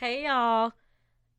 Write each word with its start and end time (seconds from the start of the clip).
Hey 0.00 0.24
y'all. 0.24 0.72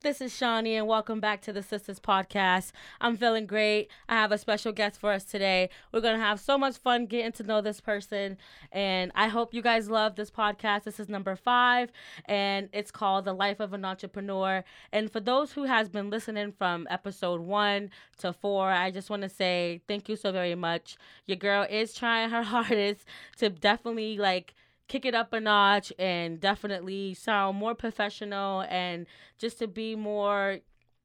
This 0.01 0.21
is 0.21 0.37
Shawnee 0.37 0.75
and 0.75 0.87
welcome 0.87 1.19
back 1.19 1.41
to 1.41 1.51
the 1.51 1.61
Sista's 1.61 1.99
Podcast. 1.99 2.73
I'm 2.99 3.17
feeling 3.17 3.47
great. 3.47 3.89
I 4.07 4.13
have 4.13 4.31
a 4.31 4.37
special 4.37 4.71
guest 4.71 4.99
for 4.99 5.11
us 5.11 5.23
today. 5.23 5.71
We're 5.91 6.01
going 6.01 6.19
to 6.19 6.23
have 6.23 6.39
so 6.39 6.59
much 6.59 6.77
fun 6.77 7.07
getting 7.07 7.31
to 7.31 7.43
know 7.43 7.61
this 7.61 7.81
person 7.81 8.37
and 8.71 9.11
I 9.15 9.29
hope 9.29 9.55
you 9.55 9.63
guys 9.63 9.89
love 9.89 10.13
this 10.13 10.29
podcast. 10.29 10.83
This 10.83 10.99
is 10.99 11.09
number 11.09 11.35
5 11.35 11.91
and 12.25 12.69
it's 12.71 12.91
called 12.91 13.25
The 13.25 13.33
Life 13.33 13.59
of 13.59 13.73
an 13.73 13.83
Entrepreneur. 13.83 14.63
And 14.91 15.11
for 15.11 15.21
those 15.21 15.53
who 15.53 15.63
has 15.63 15.89
been 15.89 16.11
listening 16.11 16.51
from 16.51 16.85
episode 16.91 17.41
1 17.41 17.89
to 18.19 18.31
4, 18.31 18.69
I 18.69 18.91
just 18.91 19.09
want 19.09 19.23
to 19.23 19.29
say 19.29 19.81
thank 19.87 20.07
you 20.07 20.15
so 20.15 20.31
very 20.31 20.53
much. 20.53 20.97
Your 21.25 21.37
girl 21.37 21.65
is 21.67 21.95
trying 21.95 22.29
her 22.29 22.43
hardest 22.43 23.05
to 23.39 23.49
definitely 23.49 24.19
like 24.19 24.53
kick 24.91 25.05
it 25.05 25.15
up 25.15 25.31
a 25.31 25.39
notch 25.39 25.93
and 25.97 26.41
definitely 26.41 27.13
sound 27.13 27.57
more 27.57 27.73
professional 27.73 28.65
and 28.67 29.05
just 29.37 29.57
to 29.57 29.65
be 29.65 29.95
more 29.95 30.57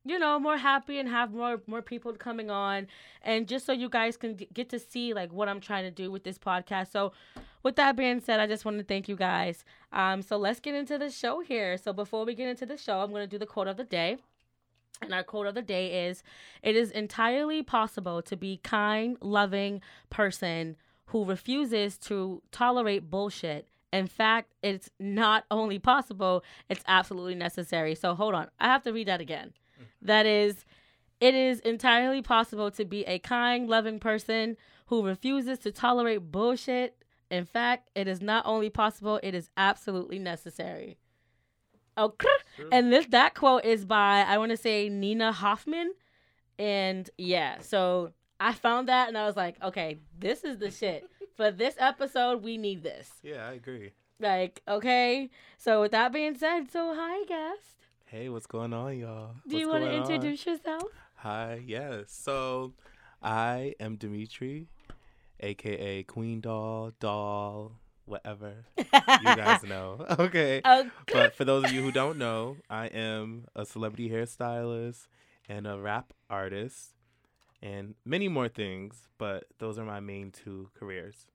you 0.05 0.19
know 0.19 0.41
more 0.41 0.57
happy 0.57 0.99
and 0.99 1.09
have 1.09 1.33
more 1.33 1.61
more 1.69 1.83
people 1.83 2.13
coming 2.15 2.51
on. 2.51 2.89
And 3.23 3.47
just 3.47 3.65
so 3.65 3.73
you 3.73 3.89
guys 3.89 4.17
can 4.17 4.35
get 4.53 4.71
to 4.71 4.81
see 4.81 5.15
like 5.15 5.33
what 5.33 5.49
i'm 5.49 5.61
trying 5.61 5.85
to 5.85 5.93
do 5.93 6.11
with 6.11 6.25
this 6.25 6.37
podcast. 6.37 6.91
So 6.91 7.13
with 7.63 7.77
that 7.77 7.97
being 7.97 8.19
said 8.19 8.41
i 8.41 8.49
just 8.49 8.65
want 8.65 8.79
to 8.79 8.85
thank 8.85 9.09
you 9.09 9.15
guys. 9.15 9.65
Um 9.93 10.21
so 10.21 10.37
let's 10.37 10.59
get 10.59 10.75
into 10.75 10.99
the 10.99 11.09
show 11.09 11.39
here. 11.41 11.79
So 11.79 11.93
before 11.93 12.25
we 12.25 12.35
get 12.35 12.49
into 12.49 12.67
the 12.67 12.77
show 12.77 12.99
i'm 12.99 13.11
going 13.11 13.23
to 13.23 13.35
do 13.35 13.39
the 13.39 13.47
quote 13.47 13.69
of 13.69 13.77
the 13.77 13.85
day. 13.85 14.17
And 15.01 15.15
our 15.15 15.23
quote 15.23 15.47
of 15.47 15.55
the 15.55 15.63
day 15.63 16.09
is 16.09 16.25
it 16.61 16.75
is 16.75 16.91
entirely 16.91 17.63
possible 17.63 18.21
to 18.23 18.37
be 18.37 18.59
kind 18.65 19.17
loving 19.21 19.81
person 20.11 20.77
who 21.11 21.25
refuses 21.25 21.99
to 21.99 22.43
tolerate 22.51 23.11
bullshit 23.11 23.69
in 23.97 24.07
fact, 24.07 24.53
it's 24.63 24.91
not 25.01 25.45
only 25.51 25.79
possible, 25.79 26.45
it's 26.69 26.85
absolutely 26.87 27.35
necessary. 27.35 27.95
So 27.95 28.15
hold 28.15 28.35
on. 28.35 28.49
I 28.61 28.67
have 28.67 28.83
to 28.85 28.93
read 28.93 29.09
that 29.09 29.21
again. 29.21 29.53
Mm. 29.81 29.85
That 30.03 30.27
is, 30.27 30.65
it 31.21 31.35
is 31.35 31.61
entirely 31.61 32.23
possible 32.23 32.71
to 32.73 32.85
be 32.85 33.05
a 33.05 33.19
kind, 33.19 33.69
loving 33.69 33.99
person 33.99 34.57
who 34.87 35.05
refuses 35.05 35.59
to 35.61 35.73
tolerate 35.73 36.31
bullshit. 36.31 37.03
In 37.31 37.45
fact, 37.45 37.89
it 37.95 38.07
is 38.07 38.21
not 38.21 38.45
only 38.47 38.71
possible, 38.71 39.19
it 39.23 39.35
is 39.35 39.49
absolutely 39.57 40.19
necessary. 40.19 40.99
Oh, 41.97 42.05
okay. 42.61 42.69
And 42.71 42.93
this 42.93 43.07
that 43.07 43.35
quote 43.35 43.65
is 43.65 43.85
by 43.85 44.25
I 44.29 44.39
want 44.39 44.51
to 44.51 44.57
say 44.57 44.89
Nina 44.89 45.33
Hoffman. 45.33 45.93
And 46.59 47.09
yeah, 47.19 47.61
so 47.61 48.13
I 48.39 48.53
found 48.53 48.89
that 48.89 49.09
and 49.09 49.17
I 49.17 49.27
was 49.27 49.37
like, 49.37 49.57
okay, 49.63 49.99
this 50.19 50.45
is 50.45 50.59
the 50.59 50.71
shit 50.71 51.09
for 51.37 51.51
this 51.51 51.75
episode, 51.79 52.43
we 52.43 52.57
need 52.57 52.83
this. 52.83 53.11
Yeah, 53.23 53.47
I 53.49 53.53
agree. 53.53 53.93
Like, 54.19 54.63
okay. 54.67 55.31
So 55.59 55.83
with 55.83 55.93
that 55.93 56.13
being 56.13 56.37
said, 56.37 56.71
so 56.71 56.95
hi 56.97 57.25
guest. 57.27 57.77
Hey, 58.07 58.29
what's 58.29 58.47
going 58.47 58.73
on, 58.73 58.99
y'all? 58.99 59.35
Do 59.47 59.57
what's 59.57 59.61
you 59.61 59.69
want 59.69 59.85
to 59.85 59.93
introduce 59.93 60.47
yourself? 60.47 60.85
Hi, 61.17 61.61
yes. 61.67 62.05
So 62.09 62.73
I 63.23 63.75
am 63.81 63.97
Dimitri, 63.97 64.69
aka 65.41 66.03
Queen 66.05 66.41
Doll, 66.41 66.93
Doll, 67.01 67.73
whatever. 68.07 68.65
you 68.79 68.85
guys 69.23 69.63
know. 69.69 70.07
Okay. 70.19 70.63
okay. 70.65 70.89
But 71.13 71.35
for 71.37 71.45
those 71.45 71.65
of 71.65 71.73
you 71.73 71.83
who 71.83 71.93
don't 71.93 72.17
know, 72.17 72.57
I 72.71 72.87
am 72.87 73.47
a 73.55 73.67
celebrity 73.67 74.09
hairstylist 74.09 75.09
and 75.49 75.67
a 75.67 75.79
rap 75.79 76.13
artist 76.31 76.95
and 77.63 77.95
many 78.05 78.29
more 78.29 78.49
things, 78.49 79.09
but 79.19 79.45
those 79.59 79.79
are 79.79 79.85
my 79.85 80.01
main 80.01 80.31
two 80.31 80.71
careers. 80.79 81.27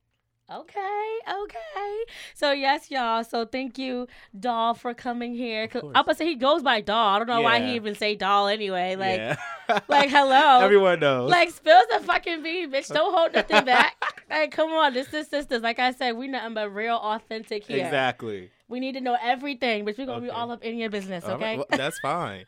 Okay, 0.51 1.19
okay. 1.43 2.03
So 2.33 2.51
yes, 2.51 2.91
y'all. 2.91 3.23
So 3.23 3.45
thank 3.45 3.77
you, 3.77 4.07
Doll, 4.37 4.73
for 4.73 4.93
coming 4.93 5.33
here. 5.33 5.69
I'm 5.73 5.93
gonna 5.93 6.13
say 6.13 6.25
he 6.25 6.35
goes 6.35 6.61
by 6.61 6.81
Doll. 6.81 7.15
I 7.15 7.19
don't 7.19 7.27
know 7.27 7.39
yeah. 7.39 7.45
why 7.45 7.61
he 7.61 7.75
even 7.75 7.95
say 7.95 8.15
Doll 8.15 8.47
anyway. 8.47 8.97
Like, 8.97 9.17
yeah. 9.17 9.79
like 9.87 10.09
hello. 10.09 10.59
Everyone 10.61 10.99
knows. 10.99 11.31
Like 11.31 11.51
spills 11.51 11.85
the 11.89 12.01
fucking 12.01 12.43
beans, 12.43 12.73
bitch. 12.73 12.93
Don't 12.93 13.13
hold 13.13 13.33
nothing 13.33 13.63
back. 13.63 13.95
like, 14.29 14.51
come 14.51 14.71
on, 14.71 14.93
this 14.93 15.13
is 15.13 15.27
sisters. 15.29 15.61
Like 15.61 15.79
I 15.79 15.93
said, 15.93 16.17
we 16.17 16.27
nothing 16.27 16.53
but 16.53 16.73
real, 16.73 16.97
authentic 16.97 17.63
here. 17.63 17.85
Exactly. 17.85 18.49
We 18.67 18.81
need 18.81 18.93
to 18.93 19.01
know 19.01 19.17
everything, 19.21 19.85
but 19.85 19.97
we're 19.97 20.05
gonna 20.05 20.17
okay. 20.17 20.25
be 20.25 20.31
all 20.31 20.51
up 20.51 20.65
in 20.65 20.77
your 20.77 20.89
business. 20.89 21.23
Okay, 21.23 21.43
right. 21.43 21.57
well, 21.57 21.67
that's 21.69 21.99
fine. 21.99 22.43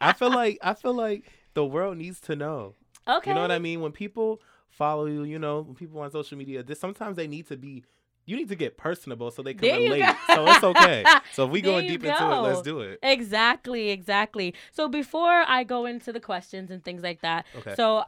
I 0.00 0.12
feel 0.12 0.30
like 0.30 0.58
I 0.62 0.74
feel 0.74 0.94
like 0.94 1.24
the 1.54 1.64
world 1.64 1.96
needs 1.96 2.20
to 2.20 2.36
know. 2.36 2.74
Okay. 3.06 3.30
You 3.30 3.34
know 3.34 3.42
what 3.42 3.50
I 3.50 3.58
mean? 3.58 3.80
When 3.80 3.92
people 3.92 4.40
follow 4.68 5.06
you, 5.06 5.24
you 5.24 5.38
know, 5.38 5.60
when 5.60 5.74
people 5.74 6.00
on 6.00 6.10
social 6.10 6.38
media, 6.38 6.62
this 6.62 6.80
sometimes 6.80 7.16
they 7.16 7.26
need 7.26 7.48
to 7.48 7.56
be 7.56 7.84
you 8.24 8.36
need 8.36 8.48
to 8.48 8.54
get 8.54 8.76
personable 8.76 9.30
so 9.30 9.42
they 9.42 9.54
can 9.54 9.68
there 9.68 9.80
relate. 9.80 10.04
So 10.28 10.46
it's 10.46 10.64
okay. 10.64 11.04
So 11.32 11.46
if 11.46 11.50
we 11.50 11.60
going 11.60 11.86
deep 11.86 12.02
go. 12.02 12.10
into 12.10 12.24
it, 12.24 12.40
let's 12.40 12.62
do 12.62 12.80
it. 12.80 12.98
Exactly, 13.02 13.90
exactly. 13.90 14.54
So 14.70 14.86
before 14.88 15.44
I 15.46 15.64
go 15.64 15.86
into 15.86 16.12
the 16.12 16.20
questions 16.20 16.70
and 16.70 16.84
things 16.84 17.02
like 17.02 17.22
that, 17.22 17.46
okay. 17.56 17.74
so 17.74 18.04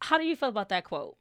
how 0.00 0.18
do 0.18 0.24
you 0.24 0.34
feel 0.34 0.48
about 0.48 0.70
that 0.70 0.84
quote? 0.84 1.16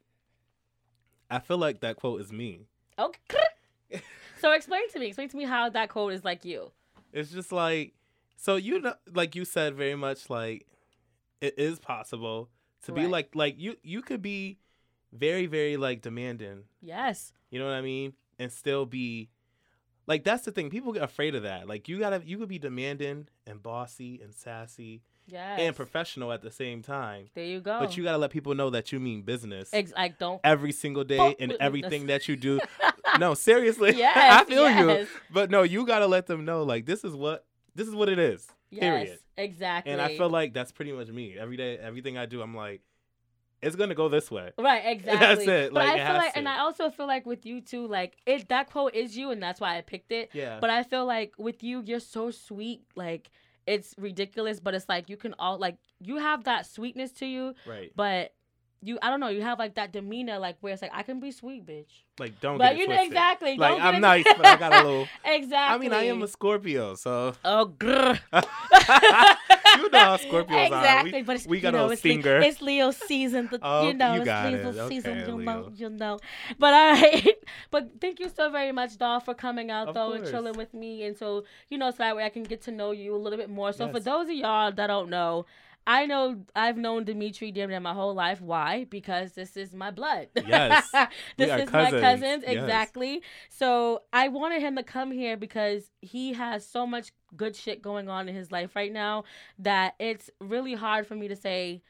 I 1.29 1.40
feel 1.40 1.57
like 1.57 1.81
that 1.81 1.97
quote 1.97 2.22
is 2.22 2.31
me. 2.31 2.62
Okay. 2.97 4.02
so 4.41 4.52
explain 4.52 4.90
to 4.90 5.00
me, 5.00 5.07
explain 5.07 5.29
to 5.29 5.38
me 5.38 5.44
how 5.44 5.69
that 5.69 5.90
quote 5.90 6.13
is 6.13 6.23
like 6.23 6.46
you. 6.46 6.72
It's 7.12 7.31
just 7.31 7.52
like 7.52 7.94
so 8.35 8.56
you 8.56 8.81
know 8.81 8.96
like 9.13 9.35
you 9.35 9.46
said 9.46 9.75
very 9.75 9.96
much 9.96 10.29
like 10.29 10.66
it 11.40 11.53
is 11.57 11.79
possible 11.79 12.50
to 12.84 12.94
right. 12.94 13.02
be 13.02 13.08
like 13.08 13.36
like 13.36 13.56
you 13.58 13.76
you 13.84 14.02
could 14.02 14.22
be 14.22 14.60
very 15.12 15.46
very 15.46 15.78
like 15.78 16.02
demanding. 16.02 16.64
Yes. 16.82 17.34
You 17.50 17.60
know 17.60 17.66
what 17.66 17.76
I 17.76 17.82
mean? 17.82 18.14
And 18.40 18.52
still 18.52 18.86
be 18.86 19.30
like 20.08 20.24
that's 20.24 20.46
the 20.46 20.52
thing. 20.52 20.70
People 20.70 20.94
get 20.94 21.04
afraid 21.04 21.36
of 21.36 21.44
that. 21.44 21.68
Like 21.68 21.88
you 21.88 22.00
gotta 22.00 22.22
you 22.26 22.38
could 22.38 22.50
be 22.50 22.60
demanding 22.60 23.28
and 23.48 23.62
bossy 23.62 24.20
and 24.22 24.34
sassy. 24.34 25.02
Yes. 25.26 25.60
And 25.62 25.76
professional 25.76 26.34
at 26.34 26.42
the 26.42 26.52
same 26.52 26.82
time. 26.82 27.28
There 27.34 27.46
you 27.46 27.62
go. 27.62 27.80
But 27.80 27.96
you 27.96 28.04
gotta 28.04 28.18
let 28.18 28.32
people 28.32 28.56
know 28.56 28.70
that 28.72 28.92
you 28.92 29.00
mean 29.00 29.22
business. 29.22 29.70
Ex- 29.72 29.94
like 29.96 30.20
don't 30.20 30.42
every 30.44 30.74
single 30.74 31.06
day 31.06 31.36
and 31.40 31.54
everything 31.60 32.08
that 32.08 32.28
you 32.28 32.36
do. 32.36 32.60
no, 33.20 33.34
seriously. 33.34 33.94
Yes, 34.04 34.42
I 34.42 34.44
feel 34.44 34.64
yes. 34.64 35.08
you. 35.08 35.08
But 35.32 35.50
no, 35.50 35.64
you 35.64 35.86
gotta 35.86 36.08
let 36.08 36.28
them 36.28 36.44
know 36.44 36.64
like 36.64 36.86
this 36.86 37.06
is 37.06 37.16
what 37.16 37.46
this 37.75 37.88
is 37.88 37.95
what 37.95 38.09
it 38.09 38.19
is. 38.19 38.47
Yes, 38.69 38.81
period. 38.81 39.19
Exactly. 39.38 39.91
And 39.91 40.01
I 40.01 40.17
feel 40.17 40.29
like 40.29 40.53
that's 40.53 40.72
pretty 40.72 40.91
much 40.91 41.07
me. 41.09 41.38
Every 41.38 41.57
day, 41.57 41.78
everything 41.78 42.17
I 42.17 42.25
do, 42.25 42.41
I'm 42.41 42.56
like, 42.56 42.81
it's 43.61 43.75
gonna 43.75 43.95
go 43.95 44.09
this 44.09 44.29
way. 44.29 44.51
Right, 44.57 44.84
exactly. 44.85 45.28
That's 45.28 45.47
it. 45.47 45.73
But 45.73 45.85
like, 45.85 46.00
I 46.00 46.06
feel 46.06 46.16
like, 46.17 46.34
to. 46.34 46.39
and 46.39 46.50
I 46.50 46.59
also 46.59 46.89
feel 46.89 47.07
like 47.07 47.25
with 47.25 47.45
you 47.45 47.61
too, 47.61 47.88
like 47.88 48.17
it 48.25 48.50
that 48.50 48.69
quote 48.69 48.94
is 48.94 49.17
you, 49.17 49.31
and 49.31 49.41
that's 49.41 49.61
why 49.61 49.78
I 49.78 49.81
picked 49.81 50.11
it. 50.11 50.29
Yeah. 50.34 50.59
But 50.59 50.69
I 50.69 50.84
feel 50.84 51.06
like 51.06 51.34
with 51.38 51.63
you, 51.63 51.81
you're 51.85 52.00
so 52.00 52.31
sweet. 52.31 52.84
Like 52.95 53.29
it's 53.66 53.95
ridiculous, 53.97 54.59
but 54.59 54.73
it's 54.73 54.90
like 54.90 55.09
you 55.09 55.17
can 55.17 55.34
all 55.40 55.57
like 55.57 55.78
you 56.00 56.17
have 56.17 56.44
that 56.44 56.66
sweetness 56.66 57.11
to 57.13 57.25
you. 57.25 57.55
Right. 57.66 57.91
But 57.95 58.34
you 58.84 59.00
I 59.02 59.10
don't 59.10 59.20
know, 59.20 59.30
you 59.30 59.42
have 59.42 59.60
like 59.60 59.76
that 59.76 59.92
demeanor 59.92 60.40
like 60.40 60.58
where 60.62 60.74
it's 60.74 60.82
like 60.82 60.92
I 60.94 61.04
can 61.04 61.20
be 61.20 61.32
sweet, 61.32 61.66
bitch. 61.66 61.86
Like 62.20 62.40
don't 62.40 62.58
but 62.58 62.78
you 62.78 62.88
know 62.88 63.02
exactly. 63.02 63.58
Like 63.58 63.82
I'm 63.82 64.02
nice, 64.02 64.26
but 64.26 64.46
I 64.46 64.56
got 64.58 64.74
a 64.74 64.88
little 64.88 65.08
Exactly. 65.26 65.56
I 65.76 65.78
mean 65.78 65.94
I 65.94 66.04
am 66.04 66.22
a 66.22 66.28
Scorpio, 66.28 66.96
so 66.96 67.34
Oh 67.44 67.74
grr. 67.78 68.20
you 69.78 69.90
know 69.90 70.00
how 70.00 70.18
Scorpios 70.18 70.66
exactly, 70.66 71.12
are. 71.12 71.16
We, 71.16 71.22
but 71.24 71.36
it's, 71.36 71.48
we 71.48 71.60
got 71.60 71.74
you 71.74 71.80
know, 71.80 71.92
a 71.92 71.98
stinger. 71.98 72.40
it's 72.40 72.62
Leo 72.62 72.92
season. 72.92 73.48
The, 73.52 73.60
oh, 73.62 73.88
you 73.88 73.94
know, 73.94 74.16
you 74.16 74.22
it's 74.22 74.28
Leo 74.28 74.86
it. 74.86 74.90
season. 74.90 75.12
Okay, 75.20 75.32
you 75.32 75.38
Leo. 75.38 75.46
know, 75.46 75.72
you 75.76 75.90
know. 75.90 76.20
But 76.59 76.74
all 76.74 76.94
right. 76.94 77.36
but 77.72 77.90
thank 78.02 78.20
you 78.20 78.29
so 78.29 78.50
very 78.52 78.72
much, 78.72 78.97
Doll, 78.97 79.20
for 79.20 79.34
coming 79.34 79.72
out 79.72 79.90
of 79.90 79.96
though 79.96 80.09
course. 80.09 80.22
and 80.22 80.29
chilling 80.29 80.58
with 80.58 80.74
me, 80.74 81.03
and 81.03 81.18
so 81.18 81.44
you 81.70 81.78
know, 81.78 81.91
so 81.91 81.97
that 82.00 82.16
way 82.16 82.24
I 82.24 82.29
can 82.29 82.44
get 82.44 82.62
to 82.64 82.72
know 82.72 82.91
you 82.91 83.16
a 83.16 83.18
little 83.18 83.38
bit 83.38 83.50
more. 83.50 83.74
So 83.74 83.86
yes. 83.86 83.94
for 83.94 84.00
those 84.00 84.29
of 84.29 84.36
y'all 84.36 84.72
that 84.72 84.88
don't 84.88 85.09
know, 85.09 85.46
I 85.85 86.06
know 86.06 86.46
I've 86.56 86.78
known 86.78 87.03
Dimitri 87.03 87.52
damn 87.52 87.70
near 87.70 87.80
my 87.80 87.94
whole 87.94 88.14
life. 88.14 88.40
Why? 88.41 88.85
Because 88.90 89.34
this 89.34 89.58
is 89.58 89.74
my 89.74 89.91
blood. 89.91 90.30
Yes. 90.35 90.90
this 91.38 91.50
is 91.50 91.70
cousins. 91.70 91.72
my 91.72 92.00
cousins. 92.00 92.44
Yes. 92.47 92.64
Exactly. 92.64 93.22
So 93.50 94.03
I 94.14 94.30
wanted 94.30 94.62
him 94.62 94.76
to 94.76 94.84
come 94.84 95.12
here 95.12 95.35
because 95.35 95.91
he 96.02 96.34
has 96.34 96.66
so 96.66 96.88
much 96.88 97.12
good 97.35 97.56
shit 97.56 97.82
going 97.82 98.09
on 98.09 98.30
in 98.30 98.35
his 98.35 98.52
life 98.52 98.76
right 98.76 98.94
now 98.94 99.24
that 99.59 99.96
it's 100.00 100.30
really 100.40 100.76
hard 100.76 101.08
for 101.08 101.16
me 101.16 101.28
to 101.28 101.35
say 101.35 101.82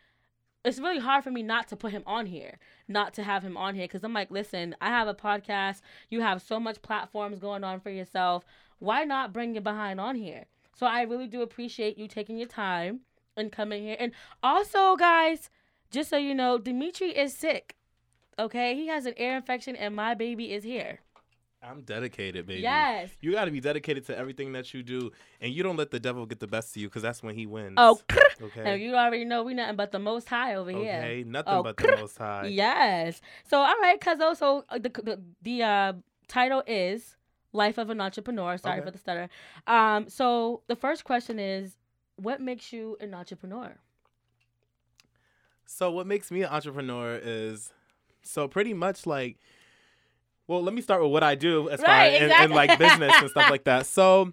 it's 0.66 0.80
really 0.80 1.00
hard 1.00 1.24
for 1.24 1.32
me 1.32 1.44
not 1.44 1.68
to 1.68 1.76
put 1.76 1.92
him 1.92 2.04
on 2.06 2.26
here, 2.26 2.58
not 2.88 3.14
to 3.16 3.24
have 3.24 3.44
him 3.44 3.58
on 3.58 3.76
here. 3.76 3.88
Cause 3.88 4.04
I'm 4.04 4.14
like, 4.14 4.32
listen, 4.32 4.76
I 4.80 4.88
have 4.88 5.08
a 5.08 5.14
podcast. 5.14 5.82
You 6.10 6.22
have 6.22 6.42
so 6.42 6.60
much 6.60 6.82
platforms 6.82 7.40
going 7.40 7.64
on 7.64 7.82
for 7.82 7.90
yourself. 7.90 8.46
Why 8.80 9.04
not 9.04 9.34
bring 9.34 9.54
your 9.54 9.62
behind 9.62 10.00
on 10.00 10.16
here? 10.16 10.46
So 10.74 10.86
I 10.86 11.02
really 11.04 11.28
do 11.28 11.42
appreciate 11.42 11.98
you 11.98 12.08
taking 12.08 12.38
your 12.38 12.48
time 12.48 13.02
and 13.36 13.52
coming 13.52 13.84
here. 13.84 13.98
And 14.00 14.12
also, 14.42 14.96
guys, 14.96 15.50
just 15.92 16.10
so 16.10 16.18
you 16.18 16.34
know, 16.36 16.58
Dimitri 16.58 17.10
is 17.18 17.34
sick. 17.34 17.76
Okay, 18.40 18.76
he 18.76 18.88
has 18.88 19.06
an 19.06 19.14
ear 19.18 19.36
infection, 19.36 19.76
and 19.76 19.96
my 19.96 20.14
baby 20.16 20.54
is 20.54 20.64
here. 20.64 21.00
I'm 21.62 21.82
dedicated, 21.82 22.46
baby. 22.46 22.62
Yes. 22.62 23.10
You 23.22 23.32
got 23.32 23.46
to 23.46 23.52
be 23.52 23.62
dedicated 23.62 24.06
to 24.08 24.18
everything 24.18 24.52
that 24.54 24.74
you 24.74 24.84
do, 24.84 25.12
and 25.40 25.54
you 25.54 25.64
don't 25.64 25.78
let 25.78 25.92
the 25.92 26.00
devil 26.00 26.26
get 26.26 26.40
the 26.40 26.48
best 26.48 26.76
of 26.76 26.82
you, 26.82 26.90
because 26.90 27.02
that's 27.02 27.24
when 27.24 27.36
he 27.36 27.46
wins. 27.46 27.76
Oh, 27.78 28.00
okay. 28.42 28.64
Now 28.64 28.74
you 28.74 28.96
already 28.96 29.24
know 29.24 29.44
we 29.44 29.54
nothing 29.54 29.76
but 29.76 29.92
the 29.92 30.00
Most 30.00 30.28
High 30.28 30.56
over 30.56 30.72
okay, 30.72 30.84
here. 30.84 30.98
Okay, 30.98 31.24
nothing 31.26 31.54
oh, 31.54 31.64
but 31.64 31.78
the 31.78 31.96
Most 32.00 32.18
High. 32.18 32.48
Yes. 32.48 33.22
So 33.48 33.60
all 33.60 33.80
right, 33.82 34.00
cause 34.00 34.20
also 34.20 34.66
uh, 34.70 34.78
the 34.78 34.90
the, 34.90 35.22
the 35.42 35.64
uh, 35.64 35.94
title 36.28 36.64
is 36.68 37.16
Life 37.54 37.78
of 37.78 37.92
an 37.92 38.02
entrepreneur. 38.02 38.58
Sorry 38.58 38.80
okay. 38.80 38.86
for 38.86 38.92
the 38.92 38.98
stutter. 38.98 39.30
Um, 39.68 40.10
so 40.10 40.64
the 40.68 40.76
first 40.76 41.04
question 41.04 41.40
is, 41.40 41.78
what 42.16 42.42
makes 42.42 42.72
you 42.72 42.98
an 43.00 43.14
entrepreneur? 43.14 43.76
So 45.66 45.92
what 45.92 46.08
makes 46.08 46.32
me 46.32 46.44
an 46.44 46.50
entrepreneur 46.50 47.20
is 47.22 47.72
so 48.22 48.48
pretty 48.48 48.74
much 48.74 49.06
like 49.06 49.38
well, 50.46 50.62
let 50.62 50.74
me 50.74 50.82
start 50.82 51.02
with 51.02 51.12
what 51.12 51.24
I 51.24 51.36
do 51.36 51.70
as 51.70 51.80
right, 51.80 51.86
far 51.86 52.00
as 52.02 52.22
exactly. 52.24 52.56
like 52.56 52.78
business 52.78 53.14
and 53.16 53.30
stuff 53.30 53.50
like 53.50 53.64
that. 53.66 53.86
So 53.86 54.32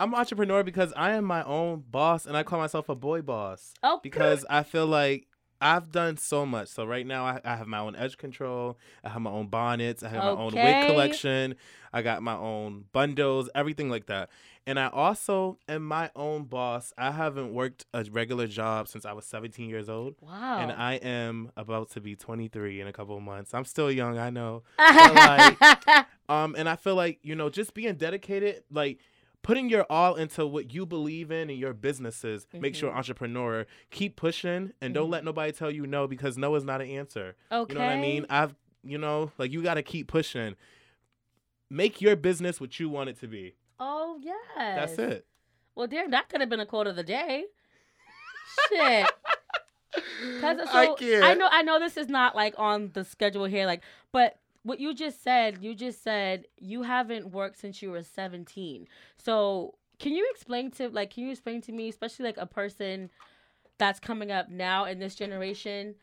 I'm 0.00 0.12
an 0.12 0.18
entrepreneur 0.18 0.64
because 0.64 0.92
I 0.96 1.12
am 1.12 1.24
my 1.24 1.44
own 1.44 1.84
boss 1.88 2.26
and 2.26 2.36
I 2.36 2.42
call 2.42 2.58
myself 2.58 2.88
a 2.88 2.96
boy 2.96 3.22
boss. 3.22 3.72
Oh, 3.82 4.00
because 4.02 4.44
I 4.50 4.64
feel 4.64 4.86
like 4.86 5.28
I've 5.62 5.92
done 5.92 6.16
so 6.16 6.44
much. 6.44 6.68
So 6.68 6.84
right 6.84 7.06
now 7.06 7.24
I, 7.24 7.40
I, 7.44 7.56
have 7.56 7.68
my 7.68 7.78
own 7.78 7.94
edge 7.94 8.18
control. 8.18 8.76
I 9.04 9.10
have 9.10 9.22
my 9.22 9.30
own 9.30 9.46
bonnets. 9.46 10.02
I 10.02 10.08
have 10.08 10.24
okay. 10.24 10.34
my 10.34 10.42
own 10.42 10.54
wig 10.54 10.86
collection. 10.86 11.54
I 11.92 12.02
got 12.02 12.22
my 12.22 12.36
own 12.36 12.84
bundles, 12.92 13.48
everything 13.54 13.88
like 13.88 14.06
that. 14.06 14.28
And 14.66 14.78
I 14.78 14.88
also 14.88 15.58
am 15.68 15.84
my 15.84 16.10
own 16.14 16.44
boss. 16.44 16.92
I 16.96 17.10
haven't 17.10 17.52
worked 17.52 17.84
a 17.94 18.04
regular 18.10 18.46
job 18.46 18.88
since 18.88 19.04
I 19.04 19.12
was 19.12 19.24
17 19.26 19.68
years 19.68 19.88
old. 19.88 20.14
Wow. 20.20 20.58
And 20.58 20.72
I 20.72 20.94
am 20.94 21.50
about 21.56 21.90
to 21.90 22.00
be 22.00 22.16
23 22.16 22.80
in 22.80 22.86
a 22.86 22.92
couple 22.92 23.16
of 23.16 23.22
months. 23.22 23.54
I'm 23.54 23.64
still 23.64 23.90
young, 23.90 24.18
I 24.18 24.30
know. 24.30 24.62
like, 24.78 26.06
um, 26.28 26.54
and 26.56 26.68
I 26.68 26.76
feel 26.76 26.94
like, 26.94 27.18
you 27.22 27.34
know, 27.34 27.50
just 27.50 27.74
being 27.74 27.94
dedicated, 27.94 28.62
like 28.70 28.98
putting 29.42 29.68
your 29.68 29.84
all 29.90 30.14
into 30.14 30.46
what 30.46 30.72
you 30.72 30.86
believe 30.86 31.30
in 31.30 31.50
and 31.50 31.58
your 31.58 31.72
businesses 31.74 32.46
mm-hmm. 32.46 32.60
makes 32.60 32.80
you 32.80 32.88
an 32.88 32.94
entrepreneur. 32.94 33.66
Keep 33.90 34.16
pushing 34.16 34.72
and 34.80 34.94
don't 34.94 35.04
mm-hmm. 35.04 35.12
let 35.12 35.24
nobody 35.24 35.52
tell 35.52 35.70
you 35.70 35.86
no 35.86 36.06
because 36.06 36.38
no 36.38 36.54
is 36.54 36.64
not 36.64 36.80
an 36.80 36.88
answer. 36.88 37.34
Okay. 37.50 37.72
You 37.72 37.78
know 37.78 37.84
what 37.84 37.92
I 37.92 38.00
mean? 38.00 38.26
I've 38.30 38.54
you 38.84 38.98
know, 38.98 39.30
like 39.38 39.52
you 39.52 39.62
gotta 39.62 39.82
keep 39.82 40.08
pushing. 40.08 40.56
Make 41.70 42.00
your 42.00 42.16
business 42.16 42.60
what 42.60 42.78
you 42.78 42.88
want 42.88 43.10
it 43.10 43.20
to 43.20 43.28
be. 43.28 43.54
Oh 43.78 44.18
yes. 44.20 44.36
That's 44.56 44.98
it. 44.98 45.26
Well, 45.74 45.86
dear, 45.86 46.08
that 46.10 46.28
could 46.28 46.40
have 46.40 46.50
been 46.50 46.60
a 46.60 46.66
quote 46.66 46.86
of 46.86 46.96
the 46.96 47.02
day. 47.02 47.44
Shit. 48.68 49.10
Cause 50.40 50.56
so 50.70 50.96
I. 51.00 51.20
I 51.22 51.34
know 51.34 51.48
I 51.50 51.62
know 51.62 51.78
this 51.78 51.96
is 51.96 52.08
not 52.08 52.34
like 52.34 52.54
on 52.58 52.90
the 52.94 53.04
schedule 53.04 53.44
here, 53.44 53.66
like, 53.66 53.82
but 54.10 54.38
what 54.62 54.80
you 54.80 54.94
just 54.94 55.22
said, 55.22 55.58
you 55.60 55.74
just 55.74 56.02
said 56.02 56.46
you 56.58 56.82
haven't 56.82 57.32
worked 57.32 57.58
since 57.58 57.82
you 57.82 57.90
were 57.90 58.02
17. 58.02 58.86
So 59.18 59.74
can 59.98 60.14
you 60.14 60.28
explain 60.32 60.70
to 60.72 60.88
like 60.88 61.14
can 61.14 61.24
you 61.24 61.30
explain 61.30 61.60
to 61.62 61.72
me, 61.72 61.88
especially 61.88 62.26
like 62.26 62.36
a 62.36 62.46
person 62.46 63.10
that's 63.78 64.00
coming 64.00 64.30
up 64.30 64.48
now 64.48 64.84
in 64.84 64.98
this 64.98 65.14
generation, 65.14 65.94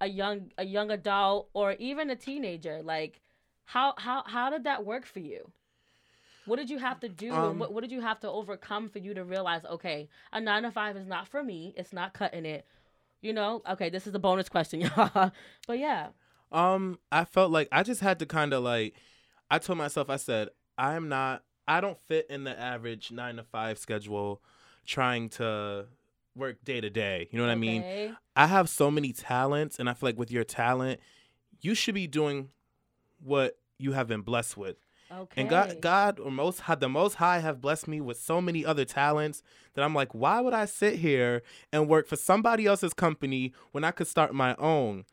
a 0.00 0.08
young 0.08 0.50
a 0.58 0.64
young 0.64 0.90
adult 0.90 1.48
or 1.52 1.72
even 1.74 2.10
a 2.10 2.16
teenager, 2.16 2.82
like 2.82 3.20
how 3.64 3.94
how 3.98 4.24
how 4.26 4.50
did 4.50 4.64
that 4.64 4.84
work 4.84 5.06
for 5.06 5.20
you? 5.20 5.50
What 6.46 6.56
did 6.56 6.70
you 6.70 6.78
have 6.78 6.98
to 7.00 7.08
do? 7.08 7.32
Um, 7.32 7.58
what, 7.58 7.72
what 7.72 7.82
did 7.82 7.92
you 7.92 8.00
have 8.00 8.18
to 8.20 8.30
overcome 8.30 8.88
for 8.88 8.98
you 8.98 9.14
to 9.14 9.24
realize, 9.24 9.64
okay, 9.64 10.08
a 10.32 10.40
nine 10.40 10.62
to 10.64 10.70
five 10.72 10.96
is 10.96 11.06
not 11.06 11.28
for 11.28 11.44
me. 11.44 11.74
It's 11.76 11.92
not 11.92 12.14
cutting 12.14 12.44
it. 12.44 12.66
You 13.20 13.32
know, 13.32 13.62
okay, 13.68 13.90
this 13.90 14.06
is 14.06 14.14
a 14.14 14.18
bonus 14.18 14.48
question, 14.48 14.80
y'all. 14.96 15.32
but 15.66 15.78
yeah. 15.78 16.08
Um, 16.52 16.98
I 17.12 17.24
felt 17.24 17.50
like 17.50 17.68
I 17.70 17.82
just 17.82 18.00
had 18.00 18.18
to 18.20 18.26
kind 18.26 18.52
of 18.52 18.62
like, 18.62 18.94
I 19.50 19.58
told 19.58 19.78
myself, 19.78 20.10
I 20.10 20.16
said, 20.16 20.48
I'm 20.76 21.08
not, 21.08 21.44
I 21.68 21.80
don't 21.80 21.98
fit 22.08 22.26
in 22.28 22.44
the 22.44 22.58
average 22.58 23.12
nine 23.12 23.36
to 23.36 23.44
five 23.44 23.78
schedule 23.78 24.42
trying 24.86 25.28
to 25.30 25.86
work 26.34 26.64
day 26.64 26.80
to 26.80 26.90
day. 26.90 27.28
You 27.30 27.38
know 27.38 27.44
what 27.44 27.56
okay. 27.56 27.56
I 27.56 28.06
mean? 28.06 28.16
I 28.34 28.46
have 28.46 28.68
so 28.68 28.90
many 28.90 29.12
talents, 29.12 29.78
and 29.78 29.88
I 29.88 29.94
feel 29.94 30.08
like 30.08 30.18
with 30.18 30.32
your 30.32 30.44
talent, 30.44 31.00
you 31.60 31.74
should 31.74 31.94
be 31.94 32.06
doing 32.06 32.48
what 33.22 33.58
you 33.78 33.92
have 33.92 34.08
been 34.08 34.22
blessed 34.22 34.56
with. 34.56 34.76
Okay. 35.12 35.40
And 35.40 35.50
God, 35.50 35.80
God, 35.80 36.20
or 36.20 36.30
most 36.30 36.60
had 36.62 36.80
the 36.80 36.88
Most 36.88 37.14
High, 37.14 37.40
have 37.40 37.60
blessed 37.60 37.88
me 37.88 38.00
with 38.00 38.20
so 38.20 38.40
many 38.40 38.64
other 38.64 38.84
talents 38.84 39.42
that 39.74 39.84
I'm 39.84 39.94
like, 39.94 40.14
why 40.14 40.40
would 40.40 40.54
I 40.54 40.66
sit 40.66 41.00
here 41.00 41.42
and 41.72 41.88
work 41.88 42.06
for 42.06 42.16
somebody 42.16 42.66
else's 42.66 42.94
company 42.94 43.52
when 43.72 43.82
I 43.82 43.90
could 43.90 44.06
start 44.06 44.34
my 44.34 44.54
own? 44.56 45.04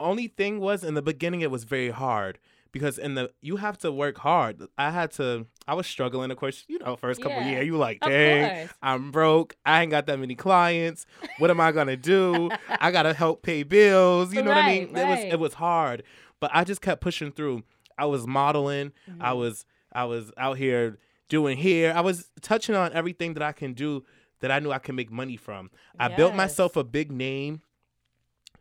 Only 0.00 0.28
thing 0.28 0.60
was 0.60 0.84
in 0.84 0.94
the 0.94 1.02
beginning 1.02 1.40
it 1.40 1.50
was 1.50 1.64
very 1.64 1.90
hard 1.90 2.38
because 2.72 2.98
in 2.98 3.14
the 3.14 3.30
you 3.40 3.56
have 3.56 3.78
to 3.78 3.90
work 3.90 4.18
hard. 4.18 4.62
I 4.76 4.90
had 4.90 5.10
to 5.12 5.46
I 5.66 5.74
was 5.74 5.86
struggling 5.86 6.30
of 6.30 6.36
course, 6.36 6.64
you 6.68 6.78
know, 6.78 6.96
first 6.96 7.22
couple 7.22 7.38
yeah, 7.38 7.50
years 7.50 7.66
you 7.66 7.76
like, 7.76 8.00
dang, 8.00 8.68
I'm 8.82 9.10
broke. 9.10 9.56
I 9.64 9.82
ain't 9.82 9.90
got 9.90 10.06
that 10.06 10.18
many 10.18 10.34
clients. 10.34 11.06
What 11.38 11.50
am 11.50 11.60
I 11.60 11.72
gonna 11.72 11.96
do? 11.96 12.50
I 12.68 12.90
gotta 12.90 13.14
help 13.14 13.42
pay 13.42 13.62
bills. 13.62 14.34
You 14.34 14.42
know 14.42 14.50
right, 14.50 14.56
what 14.56 14.64
I 14.64 14.78
mean? 14.78 14.92
Right. 14.92 15.02
It 15.02 15.08
was 15.08 15.32
it 15.34 15.40
was 15.40 15.54
hard. 15.54 16.02
But 16.40 16.50
I 16.52 16.64
just 16.64 16.82
kept 16.82 17.00
pushing 17.00 17.32
through. 17.32 17.62
I 17.98 18.04
was 18.06 18.26
modeling. 18.26 18.92
Mm-hmm. 19.10 19.22
I 19.22 19.32
was 19.32 19.64
I 19.92 20.04
was 20.04 20.30
out 20.36 20.58
here 20.58 20.98
doing 21.28 21.56
here. 21.56 21.92
I 21.94 22.02
was 22.02 22.30
touching 22.42 22.74
on 22.74 22.92
everything 22.92 23.34
that 23.34 23.42
I 23.42 23.52
can 23.52 23.72
do 23.72 24.04
that 24.40 24.50
I 24.50 24.58
knew 24.58 24.70
I 24.70 24.78
can 24.78 24.94
make 24.94 25.10
money 25.10 25.36
from. 25.36 25.70
I 25.98 26.08
yes. 26.08 26.16
built 26.16 26.34
myself 26.34 26.76
a 26.76 26.84
big 26.84 27.10
name 27.10 27.62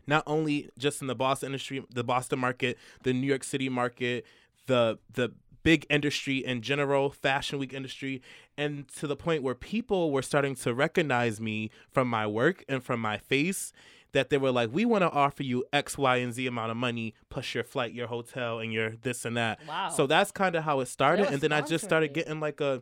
not 0.07 0.24
only 0.28 0.69
just 0.78 1.02
in 1.02 1.07
the 1.07 1.16
Boston 1.16 1.48
industry, 1.48 1.84
the 1.94 2.04
Boston 2.04 2.40
market, 2.40 2.78
the 3.04 3.13
New 3.13 3.28
York 3.28 3.44
City 3.44 3.69
market, 3.69 4.25
the 4.68 5.00
the 5.12 5.34
big 5.63 5.86
industry 5.90 6.38
in 6.38 6.62
general, 6.62 7.10
fashion 7.10 7.57
week 7.57 7.74
industry, 7.74 8.22
and 8.57 8.88
to 8.88 9.07
the 9.07 9.16
point 9.16 9.42
where 9.42 9.56
people 9.56 10.12
were 10.12 10.22
starting 10.22 10.56
to 10.56 10.74
recognize 10.74 11.42
me 11.42 11.72
from 11.92 12.07
my 12.07 12.28
work 12.28 12.63
and 12.69 12.84
from 12.84 13.00
my 13.00 13.18
face 13.18 13.74
that 14.12 14.30
they 14.30 14.38
were 14.38 14.52
like, 14.52 14.69
we 14.72 14.86
want 14.86 15.02
to 15.02 15.10
offer 15.10 15.44
you 15.44 15.66
X, 15.74 15.98
Y, 15.98 16.18
and 16.18 16.34
Z 16.34 16.48
amount 16.48 16.72
of 16.72 16.78
money 16.78 17.13
plus 17.30 17.54
your 17.54 17.66
flight, 17.66 17.94
your 17.94 18.07
hotel, 18.07 18.60
and 18.60 18.72
your 18.72 18.92
this 18.92 19.25
and 19.25 19.36
that. 19.36 19.60
Wow. 19.68 19.90
So 19.90 20.07
that's 20.07 20.31
kind 20.31 20.56
of 20.56 20.63
how 20.63 20.80
it 20.80 20.88
started. 20.88 21.28
And 21.28 21.42
then 21.42 21.52
I 21.52 21.62
just 21.62 21.84
started 21.84 22.13
getting 22.13 22.40
like 22.40 22.62
a 22.62 22.81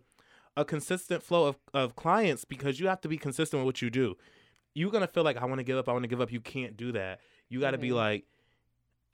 a 0.56 0.64
consistent 0.64 1.24
flow 1.24 1.48
of, 1.48 1.58
of 1.74 1.96
clients 1.96 2.46
because 2.46 2.80
you 2.80 2.88
have 2.88 3.02
to 3.02 3.08
be 3.08 3.18
consistent 3.18 3.62
with 3.62 3.66
what 3.66 3.81
you 3.81 3.90
do 3.90 4.16
you're 4.74 4.92
gonna 4.92 5.08
feel 5.08 5.24
like 5.24 5.38
I 5.38 5.46
want 5.46 5.60
to 5.60 5.64
give 5.64 5.78
up. 5.78 5.90
I 5.90 5.92
want 5.94 6.04
to 6.04 6.10
give 6.10 6.22
up. 6.22 6.31
You 6.31 6.42
can't 6.42 6.75
do 6.78 6.92
that. 6.94 7.20
You 7.50 7.60
got 7.60 7.72
to 7.72 7.78
mm-hmm. 7.78 7.81
be 7.81 7.92
like, 7.92 8.25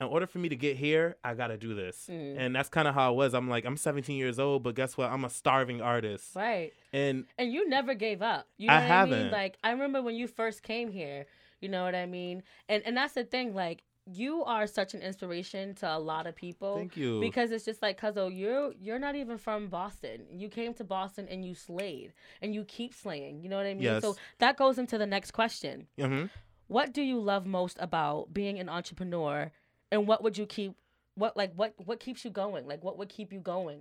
in 0.00 0.06
order 0.06 0.26
for 0.26 0.38
me 0.38 0.48
to 0.48 0.56
get 0.56 0.76
here, 0.76 1.16
I 1.22 1.34
got 1.34 1.48
to 1.48 1.58
do 1.58 1.74
this. 1.74 2.08
Mm. 2.10 2.36
And 2.38 2.56
that's 2.56 2.70
kind 2.70 2.88
of 2.88 2.94
how 2.94 3.12
it 3.12 3.16
was. 3.16 3.34
I'm 3.34 3.50
like, 3.50 3.66
I'm 3.66 3.76
17 3.76 4.16
years 4.16 4.38
old, 4.38 4.62
but 4.62 4.74
guess 4.74 4.96
what? 4.96 5.10
I'm 5.10 5.24
a 5.24 5.30
starving 5.30 5.82
artist. 5.82 6.34
Right. 6.34 6.72
And 6.92 7.26
and 7.38 7.52
you 7.52 7.68
never 7.68 7.94
gave 7.94 8.22
up. 8.22 8.48
You 8.56 8.68
know 8.68 8.74
I 8.74 8.78
what 8.78 8.86
haven't. 8.86 9.18
I 9.18 9.22
mean? 9.24 9.32
Like 9.32 9.58
I 9.62 9.70
remember 9.72 10.02
when 10.02 10.14
you 10.14 10.26
first 10.26 10.62
came 10.62 10.90
here. 10.90 11.26
You 11.60 11.68
know 11.68 11.84
what 11.84 11.94
I 11.94 12.06
mean? 12.06 12.42
And 12.68 12.82
and 12.86 12.96
that's 12.96 13.12
the 13.12 13.24
thing. 13.24 13.54
Like 13.54 13.82
you 14.12 14.44
are 14.44 14.66
such 14.66 14.94
an 14.94 15.02
inspiration 15.02 15.74
to 15.76 15.96
a 15.96 15.98
lot 15.98 16.26
of 16.26 16.34
people. 16.34 16.76
Thank 16.76 16.96
you. 16.96 17.20
Because 17.20 17.52
it's 17.52 17.64
just 17.64 17.82
like, 17.82 18.00
Cuzzo, 18.00 18.30
you're 18.36 18.72
you're 18.80 18.98
not 18.98 19.14
even 19.16 19.38
from 19.38 19.68
Boston. 19.68 20.22
You 20.30 20.48
came 20.48 20.74
to 20.74 20.84
Boston 20.84 21.26
and 21.28 21.44
you 21.44 21.54
slayed, 21.54 22.12
and 22.42 22.54
you 22.54 22.64
keep 22.64 22.94
slaying. 22.94 23.42
You 23.42 23.48
know 23.48 23.56
what 23.56 23.66
I 23.66 23.74
mean? 23.74 23.82
Yes. 23.82 24.02
So 24.02 24.16
that 24.38 24.56
goes 24.56 24.78
into 24.78 24.98
the 24.98 25.06
next 25.06 25.32
question. 25.32 25.86
Mm-hmm. 25.98 26.26
What 26.68 26.92
do 26.92 27.02
you 27.02 27.18
love 27.20 27.46
most 27.46 27.76
about 27.80 28.32
being 28.32 28.58
an 28.58 28.68
entrepreneur, 28.68 29.50
and 29.90 30.06
what 30.06 30.22
would 30.22 30.38
you 30.38 30.46
keep? 30.46 30.74
What 31.14 31.36
like 31.36 31.52
what 31.54 31.74
what 31.84 32.00
keeps 32.00 32.24
you 32.24 32.30
going? 32.30 32.66
Like 32.66 32.84
what 32.84 32.98
would 32.98 33.08
keep 33.08 33.32
you 33.32 33.40
going? 33.40 33.80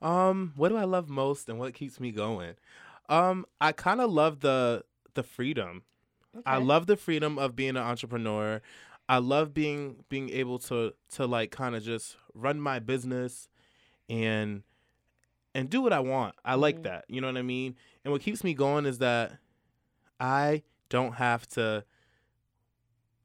Um, 0.00 0.52
what 0.56 0.70
do 0.70 0.76
I 0.76 0.84
love 0.84 1.08
most, 1.08 1.48
and 1.48 1.58
what 1.58 1.74
keeps 1.74 2.00
me 2.00 2.10
going? 2.10 2.54
Um, 3.08 3.46
I 3.60 3.72
kind 3.72 4.00
of 4.00 4.10
love 4.10 4.40
the 4.40 4.84
the 5.14 5.22
freedom. 5.22 5.82
Okay. 6.34 6.42
I 6.46 6.56
love 6.56 6.86
the 6.86 6.96
freedom 6.96 7.38
of 7.38 7.54
being 7.54 7.70
an 7.70 7.76
entrepreneur. 7.78 8.62
I 9.12 9.18
love 9.18 9.52
being 9.52 10.04
being 10.08 10.30
able 10.30 10.58
to 10.60 10.94
to 11.16 11.26
like 11.26 11.50
kind 11.50 11.76
of 11.76 11.82
just 11.82 12.16
run 12.32 12.58
my 12.58 12.78
business 12.78 13.50
and 14.08 14.62
and 15.54 15.68
do 15.68 15.82
what 15.82 15.92
I 15.92 16.00
want. 16.00 16.34
I 16.46 16.54
like 16.54 16.76
mm-hmm. 16.76 16.84
that. 16.84 17.04
You 17.08 17.20
know 17.20 17.26
what 17.26 17.36
I 17.36 17.42
mean? 17.42 17.76
And 18.06 18.12
what 18.12 18.22
keeps 18.22 18.42
me 18.42 18.54
going 18.54 18.86
is 18.86 19.00
that 19.00 19.36
I 20.18 20.62
don't 20.88 21.16
have 21.16 21.46
to 21.50 21.84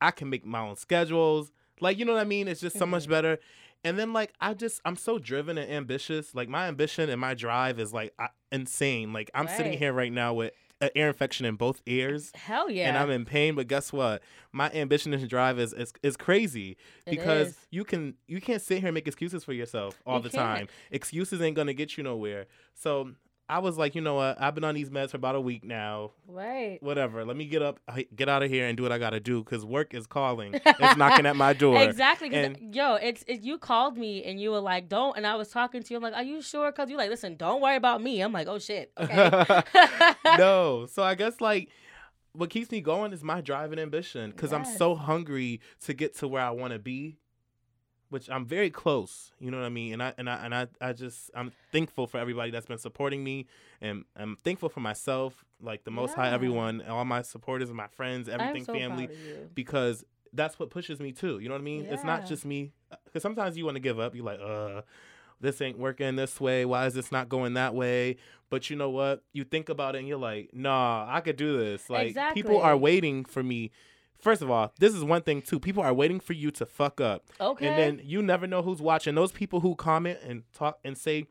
I 0.01 0.11
can 0.11 0.29
make 0.29 0.45
my 0.45 0.59
own 0.59 0.75
schedules. 0.75 1.53
Like, 1.79 1.97
you 1.97 2.03
know 2.03 2.15
what 2.15 2.21
I 2.21 2.25
mean? 2.25 2.49
It's 2.49 2.59
just 2.59 2.77
so 2.77 2.85
much 2.85 3.03
mm-hmm. 3.03 3.11
better. 3.11 3.39
And 3.85 3.97
then 3.97 4.11
like 4.11 4.33
I 4.41 4.55
just 4.55 4.81
I'm 4.83 4.97
so 4.97 5.17
driven 5.17 5.57
and 5.57 5.71
ambitious. 5.71 6.35
Like 6.35 6.49
my 6.49 6.67
ambition 6.67 7.09
and 7.09 7.21
my 7.21 7.33
drive 7.33 7.79
is 7.79 7.93
like 7.93 8.13
I, 8.19 8.27
insane. 8.51 9.13
Like 9.13 9.31
I'm 9.33 9.45
right. 9.45 9.55
sitting 9.55 9.77
here 9.77 9.93
right 9.93 10.11
now 10.11 10.33
with 10.33 10.51
an 10.81 10.89
ear 10.95 11.07
infection 11.07 11.45
in 11.45 11.55
both 11.55 11.81
ears. 11.85 12.31
Hell 12.35 12.69
yeah. 12.69 12.87
And 12.87 12.97
I'm 12.97 13.09
in 13.09 13.25
pain, 13.25 13.55
but 13.55 13.67
guess 13.67 13.91
what? 13.91 14.21
My 14.51 14.69
ambition 14.71 15.13
and 15.13 15.27
drive 15.29 15.59
is 15.59 15.73
is, 15.73 15.93
is 16.03 16.17
crazy 16.17 16.77
because 17.05 17.49
is. 17.49 17.57
you 17.71 17.83
can 17.83 18.15
you 18.27 18.41
can't 18.41 18.61
sit 18.61 18.79
here 18.79 18.87
and 18.87 18.95
make 18.95 19.07
excuses 19.07 19.43
for 19.43 19.53
yourself 19.53 20.01
all 20.05 20.17
you 20.17 20.23
the 20.23 20.29
can't. 20.29 20.57
time. 20.57 20.67
Excuses 20.91 21.41
ain't 21.41 21.55
gonna 21.55 21.73
get 21.73 21.97
you 21.97 22.03
nowhere. 22.03 22.45
So 22.73 23.11
I 23.49 23.59
was 23.59 23.77
like, 23.77 23.95
you 23.95 24.01
know 24.01 24.15
what? 24.15 24.41
I've 24.41 24.55
been 24.55 24.65
on 24.65 24.75
these 24.75 24.89
meds 24.89 25.11
for 25.11 25.17
about 25.17 25.35
a 25.35 25.41
week 25.41 25.63
now. 25.63 26.11
Right. 26.27 26.79
Whatever. 26.81 27.23
Let 27.23 27.37
me 27.37 27.45
get 27.45 27.61
up, 27.61 27.79
get 28.13 28.27
out 28.27 28.43
of 28.43 28.49
here, 28.49 28.67
and 28.67 28.75
do 28.75 28.83
what 28.83 28.91
I 28.91 28.97
gotta 28.97 29.21
do 29.21 29.41
because 29.41 29.65
work 29.65 29.93
is 29.93 30.05
calling. 30.05 30.53
it's 30.65 30.97
knocking 30.97 31.25
at 31.25 31.37
my 31.37 31.53
door. 31.53 31.81
Exactly. 31.81 32.33
And, 32.33 32.75
yo, 32.75 32.95
it's 32.95 33.23
it, 33.25 33.41
you 33.41 33.57
called 33.57 33.97
me 33.97 34.23
and 34.25 34.39
you 34.39 34.51
were 34.51 34.59
like, 34.59 34.89
"Don't," 34.89 35.15
and 35.15 35.25
I 35.25 35.35
was 35.35 35.49
talking 35.49 35.81
to 35.81 35.93
you. 35.93 35.97
I'm 35.97 36.03
like, 36.03 36.13
"Are 36.13 36.23
you 36.23 36.41
sure?" 36.41 36.71
Because 36.71 36.89
you're 36.89 36.97
like, 36.97 37.09
listen, 37.09 37.37
don't 37.37 37.61
worry 37.61 37.77
about 37.77 38.01
me. 38.01 38.21
I'm 38.21 38.33
like, 38.33 38.47
oh 38.47 38.59
shit. 38.59 38.91
Okay. 38.99 39.63
no. 40.37 40.87
So 40.97 41.03
I 41.03 41.15
guess 41.15 41.39
like 41.39 41.69
what 42.33 42.49
keeps 42.49 42.71
me 42.71 42.81
going 42.81 43.13
is 43.13 43.23
my 43.23 43.41
drive 43.41 43.71
and 43.71 43.79
ambition 43.79 44.31
because 44.31 44.51
yes. 44.51 44.67
I'm 44.67 44.77
so 44.77 44.95
hungry 44.95 45.61
to 45.85 45.93
get 45.93 46.15
to 46.17 46.27
where 46.27 46.41
I 46.41 46.51
want 46.51 46.73
to 46.73 46.79
be 46.79 47.17
which 48.09 48.29
I'm 48.29 48.45
very 48.45 48.69
close. 48.69 49.31
You 49.39 49.51
know 49.51 49.57
what 49.57 49.65
I 49.65 49.69
mean? 49.69 49.93
And 49.93 50.03
I 50.03 50.13
and 50.17 50.29
I 50.29 50.35
and 50.45 50.55
I, 50.55 50.67
I 50.79 50.93
just 50.93 51.31
I'm 51.35 51.51
thankful 51.71 52.07
for 52.07 52.17
everybody 52.19 52.51
that's 52.51 52.65
been 52.65 52.77
supporting 52.77 53.23
me, 53.23 53.47
and 53.81 54.05
I'm 54.15 54.35
thankful 54.37 54.69
for 54.69 54.79
myself, 54.79 55.45
like 55.61 55.83
the 55.83 55.91
Most 55.91 56.11
yeah. 56.11 56.23
High, 56.23 56.31
everyone, 56.31 56.81
all 56.87 57.05
my 57.05 57.21
supporters, 57.21 57.69
and 57.69 57.77
my 57.77 57.87
friends, 57.87 58.29
everything, 58.29 58.65
so 58.65 58.73
family, 58.73 59.09
because 59.53 60.03
that's 60.33 60.59
what 60.59 60.69
pushes 60.69 60.99
me 60.99 61.11
too. 61.11 61.39
You 61.39 61.49
know 61.49 61.55
what 61.55 61.61
I 61.61 61.65
mean? 61.65 61.85
Yeah. 61.85 61.93
It's 61.93 62.03
not 62.03 62.25
just 62.25 62.45
me, 62.45 62.71
because 63.05 63.21
sometimes 63.21 63.57
you 63.57 63.65
want 63.65 63.75
to 63.75 63.81
give 63.81 63.99
up. 63.99 64.15
You're 64.15 64.25
like, 64.25 64.39
uh. 64.39 64.81
This 65.39 65.61
ain't 65.61 65.77
working 65.77 66.15
this 66.15 66.41
way. 66.41 66.65
Why 66.65 66.87
is 66.87 66.95
this 66.95 67.11
not 67.11 67.29
going 67.29 67.53
that 67.53 67.75
way? 67.75 68.17
But 68.49 68.71
you 68.71 68.75
know 68.75 68.89
what? 68.89 69.23
You 69.33 69.43
think 69.43 69.69
about 69.69 69.93
it 69.93 69.99
and 69.99 70.07
you're 70.07 70.17
like, 70.17 70.49
nah, 70.51 71.05
I 71.07 71.21
could 71.21 71.35
do 71.35 71.59
this. 71.59 71.91
Like, 71.91 72.07
exactly. 72.07 72.41
people 72.41 72.59
are 72.59 72.75
waiting 72.75 73.23
for 73.23 73.43
me 73.43 73.69
First 74.19 74.41
of 74.41 74.49
all, 74.49 74.73
this 74.79 74.93
is 74.93 75.03
one 75.03 75.21
thing 75.21 75.41
too. 75.41 75.59
People 75.59 75.83
are 75.83 75.93
waiting 75.93 76.19
for 76.19 76.33
you 76.33 76.51
to 76.51 76.65
fuck 76.65 76.99
up. 76.99 77.25
Okay. 77.39 77.67
And 77.67 77.77
then 77.77 78.01
you 78.03 78.21
never 78.21 78.47
know 78.47 78.61
who's 78.61 78.81
watching. 78.81 79.15
Those 79.15 79.31
people 79.31 79.59
who 79.59 79.75
comment 79.75 80.19
and 80.23 80.43
talk 80.53 80.79
and 80.83 80.97
say 80.97 81.27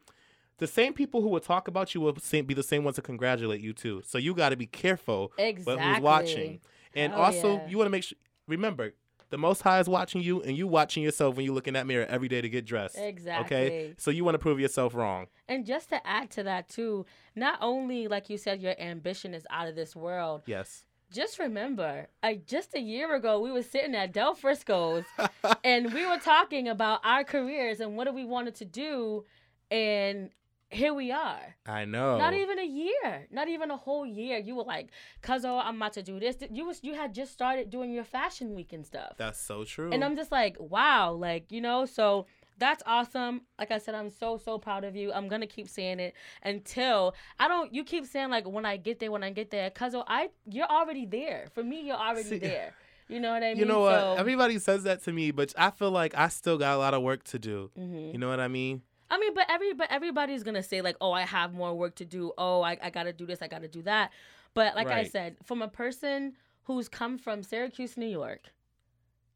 the 0.58 0.66
same 0.66 0.92
people 0.92 1.20
who 1.20 1.28
will 1.28 1.40
talk 1.40 1.68
about 1.68 1.94
you 1.94 2.00
will 2.00 2.12
be 2.12 2.54
the 2.54 2.62
same 2.62 2.84
ones 2.84 2.96
to 2.96 3.02
congratulate 3.02 3.60
you 3.60 3.72
too. 3.72 4.02
So 4.06 4.18
you 4.18 4.34
got 4.34 4.50
to 4.50 4.56
be 4.56 4.66
careful 4.66 5.32
exactly. 5.36 5.84
who's 5.84 6.00
watching. 6.00 6.60
And 6.94 7.12
Hell 7.12 7.22
also, 7.22 7.56
yeah. 7.56 7.68
you 7.68 7.76
want 7.76 7.86
to 7.86 7.90
make 7.90 8.04
sure. 8.04 8.18
Remember, 8.48 8.92
the 9.28 9.38
Most 9.38 9.62
High 9.62 9.80
is 9.80 9.88
watching 9.88 10.22
you, 10.22 10.40
and 10.42 10.56
you 10.56 10.68
watching 10.68 11.02
yourself 11.02 11.36
when 11.36 11.44
you 11.44 11.52
look 11.52 11.66
in 11.66 11.74
that 11.74 11.86
mirror 11.86 12.06
every 12.08 12.28
day 12.28 12.40
to 12.40 12.48
get 12.48 12.64
dressed. 12.64 12.96
Exactly. 12.96 13.56
Okay. 13.56 13.94
So 13.98 14.10
you 14.10 14.24
want 14.24 14.36
to 14.36 14.38
prove 14.38 14.60
yourself 14.60 14.94
wrong. 14.94 15.26
And 15.48 15.66
just 15.66 15.88
to 15.90 16.06
add 16.06 16.30
to 16.32 16.44
that 16.44 16.68
too, 16.68 17.04
not 17.34 17.58
only 17.60 18.06
like 18.06 18.30
you 18.30 18.38
said, 18.38 18.62
your 18.62 18.80
ambition 18.80 19.34
is 19.34 19.46
out 19.50 19.68
of 19.68 19.74
this 19.74 19.94
world. 19.94 20.42
Yes 20.46 20.85
just 21.10 21.38
remember, 21.38 22.08
I 22.22 22.40
just 22.46 22.74
a 22.74 22.80
year 22.80 23.14
ago 23.14 23.40
we 23.40 23.52
were 23.52 23.62
sitting 23.62 23.94
at 23.94 24.12
Del 24.12 24.34
Frisco's 24.34 25.04
and 25.64 25.92
we 25.92 26.06
were 26.06 26.18
talking 26.18 26.68
about 26.68 27.00
our 27.04 27.24
careers 27.24 27.80
and 27.80 27.96
what 27.96 28.12
we 28.14 28.24
wanted 28.24 28.56
to 28.56 28.64
do, 28.64 29.24
and 29.70 30.30
here 30.68 30.92
we 30.92 31.12
are. 31.12 31.56
I 31.64 31.84
know. 31.84 32.18
Not 32.18 32.34
even 32.34 32.58
a 32.58 32.64
year. 32.66 33.26
Not 33.30 33.48
even 33.48 33.70
a 33.70 33.76
whole 33.76 34.04
year. 34.04 34.38
You 34.38 34.56
were 34.56 34.64
like, 34.64 34.90
"Cuzzo, 35.22 35.60
I'm 35.62 35.76
about 35.76 35.92
to 35.94 36.02
do 36.02 36.18
this." 36.18 36.36
You 36.50 36.66
was 36.66 36.80
you 36.82 36.94
had 36.94 37.14
just 37.14 37.32
started 37.32 37.70
doing 37.70 37.92
your 37.92 38.04
fashion 38.04 38.54
week 38.54 38.72
and 38.72 38.84
stuff. 38.84 39.14
That's 39.16 39.40
so 39.40 39.64
true. 39.64 39.92
And 39.92 40.04
I'm 40.04 40.16
just 40.16 40.32
like, 40.32 40.56
wow, 40.58 41.12
like 41.12 41.52
you 41.52 41.60
know. 41.60 41.86
So 41.86 42.26
that's 42.58 42.82
awesome. 42.86 43.42
Like 43.58 43.70
I 43.70 43.78
said, 43.78 43.94
I'm 43.94 44.10
so 44.10 44.38
so 44.38 44.58
proud 44.58 44.84
of 44.84 44.96
you. 44.96 45.12
I'm 45.12 45.28
gonna 45.28 45.46
keep 45.46 45.68
saying 45.68 46.00
it 46.00 46.14
until 46.42 47.14
I 47.38 47.48
don't. 47.48 47.72
You 47.72 47.84
keep 47.84 48.06
saying 48.06 48.30
like 48.30 48.46
when 48.48 48.64
I 48.64 48.76
get 48.76 49.00
there, 49.00 49.10
when 49.10 49.22
I 49.22 49.30
get 49.30 49.50
there, 49.50 49.70
cause 49.70 49.94
I 50.06 50.30
you're 50.46 50.66
already 50.66 51.06
there. 51.06 51.48
For 51.54 51.62
me, 51.62 51.82
you're 51.82 51.96
already 51.96 52.28
See, 52.28 52.38
there. 52.38 52.74
You 53.08 53.20
know 53.20 53.32
what 53.32 53.44
I 53.44 53.50
mean? 53.50 53.58
You 53.58 53.66
know 53.66 53.82
what? 53.82 54.00
So, 54.00 54.16
Everybody 54.18 54.58
says 54.58 54.82
that 54.82 55.04
to 55.04 55.12
me, 55.12 55.30
but 55.30 55.54
I 55.56 55.70
feel 55.70 55.92
like 55.92 56.16
I 56.16 56.26
still 56.26 56.58
got 56.58 56.74
a 56.74 56.78
lot 56.78 56.92
of 56.92 57.02
work 57.02 57.22
to 57.24 57.38
do. 57.38 57.70
Mm-hmm. 57.78 58.10
You 58.12 58.18
know 58.18 58.28
what 58.28 58.40
I 58.40 58.48
mean? 58.48 58.82
I 59.08 59.18
mean, 59.18 59.32
but 59.32 59.46
every 59.48 59.74
but 59.74 59.90
everybody's 59.90 60.42
gonna 60.42 60.62
say 60.62 60.82
like, 60.82 60.96
oh, 61.00 61.12
I 61.12 61.22
have 61.22 61.54
more 61.54 61.72
work 61.72 61.94
to 61.96 62.04
do. 62.04 62.32
Oh, 62.36 62.62
I, 62.62 62.76
I 62.82 62.90
gotta 62.90 63.12
do 63.12 63.24
this. 63.24 63.42
I 63.42 63.46
gotta 63.46 63.68
do 63.68 63.82
that. 63.82 64.10
But 64.54 64.74
like 64.74 64.88
right. 64.88 65.06
I 65.06 65.08
said, 65.08 65.36
from 65.44 65.62
a 65.62 65.68
person 65.68 66.32
who's 66.64 66.88
come 66.88 67.16
from 67.18 67.44
Syracuse, 67.44 67.96
New 67.96 68.06
York, 68.08 68.40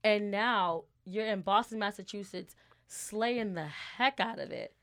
and 0.02 0.30
now 0.30 0.84
you're 1.04 1.26
in 1.26 1.42
Boston, 1.42 1.78
Massachusetts, 1.78 2.56
slaying 2.90 3.54
the 3.54 3.66
heck 3.66 4.20
out 4.20 4.38
of 4.38 4.50
it. 4.50 4.74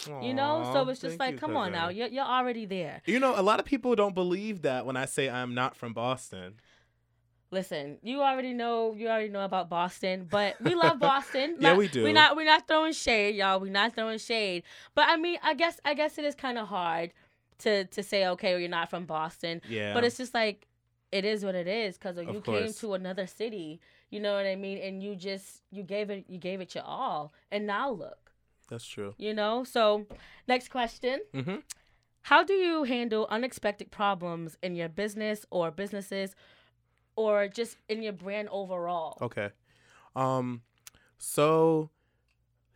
Aww, 0.00 0.26
you 0.26 0.32
know, 0.32 0.70
so 0.72 0.88
it's 0.88 1.00
just 1.00 1.18
like, 1.18 1.32
you, 1.32 1.38
come 1.38 1.56
on 1.56 1.72
now, 1.72 1.90
you're 1.90 2.08
you're 2.08 2.24
already 2.24 2.64
there. 2.64 3.02
You 3.04 3.20
know, 3.20 3.38
a 3.38 3.42
lot 3.42 3.60
of 3.60 3.66
people 3.66 3.94
don't 3.94 4.14
believe 4.14 4.62
that 4.62 4.86
when 4.86 4.96
I 4.96 5.04
say 5.04 5.28
I'm 5.28 5.54
not 5.54 5.76
from 5.76 5.92
Boston. 5.92 6.54
Listen, 7.50 7.98
you 8.02 8.22
already 8.22 8.54
know 8.54 8.94
you 8.94 9.08
already 9.08 9.28
know 9.28 9.44
about 9.44 9.68
Boston, 9.68 10.26
but 10.30 10.58
we 10.62 10.74
love 10.74 10.98
Boston. 11.00 11.56
yeah, 11.58 11.70
not, 11.70 11.76
we 11.78 11.88
do. 11.88 12.04
We're 12.04 12.14
not 12.14 12.34
we're 12.36 12.46
not 12.46 12.66
throwing 12.66 12.92
shade, 12.92 13.34
y'all. 13.34 13.60
We're 13.60 13.72
not 13.72 13.94
throwing 13.94 14.18
shade. 14.18 14.62
But 14.94 15.08
I 15.08 15.16
mean, 15.16 15.38
I 15.42 15.52
guess 15.54 15.80
I 15.84 15.92
guess 15.94 16.16
it 16.16 16.24
is 16.24 16.34
kind 16.34 16.56
of 16.56 16.68
hard 16.68 17.12
to 17.58 17.84
to 17.84 18.02
say 18.02 18.26
okay, 18.26 18.52
well, 18.52 18.60
you're 18.60 18.70
not 18.70 18.88
from 18.88 19.04
Boston. 19.04 19.60
Yeah. 19.68 19.92
But 19.92 20.04
it's 20.04 20.16
just 20.16 20.32
like 20.32 20.66
it 21.12 21.24
is 21.24 21.44
what 21.44 21.54
it 21.54 21.66
is 21.66 21.98
because 21.98 22.16
you 22.16 22.40
came 22.40 22.72
to 22.72 22.94
another 22.94 23.26
city 23.26 23.80
you 24.10 24.20
know 24.20 24.34
what 24.34 24.46
I 24.46 24.56
mean? 24.56 24.78
And 24.78 25.02
you 25.02 25.16
just 25.16 25.62
you 25.70 25.82
gave 25.82 26.10
it 26.10 26.24
you 26.28 26.38
gave 26.38 26.60
it 26.60 26.74
your 26.74 26.84
all, 26.84 27.32
and 27.50 27.66
now 27.66 27.90
look. 27.90 28.32
That's 28.68 28.86
true. 28.86 29.14
You 29.18 29.34
know. 29.34 29.64
So, 29.64 30.06
next 30.46 30.68
question. 30.68 31.20
Mm-hmm. 31.34 31.56
How 32.22 32.44
do 32.44 32.52
you 32.52 32.84
handle 32.84 33.26
unexpected 33.30 33.90
problems 33.90 34.56
in 34.62 34.76
your 34.76 34.88
business 34.88 35.46
or 35.50 35.70
businesses, 35.70 36.34
or 37.16 37.48
just 37.48 37.78
in 37.88 38.02
your 38.02 38.12
brand 38.12 38.48
overall? 38.50 39.18
Okay. 39.22 39.50
Um. 40.14 40.62
So 41.18 41.90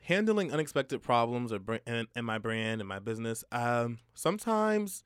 handling 0.04 0.52
unexpected 0.52 1.02
problems 1.02 1.52
or 1.52 1.60
in, 1.86 2.06
in, 2.14 2.24
my 2.24 2.36
brand 2.38 2.82
and 2.82 2.86
my 2.86 2.98
business 2.98 3.42
um 3.52 3.98
sometimes 4.12 5.02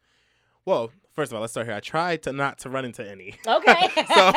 well 0.68 0.90
first 1.18 1.32
of 1.32 1.34
all, 1.34 1.40
let's 1.40 1.52
start 1.52 1.66
here. 1.66 1.74
I 1.74 1.80
try 1.80 2.16
to 2.18 2.32
not 2.32 2.58
to 2.58 2.70
run 2.70 2.84
into 2.84 3.08
any. 3.08 3.34
Okay. 3.44 3.88
so 4.14 4.32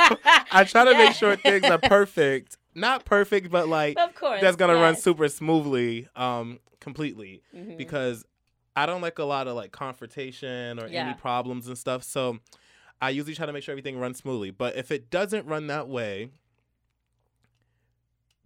I 0.51 0.63
try 0.67 0.83
to 0.83 0.91
yeah. 0.91 0.97
make 0.97 1.13
sure 1.13 1.35
things 1.35 1.63
are 1.65 1.77
perfect. 1.77 2.57
Not 2.73 3.05
perfect, 3.05 3.51
but 3.51 3.67
like 3.67 3.99
of 3.99 4.15
course 4.15 4.41
that's 4.41 4.55
gonna 4.55 4.73
yes. 4.73 4.81
run 4.81 4.95
super 4.95 5.29
smoothly, 5.29 6.07
um, 6.15 6.59
completely. 6.79 7.43
Mm-hmm. 7.55 7.77
Because 7.77 8.25
I 8.75 8.87
don't 8.87 9.01
like 9.01 9.19
a 9.19 9.23
lot 9.25 9.47
of 9.47 9.55
like 9.55 9.71
confrontation 9.71 10.79
or 10.79 10.87
yeah. 10.87 11.05
any 11.05 11.13
problems 11.13 11.67
and 11.67 11.77
stuff. 11.77 12.03
So 12.03 12.39
I 12.99 13.11
usually 13.11 13.35
try 13.35 13.45
to 13.45 13.53
make 13.53 13.63
sure 13.63 13.73
everything 13.73 13.99
runs 13.99 14.17
smoothly. 14.17 14.49
But 14.49 14.75
if 14.75 14.89
it 14.89 15.11
doesn't 15.11 15.45
run 15.45 15.67
that 15.67 15.87
way, 15.87 16.29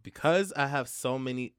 because 0.04 0.52
I 0.58 0.68
have 0.68 0.90
so 0.90 1.18
many 1.18 1.54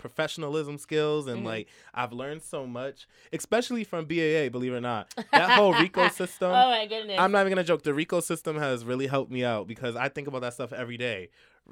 professionalism 0.00 0.78
skills 0.78 1.26
and 1.26 1.38
mm-hmm. 1.38 1.46
like 1.46 1.68
I've 1.94 2.12
learned 2.12 2.42
so 2.42 2.66
much, 2.66 3.06
especially 3.32 3.84
from 3.84 4.06
BAA, 4.06 4.48
believe 4.50 4.72
it 4.72 4.76
or 4.76 4.80
not. 4.80 5.14
That 5.32 5.50
whole 5.50 5.72
RICO 5.72 6.08
system. 6.08 6.50
oh 6.50 6.70
my 6.70 6.86
goodness. 6.86 7.18
I'm 7.18 7.30
not 7.30 7.40
even 7.40 7.52
gonna 7.52 7.64
joke. 7.64 7.82
The 7.82 7.94
RICO 7.94 8.20
system 8.20 8.56
has 8.58 8.84
really 8.84 9.06
helped 9.06 9.30
me 9.30 9.44
out 9.44 9.68
because 9.68 9.94
I 9.94 10.08
think 10.08 10.26
about 10.26 10.40
that 10.40 10.54
stuff 10.54 10.72
every 10.72 10.96
day. 10.96 11.28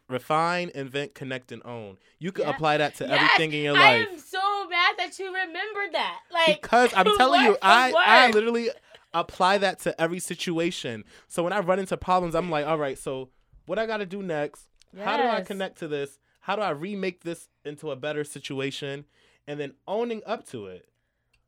Refine, 0.09 0.71
invent, 0.75 1.15
connect, 1.15 1.51
and 1.51 1.61
own. 1.65 1.97
You 2.19 2.31
can 2.31 2.45
yeah. 2.45 2.51
apply 2.51 2.77
that 2.77 2.95
to 2.97 3.05
yes. 3.05 3.15
everything 3.15 3.53
in 3.53 3.65
your 3.65 3.73
life. 3.73 4.09
I 4.09 4.13
am 4.13 4.19
so 4.19 4.69
mad 4.69 4.95
that 4.99 5.19
you 5.19 5.27
remembered 5.27 5.93
that. 5.93 6.21
Like 6.33 6.63
because 6.63 6.93
I'm 6.95 7.05
telling 7.17 7.43
you, 7.43 7.57
I 7.61 7.93
I 7.97 8.31
literally 8.31 8.71
apply 9.13 9.59
that 9.59 9.81
to 9.81 10.01
every 10.01 10.21
situation. 10.21 11.05
So 11.27 11.43
when 11.43 11.53
I 11.53 11.61
run 11.61 11.79
into 11.79 11.97
problems, 11.97 12.35
I'm 12.35 12.51
like, 12.51 12.67
all 12.67 12.79
right, 12.79 12.99
so 12.99 13.31
what 13.67 13.79
I 13.79 13.87
got 13.87 13.99
to 13.99 14.07
do 14.07 14.23
next? 14.23 14.63
Yes. 14.95 15.05
How 15.05 15.17
do 15.17 15.23
I 15.25 15.41
connect 15.43 15.79
to 15.79 15.89
this? 15.89 16.19
How 16.41 16.57
do 16.57 16.63
I 16.63 16.71
remake 16.71 17.23
this 17.23 17.49
into 17.69 17.91
a 17.91 17.97
better 17.97 18.25
situation? 18.25 19.05
And 19.47 19.59
then 19.61 19.75
owning 19.87 20.23
up 20.27 20.47
to 20.49 20.67
it. 20.67 20.89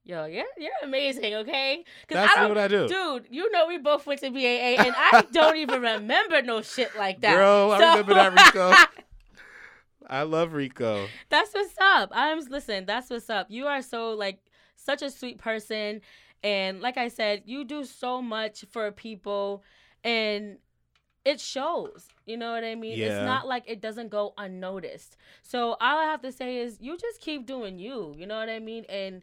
Yo, 0.04 0.24
you're 0.24 0.46
you're 0.56 0.72
amazing, 0.82 1.34
okay? 1.34 1.84
That's 2.08 2.36
I 2.36 2.46
what 2.46 2.56
I 2.56 2.68
do, 2.68 2.88
dude. 2.88 3.26
You 3.30 3.50
know 3.52 3.66
we 3.66 3.78
both 3.78 4.06
went 4.06 4.20
to 4.20 4.30
BAA, 4.30 4.82
and 4.82 4.94
I 4.96 5.24
don't 5.32 5.56
even 5.58 5.82
remember 5.82 6.40
no 6.42 6.62
shit 6.62 6.96
like 6.96 7.20
that. 7.20 7.36
Bro, 7.36 7.76
so... 7.78 7.84
I 7.84 7.90
remember 7.90 8.14
that 8.14 8.46
Rico. 8.46 8.74
I 10.08 10.22
love 10.22 10.54
Rico. 10.54 11.06
That's 11.28 11.52
what's 11.52 11.74
up. 11.80 12.10
I'm 12.12 12.40
listen. 12.46 12.86
That's 12.86 13.10
what's 13.10 13.28
up. 13.28 13.48
You 13.50 13.66
are 13.66 13.82
so 13.82 14.12
like 14.12 14.40
such 14.74 15.02
a 15.02 15.10
sweet 15.10 15.38
person, 15.38 16.00
and 16.42 16.80
like 16.80 16.96
I 16.96 17.08
said, 17.08 17.42
you 17.44 17.64
do 17.64 17.84
so 17.84 18.22
much 18.22 18.64
for 18.70 18.90
people, 18.92 19.62
and 20.02 20.56
it 21.30 21.40
shows. 21.40 22.08
You 22.26 22.36
know 22.36 22.52
what 22.52 22.64
I 22.64 22.74
mean? 22.74 22.98
Yeah. 22.98 23.06
It's 23.06 23.24
not 23.24 23.46
like 23.46 23.64
it 23.66 23.80
doesn't 23.80 24.08
go 24.08 24.34
unnoticed. 24.36 25.16
So 25.42 25.76
all 25.80 25.98
I 25.98 26.04
have 26.04 26.22
to 26.22 26.32
say 26.32 26.58
is 26.58 26.78
you 26.80 26.98
just 26.98 27.20
keep 27.20 27.46
doing 27.46 27.78
you. 27.78 28.14
You 28.16 28.26
know 28.26 28.36
what 28.36 28.48
I 28.48 28.58
mean? 28.58 28.84
And 28.88 29.22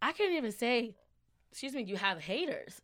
I 0.00 0.12
can't 0.12 0.32
even 0.32 0.52
say, 0.52 0.94
excuse 1.50 1.74
me, 1.74 1.82
you 1.82 1.96
have 1.96 2.22
haters. 2.22 2.80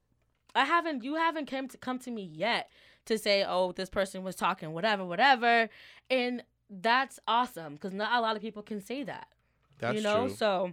I 0.55 0.65
haven't 0.65 1.05
you 1.05 1.15
haven't 1.15 1.47
come 1.51 1.69
to 1.69 1.79
come 1.79 1.99
to 2.01 2.11
me 2.11 2.31
yet 2.33 2.71
to 3.07 3.17
say, 3.17 3.45
oh, 3.47 3.73
this 3.73 3.89
person 3.89 4.23
was 4.23 4.37
talking 4.37 4.73
whatever, 4.73 5.05
whatever. 5.05 5.71
And 6.11 6.43
that's 6.69 7.19
awesome 7.27 7.75
because 7.75 7.95
not 7.95 8.13
a 8.13 8.21
lot 8.21 8.37
of 8.37 8.43
people 8.43 8.63
can 8.63 8.83
say 8.83 9.05
that. 9.05 9.29
That's 9.79 9.97
you 9.97 10.03
know? 10.03 10.27
True. 10.27 10.37
So 10.37 10.73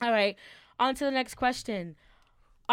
all 0.00 0.10
right. 0.10 0.36
On 0.78 0.94
to 0.94 1.04
the 1.04 1.10
next 1.10 1.34
question. 1.34 1.96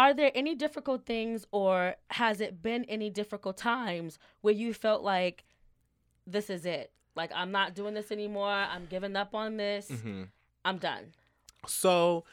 Are 0.00 0.14
there 0.14 0.32
any 0.34 0.54
difficult 0.54 1.04
things, 1.04 1.44
or 1.52 1.94
has 2.08 2.40
it 2.40 2.62
been 2.62 2.84
any 2.84 3.10
difficult 3.10 3.58
times 3.58 4.18
where 4.40 4.54
you 4.54 4.72
felt 4.72 5.02
like 5.02 5.44
this 6.26 6.48
is 6.48 6.64
it? 6.64 6.90
Like, 7.14 7.30
I'm 7.34 7.52
not 7.52 7.74
doing 7.74 7.92
this 7.92 8.10
anymore. 8.10 8.48
I'm 8.48 8.86
giving 8.86 9.14
up 9.14 9.34
on 9.34 9.58
this. 9.58 9.90
Mm-hmm. 9.90 10.22
I'm 10.64 10.78
done. 10.78 11.12
So, 11.66 12.24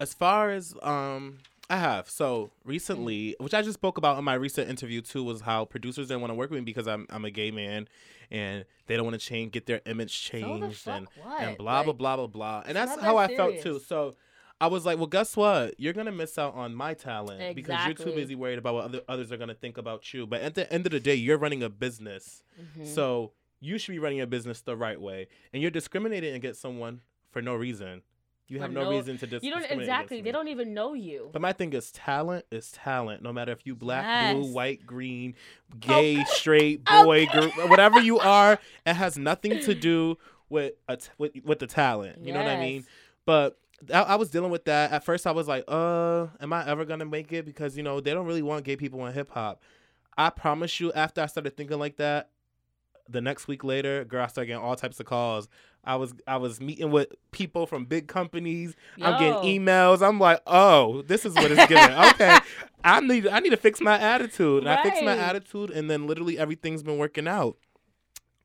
as 0.00 0.12
far 0.12 0.50
as 0.50 0.74
um, 0.82 1.38
I 1.70 1.76
have. 1.76 2.10
So 2.10 2.50
recently, 2.64 3.36
which 3.38 3.54
I 3.54 3.62
just 3.62 3.74
spoke 3.74 3.96
about 3.96 4.18
in 4.18 4.24
my 4.24 4.34
recent 4.34 4.68
interview 4.68 5.00
too, 5.00 5.22
was 5.22 5.42
how 5.42 5.66
producers 5.66 6.08
didn't 6.08 6.22
want 6.22 6.32
to 6.32 6.34
work 6.34 6.50
with 6.50 6.58
me 6.58 6.64
because 6.64 6.88
I'm 6.88 7.06
I'm 7.10 7.24
a 7.24 7.30
gay 7.30 7.52
man 7.52 7.86
and 8.28 8.64
they 8.88 8.96
don't 8.96 9.04
want 9.04 9.20
to 9.20 9.24
change 9.24 9.52
get 9.52 9.66
their 9.66 9.82
image 9.86 10.20
changed 10.20 10.78
so 10.78 10.92
and, 10.92 11.08
and 11.38 11.58
blah 11.58 11.78
like, 11.78 11.84
blah 11.84 11.92
blah 11.92 12.16
blah 12.16 12.26
blah. 12.26 12.62
And 12.66 12.76
that's 12.76 13.00
how 13.00 13.18
I 13.18 13.36
felt 13.36 13.60
too. 13.60 13.78
So 13.78 14.14
I 14.60 14.66
was 14.66 14.84
like, 14.84 14.98
well, 14.98 15.06
guess 15.06 15.36
what? 15.36 15.78
You're 15.78 15.92
gonna 15.92 16.12
miss 16.12 16.36
out 16.36 16.54
on 16.54 16.74
my 16.74 16.94
talent 16.94 17.40
exactly. 17.40 17.62
because 17.62 17.86
you're 17.86 17.94
too 17.94 18.14
busy 18.14 18.34
worried 18.34 18.58
about 18.58 18.74
what 18.74 18.84
other, 18.84 19.00
others 19.08 19.30
are 19.30 19.36
gonna 19.36 19.54
think 19.54 19.78
about 19.78 20.12
you. 20.12 20.26
But 20.26 20.40
at 20.42 20.54
the 20.54 20.72
end 20.72 20.86
of 20.86 20.92
the 20.92 21.00
day, 21.00 21.14
you're 21.14 21.38
running 21.38 21.62
a 21.62 21.68
business, 21.68 22.42
mm-hmm. 22.60 22.84
so 22.84 23.32
you 23.60 23.78
should 23.78 23.92
be 23.92 23.98
running 23.98 24.20
a 24.20 24.26
business 24.26 24.60
the 24.60 24.76
right 24.76 25.00
way, 25.00 25.28
and 25.52 25.62
you're 25.62 25.70
discriminating 25.70 26.34
against 26.34 26.60
someone 26.60 27.00
for 27.30 27.40
no 27.40 27.54
reason. 27.54 28.02
You 28.48 28.60
have 28.60 28.72
no, 28.72 28.84
no, 28.84 28.90
reason 28.90 29.18
to 29.18 29.26
dis- 29.26 29.42
You 29.42 29.50
don't 29.50 29.64
exactly. 29.70 30.22
They 30.22 30.32
don't 30.32 30.48
even 30.48 30.72
know 30.72 30.94
you. 30.94 31.28
But 31.32 31.42
my 31.42 31.52
thing 31.52 31.72
is, 31.74 31.92
talent 31.92 32.46
is 32.50 32.70
talent. 32.70 33.22
No 33.22 33.30
matter 33.30 33.52
if 33.52 33.66
you 33.66 33.76
black, 33.76 34.04
yes. 34.04 34.34
blue, 34.34 34.52
white, 34.54 34.86
green, 34.86 35.34
gay, 35.78 36.14
okay. 36.14 36.24
straight, 36.24 36.84
boy, 36.84 37.24
okay. 37.24 37.40
girl, 37.40 37.68
whatever 37.68 38.00
you 38.00 38.18
are, 38.18 38.58
it 38.86 38.94
has 38.94 39.18
nothing 39.18 39.60
to 39.60 39.74
do 39.74 40.16
with 40.48 40.72
a 40.88 40.96
t- 40.96 41.10
with, 41.18 41.32
with 41.44 41.58
the 41.58 41.66
talent. 41.66 42.20
You 42.20 42.28
yes. 42.28 42.34
know 42.34 42.42
what 42.42 42.50
I 42.50 42.58
mean? 42.58 42.86
But 43.26 43.58
I, 43.92 44.02
I, 44.02 44.14
was 44.16 44.30
dealing 44.30 44.50
with 44.50 44.64
that. 44.64 44.92
At 44.92 45.04
first, 45.04 45.26
I 45.26 45.30
was 45.30 45.46
like, 45.46 45.64
"Uh, 45.68 46.26
am 46.40 46.52
I 46.52 46.66
ever 46.66 46.84
gonna 46.84 47.04
make 47.04 47.32
it?" 47.32 47.44
Because 47.44 47.76
you 47.76 47.82
know 47.82 48.00
they 48.00 48.12
don't 48.12 48.26
really 48.26 48.42
want 48.42 48.64
gay 48.64 48.76
people 48.76 49.06
in 49.06 49.12
hip 49.12 49.30
hop. 49.30 49.62
I 50.16 50.30
promise 50.30 50.80
you, 50.80 50.92
after 50.92 51.20
I 51.20 51.26
started 51.26 51.56
thinking 51.56 51.78
like 51.78 51.96
that, 51.96 52.30
the 53.08 53.20
next 53.20 53.48
week 53.48 53.64
later, 53.64 54.04
girl, 54.04 54.24
I 54.24 54.26
started 54.26 54.48
getting 54.48 54.62
all 54.62 54.76
types 54.76 55.00
of 55.00 55.06
calls. 55.06 55.48
I 55.84 55.96
was 55.96 56.12
I 56.26 56.36
was 56.36 56.60
meeting 56.60 56.90
with 56.90 57.08
people 57.30 57.66
from 57.66 57.86
big 57.86 58.08
companies. 58.08 58.74
Yo. 58.96 59.06
I'm 59.06 59.18
getting 59.18 59.60
emails. 59.60 60.06
I'm 60.06 60.18
like, 60.18 60.42
oh, 60.46 61.02
this 61.02 61.24
is 61.24 61.34
what 61.34 61.50
it's 61.50 61.66
giving. 61.66 61.96
okay, 62.10 62.38
I 62.84 63.00
need 63.00 63.28
I 63.28 63.40
need 63.40 63.50
to 63.50 63.56
fix 63.56 63.80
my 63.80 63.98
attitude. 63.98 64.58
And 64.58 64.66
right. 64.66 64.80
I 64.80 64.82
fixed 64.82 65.02
my 65.02 65.16
attitude, 65.16 65.70
and 65.70 65.88
then 65.88 66.06
literally 66.06 66.38
everything's 66.38 66.82
been 66.82 66.98
working 66.98 67.26
out. 67.26 67.56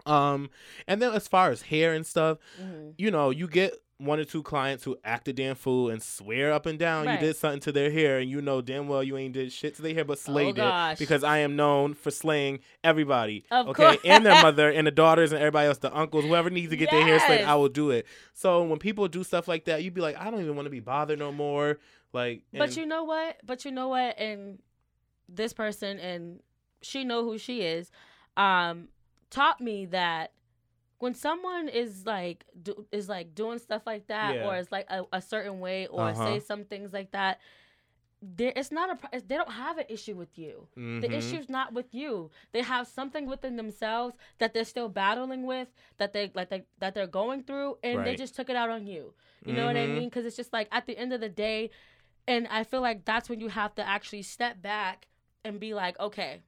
Um, 0.05 0.49
and 0.87 1.01
then 1.01 1.13
as 1.13 1.27
far 1.27 1.49
as 1.49 1.63
hair 1.63 1.93
and 1.93 2.05
stuff, 2.05 2.37
mm-hmm. 2.61 2.89
you 2.97 3.09
know, 3.09 3.29
you 3.29 3.47
get 3.47 3.82
one 3.99 4.19
or 4.19 4.25
two 4.25 4.43
clients 4.43 4.83
who 4.83 4.97
act 5.03 5.27
a 5.27 5.33
damn 5.33 5.55
fool 5.55 5.89
and 5.89 6.01
swear 6.01 6.51
up 6.51 6.65
and 6.65 6.79
down 6.79 7.05
right. 7.05 7.21
you 7.21 7.27
did 7.27 7.35
something 7.35 7.59
to 7.59 7.71
their 7.71 7.91
hair 7.91 8.19
and 8.19 8.29
you 8.29 8.41
know 8.41 8.61
damn 8.61 8.87
well 8.87 9.03
you 9.03 9.15
ain't 9.17 9.33
did 9.33 9.51
shit 9.51 9.75
to 9.75 9.81
their 9.81 9.93
hair 9.93 10.03
but 10.03 10.17
slayed 10.19 10.59
oh, 10.59 10.89
it 10.89 10.99
because 10.99 11.23
I 11.23 11.39
am 11.39 11.55
known 11.55 11.93
for 11.93 12.11
slaying 12.11 12.59
everybody. 12.83 13.45
Of 13.51 13.69
okay. 13.69 13.83
Course. 13.83 13.97
and 14.03 14.25
their 14.25 14.41
mother 14.41 14.69
and 14.69 14.87
the 14.87 14.91
daughters 14.91 15.31
and 15.31 15.39
everybody 15.39 15.67
else, 15.67 15.77
the 15.77 15.95
uncles, 15.95 16.25
whoever 16.25 16.49
needs 16.49 16.71
to 16.71 16.77
get 16.77 16.91
yes. 16.91 16.93
their 16.93 17.07
hair 17.07 17.19
slayed, 17.19 17.45
I 17.45 17.55
will 17.55 17.69
do 17.69 17.91
it. 17.91 18.05
So 18.33 18.63
when 18.63 18.79
people 18.79 19.07
do 19.07 19.23
stuff 19.23 19.47
like 19.47 19.65
that, 19.65 19.83
you'd 19.83 19.93
be 19.93 20.01
like, 20.01 20.17
I 20.17 20.31
don't 20.31 20.41
even 20.41 20.55
want 20.55 20.65
to 20.65 20.71
be 20.71 20.79
bothered 20.79 21.19
no 21.19 21.31
more. 21.31 21.79
Like 22.11 22.43
But 22.51 22.75
you 22.75 22.85
know 22.85 23.03
what? 23.03 23.37
But 23.45 23.63
you 23.63 23.71
know 23.71 23.89
what? 23.89 24.19
And 24.19 24.59
this 25.29 25.53
person 25.53 25.99
and 25.99 26.39
she 26.81 27.03
know 27.03 27.23
who 27.23 27.37
she 27.37 27.61
is, 27.61 27.91
um, 28.37 28.89
taught 29.29 29.61
me 29.61 29.85
that 29.87 30.31
when 30.99 31.13
someone 31.13 31.67
is 31.67 32.05
like 32.05 32.45
do, 32.61 32.85
is 32.91 33.09
like 33.09 33.35
doing 33.35 33.59
stuff 33.59 33.81
like 33.85 34.07
that 34.07 34.35
yeah. 34.35 34.47
or 34.47 34.57
is 34.57 34.71
like 34.71 34.85
a, 34.89 35.03
a, 35.11 35.21
certain 35.21 35.59
way 35.59 35.87
or 35.87 36.09
uh-huh. 36.09 36.25
say 36.25 36.39
some 36.39 36.63
things 36.63 36.93
like 36.93 37.11
that 37.11 37.39
there 38.21 38.53
it's 38.55 38.71
not 38.71 38.89
a 39.11 39.21
they 39.27 39.35
don't 39.35 39.51
have 39.51 39.77
an 39.77 39.85
issue 39.89 40.15
with 40.15 40.37
you 40.37 40.67
mm-hmm. 40.77 41.01
the 41.01 41.11
issue's 41.11 41.49
not 41.49 41.73
with 41.73 41.93
you 41.93 42.31
they 42.53 42.61
have 42.61 42.87
something 42.87 43.27
within 43.27 43.57
themselves 43.57 44.15
that 44.37 44.53
they're 44.53 44.63
still 44.63 44.87
battling 44.87 45.45
with 45.45 45.67
that 45.97 46.13
they 46.13 46.31
like 46.33 46.49
they, 46.49 46.63
that 46.79 46.95
they're 46.95 47.05
going 47.05 47.43
through 47.43 47.77
and 47.83 47.99
right. 47.99 48.05
they 48.05 48.15
just 48.15 48.35
took 48.35 48.49
it 48.49 48.55
out 48.55 48.69
on 48.69 48.87
you 48.87 49.13
you 49.43 49.51
mm-hmm. 49.51 49.57
know 49.57 49.65
what 49.65 49.75
i 49.75 49.79
mm-hmm. 49.79 49.95
mean 49.95 50.09
because 50.09 50.25
it's 50.25 50.37
just 50.37 50.53
like 50.53 50.69
at 50.71 50.85
the 50.85 50.97
end 50.97 51.11
of 51.11 51.19
the 51.19 51.29
day 51.29 51.69
and 52.27 52.47
i 52.47 52.63
feel 52.63 52.81
like 52.81 53.03
that's 53.03 53.27
when 53.27 53.41
you 53.41 53.49
have 53.49 53.75
to 53.75 53.85
actually 53.85 54.21
step 54.21 54.61
back 54.61 55.07
and 55.43 55.59
be 55.59 55.73
like 55.73 55.99
okay 55.99 56.39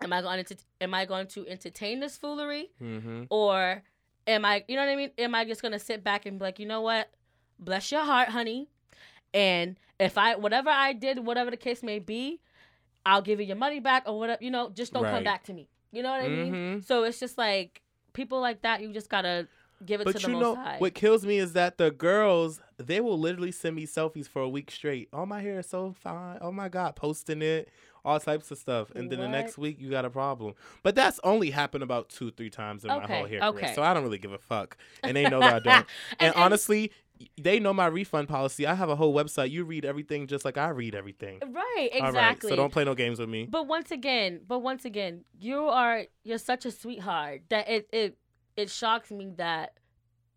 am 0.00 0.12
I 0.12 0.22
going 0.22 0.44
to 0.44 0.56
am 0.80 0.94
I 0.94 1.04
going 1.04 1.26
to 1.28 1.46
entertain 1.48 2.00
this 2.00 2.16
foolery, 2.16 2.70
mm-hmm. 2.82 3.24
or 3.30 3.82
am 4.26 4.44
I 4.44 4.64
you 4.68 4.76
know 4.76 4.82
what 4.82 4.92
I 4.92 4.96
mean? 4.96 5.10
Am 5.18 5.34
I 5.34 5.44
just 5.44 5.62
gonna 5.62 5.78
sit 5.78 6.04
back 6.04 6.26
and 6.26 6.38
be 6.38 6.44
like, 6.44 6.58
you 6.58 6.66
know 6.66 6.80
what, 6.80 7.10
bless 7.58 7.90
your 7.90 8.04
heart, 8.04 8.28
honey, 8.28 8.68
and 9.34 9.76
if 9.98 10.16
I 10.16 10.36
whatever 10.36 10.70
I 10.70 10.92
did, 10.92 11.24
whatever 11.24 11.50
the 11.50 11.56
case 11.56 11.82
may 11.82 11.98
be, 11.98 12.40
I'll 13.04 13.22
give 13.22 13.40
you 13.40 13.46
your 13.46 13.56
money 13.56 13.80
back 13.80 14.04
or 14.06 14.18
whatever. 14.18 14.42
You 14.42 14.50
know, 14.50 14.70
just 14.70 14.92
don't 14.92 15.04
right. 15.04 15.14
come 15.14 15.24
back 15.24 15.44
to 15.44 15.52
me. 15.52 15.68
You 15.92 16.02
know 16.02 16.10
what 16.10 16.22
I 16.22 16.28
mean? 16.28 16.52
Mm-hmm. 16.52 16.80
So 16.80 17.04
it's 17.04 17.18
just 17.18 17.38
like 17.38 17.82
people 18.12 18.40
like 18.40 18.62
that. 18.62 18.82
You 18.82 18.92
just 18.92 19.08
gotta 19.08 19.48
give 19.84 20.00
it 20.00 20.04
but 20.04 20.16
to 20.16 20.26
the 20.26 20.32
you 20.32 20.38
know, 20.38 20.54
high. 20.54 20.76
What 20.78 20.94
kills 20.94 21.24
me 21.24 21.38
is 21.38 21.54
that 21.54 21.78
the 21.78 21.90
girls 21.90 22.60
they 22.76 23.00
will 23.00 23.18
literally 23.18 23.52
send 23.52 23.76
me 23.76 23.86
selfies 23.86 24.28
for 24.28 24.42
a 24.42 24.48
week 24.48 24.70
straight. 24.70 25.08
Oh 25.12 25.26
my 25.26 25.40
hair 25.40 25.58
is 25.60 25.68
so 25.68 25.94
fine. 25.98 26.38
Oh 26.40 26.52
my 26.52 26.68
god, 26.68 26.96
posting 26.96 27.42
it 27.42 27.68
all 28.04 28.20
types 28.20 28.50
of 28.50 28.58
stuff, 28.58 28.90
and 28.94 29.10
then 29.10 29.18
what? 29.18 29.26
the 29.26 29.30
next 29.30 29.58
week 29.58 29.78
you 29.80 29.90
got 29.90 30.04
a 30.04 30.10
problem. 30.10 30.54
But 30.82 30.94
that's 30.94 31.20
only 31.24 31.50
happened 31.50 31.82
about 31.82 32.08
two, 32.08 32.30
three 32.30 32.50
times 32.50 32.84
in 32.84 32.90
okay, 32.90 33.00
my 33.00 33.16
whole 33.16 33.26
hair 33.26 33.42
okay. 33.42 33.60
career, 33.60 33.74
so 33.74 33.82
I 33.82 33.94
don't 33.94 34.02
really 34.02 34.18
give 34.18 34.32
a 34.32 34.38
fuck, 34.38 34.76
and 35.02 35.16
they 35.16 35.28
know 35.28 35.40
that 35.40 35.54
I 35.54 35.58
don't. 35.58 35.74
and, 35.76 35.86
and, 36.20 36.34
honestly, 36.34 36.92
they 37.40 37.58
know 37.58 37.72
my 37.72 37.86
refund 37.86 38.28
policy. 38.28 38.66
I 38.66 38.74
have 38.74 38.88
a 38.88 38.96
whole 38.96 39.14
website. 39.14 39.50
You 39.50 39.64
read 39.64 39.84
everything 39.84 40.26
just 40.26 40.44
like 40.44 40.56
I 40.56 40.68
read 40.68 40.94
everything. 40.94 41.40
Right, 41.40 41.88
exactly. 41.92 42.20
Right, 42.20 42.42
so 42.42 42.56
don't 42.56 42.72
play 42.72 42.84
no 42.84 42.94
games 42.94 43.18
with 43.18 43.28
me. 43.28 43.46
But 43.50 43.66
once 43.66 43.90
again, 43.90 44.40
but 44.46 44.60
once 44.60 44.84
again, 44.84 45.24
you 45.38 45.64
are 45.68 46.04
you're 46.24 46.38
such 46.38 46.66
a 46.66 46.70
sweetheart 46.70 47.42
that 47.48 47.68
it 47.68 47.88
it 47.92 48.18
it 48.56 48.70
shocks 48.70 49.10
me 49.10 49.32
that 49.36 49.74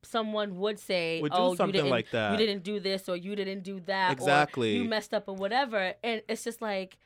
someone 0.04 0.58
would 0.58 0.80
say, 0.80 1.22
would 1.22 1.32
"Oh, 1.34 1.52
you 1.52 1.72
didn't 1.72 1.90
like 1.90 2.12
that. 2.12 2.32
You 2.32 2.38
didn't 2.38 2.64
do 2.64 2.80
this 2.80 3.08
or 3.08 3.16
you 3.16 3.36
didn't 3.36 3.64
do 3.64 3.80
that. 3.82 4.12
Exactly. 4.12 4.76
you 4.76 4.86
messed 4.86 5.14
up 5.14 5.26
or 5.28 5.36
whatever." 5.36 5.94
And 6.04 6.22
it's 6.28 6.44
just 6.44 6.62
like 6.62 6.98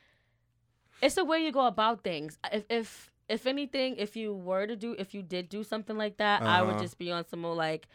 it's 1.01 1.15
the 1.15 1.25
way 1.25 1.39
you 1.39 1.51
go 1.51 1.65
about 1.65 2.03
things. 2.03 2.37
If 2.51 2.65
if 2.69 3.11
if 3.27 3.47
anything, 3.47 3.95
if 3.97 4.15
you 4.15 4.33
were 4.33 4.67
to 4.67 4.75
do, 4.75 4.95
if 4.97 5.13
you 5.13 5.23
did 5.23 5.49
do 5.49 5.63
something 5.63 5.97
like 5.97 6.17
that, 6.17 6.41
uh-huh. 6.41 6.51
I 6.51 6.61
would 6.61 6.75
uh-huh. 6.75 6.81
just 6.83 6.97
be 6.97 7.11
on 7.11 7.27
some 7.27 7.41
more 7.41 7.55
like, 7.55 7.87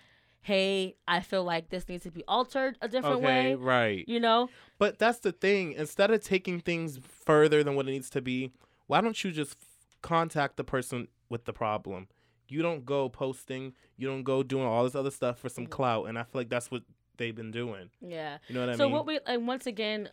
hey, 0.43 0.97
I 1.07 1.21
feel 1.21 1.45
like 1.45 1.71
this 1.71 1.89
needs 1.89 2.05
to 2.05 2.11
be 2.11 2.25
altered 2.27 2.79
a 2.81 2.89
different 2.89 3.17
okay, 3.17 3.27
way. 3.27 3.55
Right. 3.55 4.05
You 4.09 4.21
know? 4.21 4.49
But 4.79 4.99
that's 4.99 5.21
the 5.21 5.33
thing. 5.33 5.73
Instead 5.73 6.11
of 6.11 6.23
taking 6.23 6.61
things 6.61 6.99
further 7.03 7.63
than 7.63 7.77
what 7.77 7.89
it 7.89 7.93
needs 7.93 8.11
to 8.11 8.21
be, 8.21 8.53
why 8.87 9.01
don't 9.01 9.23
you 9.23 9.31
just 9.31 9.57
contact 10.03 10.57
the 10.57 10.65
person 10.65 11.09
with 11.29 11.45
the 11.45 11.53
problem? 11.53 12.09
You 12.49 12.63
don't 12.63 12.85
go 12.85 13.09
posting, 13.09 13.75
you 13.97 14.09
don't 14.09 14.25
go 14.25 14.43
doing 14.43 14.67
all 14.67 14.83
this 14.83 14.97
other 14.97 15.13
stuff 15.13 15.39
for 15.39 15.49
some 15.49 15.65
mm-hmm. 15.65 15.73
clout. 15.73 16.07
And 16.07 16.19
I 16.19 16.25
feel 16.25 16.41
like 16.41 16.49
that's 16.49 16.71
what 16.71 16.83
they've 17.17 17.35
been 17.35 17.53
doing. 17.53 17.91
Yeah. 18.01 18.39
You 18.49 18.55
know 18.57 18.61
what 18.63 18.71
I 18.71 18.77
so 18.77 18.85
mean? 18.85 18.93
So 18.93 18.97
what 18.97 19.07
we 19.07 19.21
and 19.27 19.47
once 19.47 19.67
again, 19.67 20.09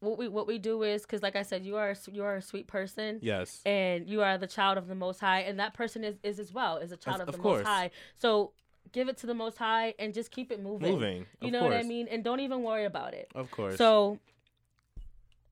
what 0.00 0.18
we 0.18 0.28
what 0.28 0.46
we 0.46 0.58
do 0.58 0.82
is 0.82 1.02
because 1.02 1.22
like 1.22 1.36
I 1.36 1.42
said, 1.42 1.64
you 1.64 1.76
are 1.76 1.94
you 2.10 2.24
are 2.24 2.36
a 2.36 2.42
sweet 2.42 2.66
person. 2.66 3.18
Yes. 3.22 3.60
And 3.66 4.08
you 4.08 4.22
are 4.22 4.38
the 4.38 4.46
child 4.46 4.78
of 4.78 4.86
the 4.86 4.94
Most 4.94 5.20
High, 5.20 5.40
and 5.40 5.58
that 5.58 5.74
person 5.74 6.04
is 6.04 6.16
is 6.22 6.38
as 6.38 6.52
well 6.52 6.76
is 6.76 6.92
a 6.92 6.96
child 6.96 7.20
of, 7.20 7.28
of 7.28 7.34
the 7.34 7.40
course. 7.40 7.64
Most 7.64 7.66
High. 7.66 7.90
So 8.16 8.52
give 8.92 9.08
it 9.08 9.16
to 9.18 9.26
the 9.26 9.34
Most 9.34 9.58
High 9.58 9.94
and 9.98 10.14
just 10.14 10.30
keep 10.30 10.52
it 10.52 10.62
moving. 10.62 10.92
Moving. 10.92 11.26
You 11.40 11.50
know 11.50 11.60
course. 11.60 11.74
what 11.74 11.84
I 11.84 11.88
mean? 11.88 12.08
And 12.08 12.22
don't 12.22 12.40
even 12.40 12.62
worry 12.62 12.84
about 12.84 13.14
it. 13.14 13.30
Of 13.34 13.50
course. 13.50 13.76
So 13.76 14.18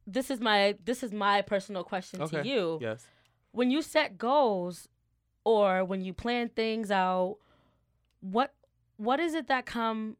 this 0.06 0.30
is 0.30 0.40
my 0.40 0.76
this 0.84 1.02
is 1.02 1.12
my 1.12 1.42
personal 1.42 1.82
question 1.82 2.22
okay. 2.22 2.42
to 2.42 2.48
you. 2.48 2.78
Yes. 2.80 3.06
When 3.52 3.70
you 3.70 3.82
set 3.82 4.18
goals 4.18 4.88
or 5.44 5.84
when 5.84 6.04
you 6.04 6.12
plan 6.12 6.50
things 6.50 6.90
out, 6.90 7.38
what 8.20 8.54
what 8.96 9.18
is 9.18 9.34
it 9.34 9.48
that 9.48 9.66
come 9.66 10.16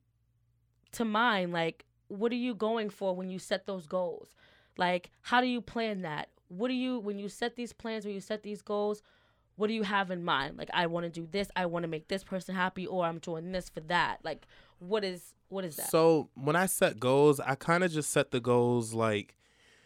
to 0.93 1.05
mind 1.05 1.53
like 1.53 1.86
what 2.09 2.33
are 2.33 2.37
you 2.37 2.55
going 2.55 2.91
for 2.91 3.15
when 3.15 3.29
you 3.31 3.39
set 3.39 3.67
those 3.67 3.87
goals? 3.87 4.35
Like, 4.77 5.11
how 5.23 5.41
do 5.41 5.47
you 5.47 5.61
plan 5.61 6.03
that? 6.03 6.29
What 6.49 6.69
do 6.69 6.75
you, 6.75 6.99
when 6.99 7.19
you 7.19 7.29
set 7.29 7.57
these 7.57 7.73
plans, 7.73 8.05
when 8.05 8.15
you 8.15 8.21
set 8.21 8.43
these 8.43 8.63
goals, 8.63 9.03
what 9.57 9.69
do 9.69 9.75
you 9.75 9.83
have 9.83 10.11
in 10.11 10.23
mind? 10.23 10.59
Like, 10.59 10.71
I 10.73 10.87
want 10.87 11.05
to 11.05 11.11
do 11.11 11.27
this, 11.31 11.49
I 11.57 11.67
want 11.67 11.85
to 11.85 11.89
make 11.89 12.09
this 12.09 12.23
person 12.23 12.55
happy, 12.55 12.87
or 12.87 13.05
I'm 13.05 13.19
doing 13.19 13.53
this 13.53 13.69
for 13.69 13.81
that. 13.81 14.19
Like, 14.23 14.47
what 14.79 15.03
is, 15.03 15.35
what 15.49 15.65
is 15.65 15.77
that? 15.77 15.91
So, 15.91 16.29
when 16.35 16.57
I 16.57 16.67
set 16.67 17.01
goals, 17.01 17.41
I 17.41 17.55
kind 17.55 17.83
of 17.83 17.91
just 17.91 18.11
set 18.11 18.31
the 18.31 18.41
goals 18.41 18.93
like, 18.93 19.35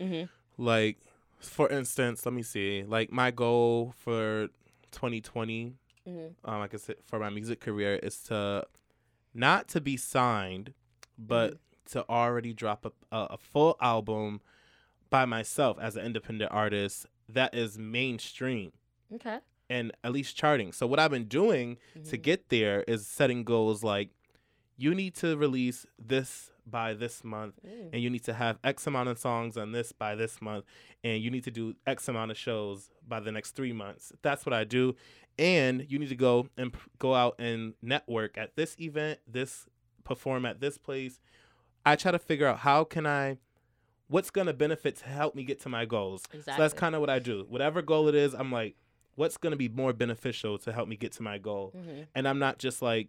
mm-hmm. 0.00 0.24
like, 0.62 0.98
for 1.38 1.68
instance, 1.70 2.26
let 2.26 2.35
me 2.35 2.42
see, 2.42 2.85
like, 2.87 3.12
my 3.12 3.30
goal 3.30 3.94
for 3.96 4.48
2020, 4.90 5.74
mm-hmm. 6.06 6.50
um, 6.50 6.59
like 6.59 6.74
I 6.74 6.78
said, 6.78 6.96
for 7.06 7.20
my 7.20 7.30
music 7.30 7.61
career 7.61 7.94
is 8.02 8.18
to 8.24 8.66
not 9.33 9.68
to 9.68 9.80
be 9.80 9.96
signed, 9.96 10.74
but 11.16 11.52
mm-hmm 11.52 11.69
to 11.90 12.05
already 12.09 12.53
drop 12.53 12.87
a, 12.87 13.16
a, 13.16 13.24
a 13.31 13.38
full 13.38 13.76
album 13.81 14.40
by 15.11 15.24
myself 15.24 15.76
as 15.81 15.96
an 15.96 16.07
independent 16.07 16.50
artist 16.53 17.07
that 17.29 17.55
is 17.55 17.79
mainstream. 17.79 18.72
Okay. 19.14 19.38
And 19.68 19.92
at 20.03 20.12
least 20.12 20.37
charting. 20.37 20.72
So 20.72 20.87
what 20.87 20.98
I've 20.98 21.11
been 21.11 21.26
doing 21.26 21.79
mm-hmm. 21.96 22.09
to 22.09 22.16
get 22.16 22.48
there 22.48 22.83
is 22.88 23.07
setting 23.07 23.44
goals 23.44 23.85
like 23.85 24.11
you 24.76 24.94
need 24.94 25.14
to 25.16 25.37
release 25.37 25.85
this 25.98 26.50
by 26.66 26.94
this 26.94 27.22
month 27.22 27.55
mm. 27.66 27.90
and 27.92 28.03
you 28.03 28.09
need 28.09 28.24
to 28.24 28.33
have 28.33 28.59
x 28.62 28.87
amount 28.87 29.09
of 29.09 29.18
songs 29.18 29.57
on 29.57 29.72
this 29.72 29.92
by 29.92 30.14
this 30.14 30.40
month 30.40 30.64
and 31.03 31.20
you 31.20 31.31
need 31.31 31.42
to 31.42 31.50
do 31.50 31.74
x 31.87 32.07
amount 32.09 32.31
of 32.31 32.37
shows 32.37 32.90
by 33.07 33.18
the 33.18 33.33
next 33.33 33.53
3 33.53 33.72
months. 33.72 34.12
That's 34.22 34.46
what 34.46 34.53
I 34.53 34.64
do 34.64 34.94
and 35.38 35.85
you 35.88 35.98
need 35.98 36.11
to 36.11 36.16
go 36.16 36.48
and 36.57 36.74
go 36.98 37.14
out 37.14 37.37
and 37.38 37.74
network 37.83 38.37
at 38.38 38.57
this 38.57 38.76
event, 38.79 39.20
this 39.26 39.66
perform 40.05 40.44
at 40.44 40.61
this 40.61 40.79
place 40.79 41.20
I 41.85 41.97
try 41.97 42.12
to 42.12 42.19
figure 42.19 42.47
out 42.47 42.59
how 42.59 42.85
can 42.85 43.07
I 43.07 43.38
what's 44.09 44.31
going 44.31 44.49
to 44.49 44.53
benefit 44.53 44.97
to 44.97 45.07
help 45.07 45.35
me 45.37 45.45
get 45.45 45.61
to 45.61 45.69
my 45.69 45.85
goals. 45.85 46.25
Exactly. 46.33 46.55
So 46.55 46.62
that's 46.62 46.75
kind 46.75 46.95
of 46.95 47.01
what 47.01 47.11
I 47.11 47.21
do. 47.21 47.47
Whatever 47.49 47.81
goal 47.81 48.09
it 48.09 48.14
is, 48.14 48.35
I'm 48.35 48.51
like 48.51 48.77
what's 49.14 49.37
going 49.37 49.51
to 49.51 49.57
be 49.57 49.69
more 49.69 49.93
beneficial 49.93 50.59
to 50.59 50.73
help 50.73 50.88
me 50.88 50.97
get 50.97 51.12
to 51.12 51.23
my 51.23 51.38
goal. 51.38 51.75
Mm-hmm. 51.77 52.03
And 52.14 52.27
I'm 52.27 52.38
not 52.38 52.59
just 52.59 52.83
like 52.83 53.09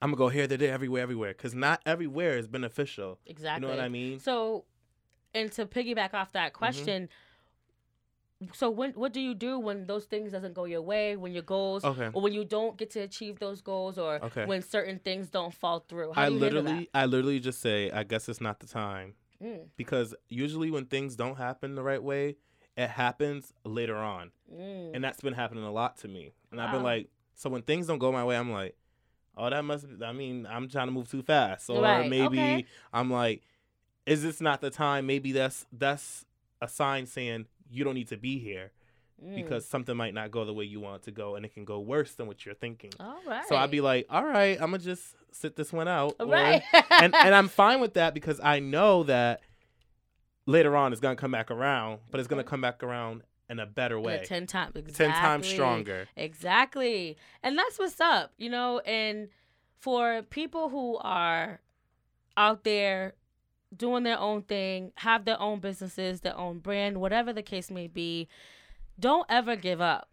I'm 0.00 0.10
gonna 0.10 0.18
go 0.18 0.28
here, 0.28 0.46
there, 0.46 0.58
there, 0.58 0.72
everywhere, 0.72 1.02
everywhere, 1.02 1.32
because 1.32 1.54
not 1.54 1.80
everywhere 1.84 2.38
is 2.38 2.46
beneficial. 2.46 3.18
Exactly. 3.26 3.66
You 3.66 3.72
know 3.72 3.76
what 3.76 3.84
I 3.84 3.88
mean? 3.88 4.20
So, 4.20 4.64
and 5.34 5.50
to 5.52 5.66
piggyback 5.66 6.14
off 6.14 6.32
that 6.32 6.52
mm-hmm. 6.52 7.12
So 8.52 8.70
when 8.70 8.92
what 8.92 9.12
do 9.12 9.20
you 9.20 9.34
do 9.34 9.58
when 9.58 9.86
those 9.86 10.04
things 10.04 10.30
doesn't 10.32 10.54
go 10.54 10.64
your 10.64 10.82
way 10.82 11.16
when 11.16 11.32
your 11.32 11.42
goals 11.42 11.84
Okay. 11.84 12.08
or 12.12 12.22
when 12.22 12.32
you 12.32 12.44
don't 12.44 12.76
get 12.76 12.90
to 12.90 13.00
achieve 13.00 13.38
those 13.40 13.60
goals 13.60 13.98
or 13.98 14.20
Okay. 14.22 14.46
when 14.46 14.62
certain 14.62 15.00
things 15.00 15.28
don't 15.28 15.52
fall 15.52 15.80
through 15.88 16.12
how 16.12 16.22
I 16.22 16.28
do 16.28 16.34
you 16.34 16.40
handle 16.40 16.62
literally, 16.62 16.90
I 16.94 17.06
literally 17.06 17.40
just 17.40 17.60
say, 17.60 17.90
I 17.90 18.04
guess 18.04 18.28
it's 18.28 18.40
not 18.40 18.60
the 18.60 18.66
time? 18.66 19.14
Mm, 19.42 19.68
because 19.76 20.14
usually 20.28 20.70
when 20.70 20.86
things 20.86 21.14
don't 21.16 21.36
happen 21.36 21.74
the 21.74 21.82
right 21.82 22.02
way, 22.02 22.36
it 22.76 22.90
happens 22.90 23.52
later 23.64 23.96
on, 23.96 24.30
mm. 24.52 24.94
and 24.94 25.02
that's 25.02 25.20
been 25.20 25.34
happening 25.34 25.64
a 25.64 25.70
lot 25.72 25.96
to 25.98 26.08
me. 26.08 26.32
And 26.50 26.60
I've 26.60 26.72
been 26.72 26.82
like, 26.82 27.08
so 27.34 27.48
when 27.50 27.62
things 27.62 27.86
don't 27.86 27.98
go 27.98 28.10
my 28.10 28.24
way, 28.24 28.36
I'm 28.36 28.50
like, 28.50 28.76
oh, 29.36 29.48
that 29.50 29.64
must. 29.64 29.86
Be, 29.98 30.04
I 30.04 30.12
mean, 30.12 30.46
I'm 30.48 30.68
trying 30.68 30.88
to 30.88 30.92
move 30.92 31.08
too 31.08 31.22
fast, 31.22 31.70
or 31.70 31.82
Right, 31.82 32.08
maybe 32.08 32.54
okay. 32.54 32.66
I'm 32.92 33.10
like, 33.12 33.42
is 34.06 34.22
this 34.22 34.40
not 34.40 34.60
the 34.60 34.70
time? 34.70 35.06
Maybe 35.06 35.32
that's 35.32 35.66
that's 35.72 36.24
a 36.60 36.66
sign 36.68 37.06
saying 37.06 37.46
you 37.70 37.84
don't 37.84 37.94
need 37.94 38.08
to 38.08 38.16
be 38.16 38.38
here 38.38 38.72
Mm. 39.20 39.34
because 39.34 39.66
something 39.66 39.96
might 39.96 40.14
not 40.14 40.30
go 40.30 40.44
the 40.44 40.52
way 40.54 40.64
you 40.64 40.78
want 40.78 41.02
it 41.02 41.04
to 41.06 41.10
go, 41.10 41.34
and 41.34 41.44
it 41.44 41.52
can 41.52 41.64
go 41.64 41.80
worse 41.80 42.12
than 42.14 42.28
what 42.28 42.46
you're 42.46 42.54
thinking. 42.54 42.92
all 43.00 43.18
right 43.26 43.44
So 43.48 43.56
I'd 43.56 43.68
be 43.70 43.80
like, 43.80 44.06
all 44.08 44.22
right, 44.24 44.52
I'm 44.60 44.70
gonna 44.70 44.78
just 44.78 45.16
sit 45.32 45.56
this 45.56 45.72
one 45.72 45.88
out, 45.88 46.14
or- 46.20 46.26
right 46.26 46.62
and 46.90 47.12
and 47.16 47.34
I'm 47.34 47.48
fine 47.48 47.80
with 47.80 47.94
that 47.94 48.14
because 48.14 48.38
I 48.40 48.60
know 48.60 49.02
that 49.04 49.40
later 50.46 50.76
on 50.76 50.92
it's 50.92 51.00
gonna 51.00 51.16
come 51.16 51.32
back 51.32 51.50
around, 51.50 51.98
but 52.12 52.20
it's 52.20 52.28
gonna 52.28 52.44
come 52.44 52.60
back 52.60 52.82
around 52.84 53.22
in 53.50 53.58
a 53.58 53.66
better 53.66 53.98
way, 53.98 54.22
10 54.24 54.46
times 54.46 54.76
exactly. 54.76 54.92
ten 55.06 55.10
times 55.10 55.46
stronger. 55.48 56.06
Exactly. 56.16 57.16
And 57.42 57.58
that's 57.58 57.76
what's 57.78 58.00
up, 58.00 58.32
you 58.36 58.50
know, 58.50 58.78
and 58.80 59.30
for 59.80 60.22
people 60.22 60.68
who 60.68 60.96
are 60.98 61.60
out 62.36 62.62
there 62.62 63.14
doing 63.76 64.02
their 64.04 64.18
own 64.18 64.42
thing, 64.42 64.92
have 64.96 65.24
their 65.24 65.40
own 65.40 65.60
businesses, 65.60 66.20
their 66.20 66.36
own 66.36 66.58
brand, 66.58 66.98
whatever 67.00 67.32
the 67.32 67.42
case 67.42 67.70
may 67.70 67.86
be, 67.86 68.28
don't 68.98 69.26
ever 69.28 69.56
give 69.56 69.80
up. 69.80 70.08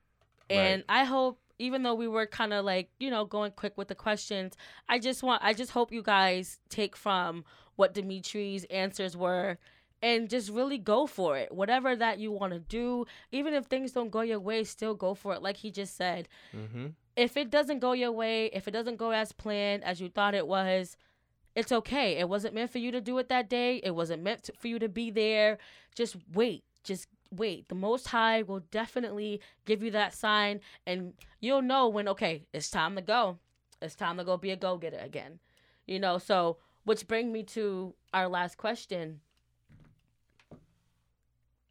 And 0.50 0.84
I 0.89 1.06
hope 1.06 1.39
even 1.58 1.84
though 1.84 1.96
we 1.96 2.08
were 2.08 2.26
kind 2.28 2.54
of 2.54 2.65
like, 2.65 2.89
you 3.00 3.10
know, 3.10 3.26
going 3.26 3.52
quick 3.52 3.78
with 3.78 3.88
the 3.88 3.96
questions, 3.96 4.54
I 4.89 5.00
just 5.00 5.24
want 5.24 5.41
I 5.44 5.54
just 5.54 5.72
hope 5.72 5.91
you 5.91 6.04
guys 6.04 6.60
take 6.70 6.96
from 6.96 7.46
what 7.76 7.94
Dimitri's 7.94 8.65
answers 8.65 9.15
were 9.18 9.58
and 10.02 10.30
just 10.30 10.50
really 10.52 10.78
go 10.78 11.08
for 11.08 11.38
it. 11.38 11.52
Whatever 11.52 11.96
that 11.96 12.20
you 12.20 12.32
want 12.32 12.54
to 12.54 12.60
do, 12.60 13.06
even 13.32 13.54
if 13.54 13.65
things 13.65 13.91
don't 13.94 14.12
go 14.12 14.22
your 14.22 14.39
way, 14.39 14.63
still 14.63 14.94
go 14.94 15.13
for 15.15 15.34
it 15.34 15.41
like 15.41 15.58
he 15.58 15.72
just 15.72 15.96
said 15.96 16.28
hmm 16.52 16.88
if 17.15 17.38
it 17.38 17.50
doesn't 17.50 17.80
go 17.80 17.94
your 17.94 18.12
way, 18.12 18.48
if 18.48 18.68
it 18.68 18.72
doesn't 18.72 18.98
go 18.98 19.12
as 19.12 19.32
planned 19.32 19.86
as 19.86 20.02
you 20.02 20.10
thought 20.10 20.36
it 20.36 20.46
was, 20.46 20.98
it's 21.56 21.72
okay. 21.72 22.18
It 22.18 22.28
wasn't 22.30 22.54
meant 22.54 22.72
for 22.72 22.80
you 22.80 22.91
to 22.91 23.02
do 23.02 23.18
it 23.18 23.30
that 23.30 23.50
day. 23.50 23.78
It 23.84 23.91
wasn't 23.96 24.24
meant 24.24 24.44
to, 24.44 24.54
for 24.60 24.68
you 24.68 24.80
to 24.80 24.89
be 24.89 25.10
there. 25.10 25.58
Just 25.96 26.18
wait. 26.34 26.63
Just 26.84 27.08
wait. 27.32 27.70
The 27.70 27.76
Most 27.76 28.08
High 28.10 28.41
will 28.41 28.60
definitely 28.72 29.41
give 29.65 29.82
you 29.82 29.91
that 29.91 30.13
sign, 30.13 30.60
and 30.86 31.13
you'll 31.39 31.62
know 31.62 31.88
when, 31.88 32.08
okay, 32.10 32.46
it's 32.54 32.70
time 32.70 32.96
to 32.96 33.02
go. 33.02 33.39
It's 33.82 33.96
time 33.96 34.18
to 34.18 34.24
go 34.24 34.38
be 34.38 34.52
a 34.52 34.56
go 34.56 34.78
getter 34.78 34.98
again. 35.00 35.39
You 35.88 36.00
know, 36.00 36.18
so 36.18 36.58
which 36.84 37.08
bring 37.08 37.32
me 37.32 37.44
to 37.44 37.96
our 38.13 38.28
last 38.28 38.58
question. 38.58 39.22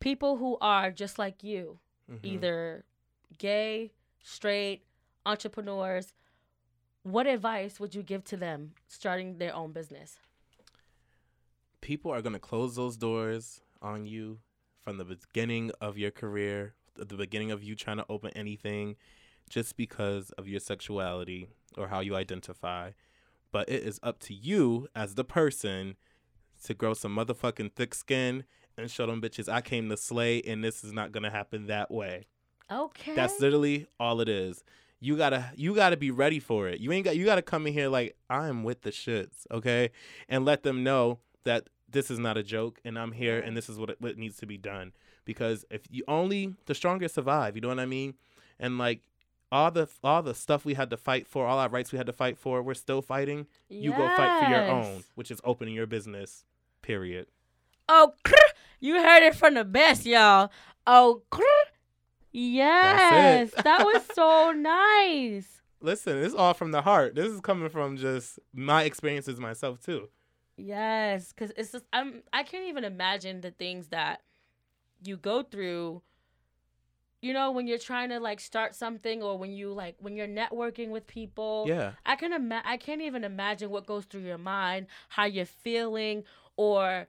People 0.01 0.37
who 0.37 0.59
are 0.61 0.91
just 0.91 1.19
like 1.19 1.43
you, 1.43 1.79
hmm 2.09 2.17
either 2.23 2.85
gay, 3.39 3.93
straight, 4.23 4.85
entrepreneurs, 5.25 6.13
what 7.05 7.27
advice 7.27 7.79
would 7.79 7.95
you 7.95 8.03
give 8.03 8.25
to 8.25 8.37
them 8.37 8.73
starting 8.89 9.39
their 9.39 9.55
own 9.55 9.73
business? 9.73 10.19
people 11.85 12.11
are 12.11 12.23
gonna 12.23 12.39
close 12.39 12.77
those 12.77 12.97
doors 12.97 13.61
on 13.83 14.07
you 14.07 14.39
from 14.81 14.97
the 14.97 15.05
beginning 15.05 15.71
of 15.83 15.99
your 15.99 16.11
career, 16.11 16.73
the 16.97 17.05
beginning 17.05 17.51
of 17.51 17.63
you 17.63 17.75
trying 17.75 17.99
to 17.99 18.07
open 18.09 18.31
anything, 18.35 18.97
just 19.51 19.77
because 19.77 20.31
of 20.39 20.49
your 20.49 20.61
sexuality 20.61 21.47
or 21.77 21.89
how 21.89 22.01
you 22.01 22.17
identify. 22.17 22.91
But 23.53 23.69
it 23.69 23.83
is 23.83 24.01
up 24.03 24.19
to 24.21 24.33
you 24.35 24.89
as 24.97 25.15
the 25.15 25.25
person 25.25 25.97
to 26.65 26.73
grow 26.73 26.95
some 26.95 27.15
motherfucking 27.15 27.75
thick 27.75 27.93
skin 27.95 28.45
and 28.79 28.91
show 28.91 29.07
them 29.07 29.21
bitches 29.21 29.47
I 29.47 29.61
came 29.61 29.91
to 29.91 29.99
slay 29.99 30.41
and 30.41 30.65
this 30.65 30.85
is 30.85 30.93
not 30.93 31.13
gonna 31.13 31.31
happen 31.31 31.67
that 31.67 31.91
way. 31.91 32.29
Okay. 32.73 33.15
That's 33.15 33.39
literally 33.41 33.89
all 34.01 34.23
it 34.23 34.29
is. 34.31 34.65
You 35.05 35.19
gotta 35.19 35.53
you 35.55 35.75
gotta 35.75 35.99
be 35.99 36.11
ready 36.11 36.41
for 36.41 36.67
it. 36.67 36.81
You 36.81 36.91
ain't 36.91 37.05
got 37.05 37.15
you 37.15 37.27
gotta 37.27 37.43
come 37.43 37.67
in 37.67 37.75
here 37.75 37.89
like 37.89 38.17
I'm 38.31 38.65
with 38.65 38.81
the 38.81 38.91
shits, 38.91 39.47
okay? 39.51 39.91
And 40.31 40.47
let 40.47 40.63
them 40.63 40.83
know 40.83 41.19
that 41.45 41.69
this 41.91 42.11
is 42.11 42.19
not 42.19 42.39
a 42.39 42.43
joke 42.43 42.81
and 42.87 42.99
I'm 42.99 43.13
here 43.13 43.39
and 43.39 43.55
this 43.55 43.69
is 43.69 43.79
what, 43.79 43.91
it, 43.91 44.01
what 44.01 44.17
needs 44.17 44.39
to 44.39 44.47
be 44.47 44.57
done. 44.57 44.93
Because 45.27 45.67
if 45.71 45.83
you 45.91 46.05
only 46.09 46.55
the 46.65 46.75
strongest 46.75 47.15
survive, 47.15 47.55
you 47.55 47.61
know 47.61 47.69
what 47.69 47.81
I 47.81 47.85
mean? 47.85 48.15
And 48.59 48.79
like 48.79 49.03
all 49.53 49.71
the 49.71 49.89
all 50.03 50.23
the 50.23 50.35
stuff 50.35 50.65
we 50.65 50.73
had 50.73 50.89
to 50.89 50.97
fight 50.97 51.27
for, 51.27 51.47
all 51.47 51.59
our 51.59 51.69
rights 51.69 51.93
we 51.93 51.99
had 51.99 52.07
to 52.07 52.13
fight 52.15 52.39
for, 52.39 52.63
we're 52.63 52.73
still 52.73 53.03
fighting. 53.03 53.47
You 53.69 53.91
go 53.91 54.09
fight 54.17 54.43
for 54.43 54.51
your 54.51 54.65
own, 54.65 55.05
which 55.17 55.31
is 55.31 55.39
opening 55.45 55.75
your 55.75 55.87
business. 55.87 56.45
Period. 56.81 57.27
Oh, 57.91 58.15
you 58.81 59.03
heard 59.03 59.23
it 59.23 59.35
from 59.35 59.53
the 59.53 59.65
best, 59.65 60.07
y'all. 60.07 60.51
Oh, 60.87 61.23
yes. 62.35 63.51
that 63.63 63.85
was 63.85 64.03
so 64.15 64.53
nice. 64.53 65.63
Listen, 65.81 66.21
this 66.21 66.29
is 66.29 66.35
all 66.35 66.55
from 66.55 66.71
the 66.73 66.83
heart. 66.83 67.15
This 67.15 67.31
is 67.31 67.41
coming 67.41 67.69
from 67.69 67.97
just 67.97 68.39
my 68.53 68.85
experiences 68.85 69.39
myself 69.39 69.81
too. 69.81 70.09
Yes, 70.57 71.33
because 71.33 71.53
it's 71.57 71.73
just 71.73 71.85
I'm 71.93 72.23
I 72.33 72.43
can't 72.43 72.67
even 72.69 72.85
imagine 72.85 73.41
the 73.41 73.51
things 73.51 73.89
that 73.89 74.21
you 75.03 75.17
go 75.17 75.43
through. 75.43 76.03
You 77.21 77.33
know, 77.33 77.51
when 77.53 77.67
you're 77.67 77.79
trying 77.79 78.11
to 78.11 78.21
like 78.21 78.39
start 78.39 78.75
something, 78.75 79.23
or 79.23 79.39
when 79.39 79.51
you 79.53 79.73
like 79.73 79.97
when 79.99 80.15
you're 80.17 80.29
networking 80.29 80.91
with 80.91 81.07
people. 81.07 81.65
Yeah. 81.67 81.93
I 82.05 82.17
can 82.17 82.33
ima- 82.33 82.63
I 82.65 82.77
can't 82.77 83.01
even 83.01 83.25
imagine 83.25 83.71
what 83.71 83.87
goes 83.87 84.05
through 84.05 84.23
your 84.23 84.39
mind, 84.39 84.87
how 85.09 85.25
you're 85.25 85.47
feeling, 85.47 86.25
or 86.57 87.07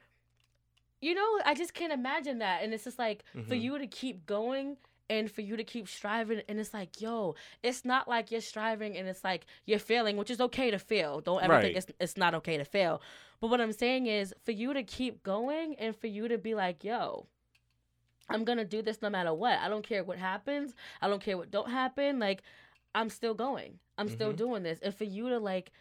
you 1.02 1.14
know, 1.14 1.40
I 1.46 1.54
just 1.54 1.74
can't 1.74 1.94
imagine 1.94 2.40
that. 2.40 2.64
And 2.64 2.74
it's 2.74 2.86
just 2.86 2.98
like 2.98 3.24
for 3.34 3.54
Mhm. 3.56 3.62
you 3.62 3.78
to 3.78 3.88
keep 3.88 4.26
going 4.26 4.78
and 5.10 5.30
for 5.30 5.41
you 5.41 5.56
to 5.56 5.63
keep 5.63 5.88
striving 5.88 6.41
and 6.50 6.60
it's 6.60 6.74
like, 6.74 7.00
yo, 7.02 7.36
it's 7.62 7.86
not 7.86 8.08
like 8.08 8.32
you're 8.32 8.41
striving 8.41 8.98
and 8.98 9.08
it's 9.08 9.24
like 9.24 9.46
you're 9.65 9.80
failing, 9.80 10.18
which 10.18 10.30
is 10.32 10.41
okay 10.41 10.72
to 10.72 10.80
fail. 10.80 11.22
Don't 11.22 11.44
ever 11.44 11.54
think 11.62 11.76
it's 11.78 11.88
it's 12.00 12.18
not 12.18 12.34
okay 12.36 12.58
to 12.58 12.65
fail. 12.65 13.02
But 13.39 13.50
what 13.50 13.62
I'm 13.62 13.72
saying 13.74 14.08
is 14.08 14.34
for 14.44 14.52
you 14.52 14.74
to 14.74 14.84
keep 14.84 15.24
going 15.24 15.76
and 15.76 15.96
for 15.96 16.08
you 16.08 16.28
to 16.28 16.38
be 16.38 16.56
like, 16.56 16.84
yo, 16.84 17.28
I'm 18.30 18.44
gonna 18.46 18.65
do 18.65 18.82
this 18.82 19.02
no 19.02 19.10
matter 19.10 19.34
what. 19.34 19.60
I 19.60 19.70
don't 19.70 19.86
care 19.88 20.04
what 20.04 20.18
happens. 20.18 20.74
I 21.02 21.08
don't 21.08 21.22
care 21.22 21.38
what 21.38 21.52
don't 21.52 21.70
happen. 21.70 22.18
Like, 22.20 22.41
I'm 22.96 23.10
still 23.10 23.34
going. 23.36 23.80
I'm 23.98 24.10
still 24.10 24.34
Mhm. 24.34 24.38
doing 24.38 24.63
this. 24.63 24.80
And 24.80 24.94
for 24.96 25.04
you 25.04 25.30
to 25.30 25.39
like 25.39 25.72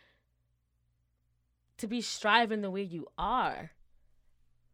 to 1.78 1.86
be 1.86 2.00
striving 2.00 2.60
the 2.60 2.70
way 2.70 2.82
you 2.82 3.08
are. 3.18 3.72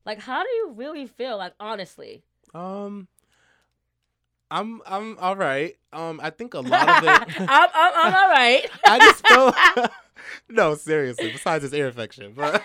Like, 0.04 0.20
how 0.20 0.42
do 0.42 0.48
you 0.50 0.72
really 0.74 1.06
feel? 1.06 1.36
Like, 1.38 1.54
honestly. 1.60 2.22
Um, 2.54 3.08
I'm 4.50 4.80
I'm 4.86 5.16
all 5.18 5.36
right. 5.36 5.76
Um, 5.92 6.20
I 6.22 6.30
think 6.30 6.54
a 6.54 6.60
lot 6.60 6.88
of 6.88 6.88
I'm, 7.08 7.22
it. 7.22 7.40
I'm, 7.40 7.68
I'm 7.74 8.14
all 8.14 8.28
right. 8.30 8.68
I 8.86 8.98
just 8.98 9.26
feel. 9.26 9.54
no, 10.48 10.74
seriously. 10.74 11.30
Besides 11.30 11.62
this 11.64 11.72
ear 11.72 11.86
infection, 11.88 12.32
but 12.34 12.62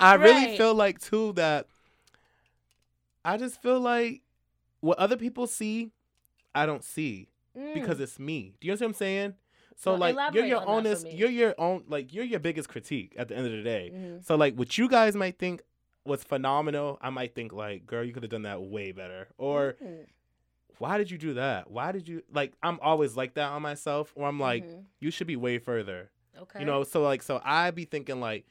I 0.00 0.14
really 0.14 0.46
Right. 0.46 0.58
feel 0.58 0.74
like 0.74 1.00
too 1.00 1.32
that. 1.34 1.66
I 3.24 3.36
just 3.36 3.60
feel 3.60 3.80
like 3.80 4.22
what 4.80 4.98
other 4.98 5.16
people 5.16 5.46
see, 5.46 5.90
I 6.54 6.66
don't 6.66 6.84
see 6.84 7.28
Mm. 7.58 7.72
because 7.72 7.98
it's 8.00 8.18
me. 8.18 8.52
Do 8.60 8.66
you 8.66 8.72
understand 8.74 8.88
what 8.90 8.94
I'm 8.96 8.98
saying? 8.98 9.34
So 9.78 9.90
Well, 9.96 10.12
like 10.14 10.34
you're 10.34 10.44
your 10.44 10.60
on 10.60 10.68
honest, 10.86 11.10
you're 11.10 11.30
your 11.30 11.54
own 11.58 11.84
like 11.88 12.12
you're 12.12 12.24
your 12.24 12.38
biggest 12.38 12.68
critique 12.68 13.14
at 13.16 13.28
the 13.28 13.34
end 13.36 13.46
of 13.46 13.52
the 13.52 13.62
day. 13.62 13.92
Mhm. 13.94 14.22
So 14.26 14.36
like 14.36 14.54
what 14.56 14.76
you 14.76 14.88
guys 14.90 15.16
might 15.16 15.38
think 15.38 15.62
was 16.04 16.22
phenomenal, 16.22 16.98
I 17.00 17.08
might 17.08 17.34
think 17.34 17.54
like, 17.54 17.86
girl, 17.86 18.04
you 18.04 18.12
could 18.12 18.22
have 18.24 18.30
done 18.30 18.42
that 18.42 18.60
way 18.62 18.92
better. 18.92 19.28
Or 19.38 19.76
Mm. 19.82 20.04
Why 20.78 20.98
did 20.98 21.10
you 21.10 21.18
do 21.18 21.34
that? 21.34 21.70
Why 21.70 21.92
did 21.92 22.06
you 22.08 22.22
like 22.32 22.52
I'm 22.62 22.78
always 22.82 23.16
like 23.16 23.34
that 23.34 23.50
on 23.50 23.62
myself 23.62 24.12
or 24.14 24.28
I'm 24.28 24.38
like, 24.40 24.64
Mhm. 24.64 24.84
you 25.00 25.10
should 25.10 25.26
be 25.26 25.36
way 25.36 25.58
further. 25.58 26.10
okay. 26.42 26.60
You 26.60 26.66
know, 26.66 26.84
so 26.84 27.02
like 27.02 27.22
so 27.22 27.40
I 27.44 27.70
be 27.70 27.84
thinking 27.84 28.20
like, 28.20 28.46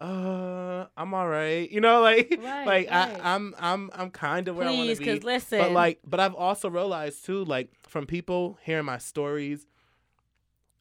uh, 0.00 0.86
I'm 0.96 1.12
all 1.14 1.28
right. 1.28 1.68
You 1.70 1.80
know, 1.80 2.00
like 2.10 2.30
Right, 2.42 2.66
like 2.66 2.88
right. 2.90 2.90
I, 2.90 3.34
I'm 3.34 3.54
I'm 3.58 3.90
I'm 3.94 4.10
kind 4.10 4.48
of 4.48 4.56
where 4.56 4.68
I 4.68 4.72
want 4.72 4.90
to 4.90 4.96
be. 4.96 5.04
because 5.04 5.24
listen. 5.24 5.58
But 5.58 5.72
like, 5.72 5.98
but 6.06 6.20
I've 6.20 6.34
also 6.34 6.68
realized 6.70 7.24
too, 7.24 7.44
like 7.44 7.70
from 7.86 8.06
people 8.06 8.58
hearing 8.62 8.84
my 8.84 8.98
stories, 8.98 9.66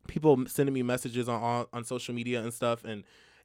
people 0.07 0.45
sending 0.47 0.73
me 0.73 0.83
messages 0.83 1.27
on 1.29 1.41
on, 1.41 1.65
on 1.73 1.83
social 1.83 2.13
media 2.13 2.41
and 2.41 2.53
stuff, 2.53 2.83
and 2.83 3.03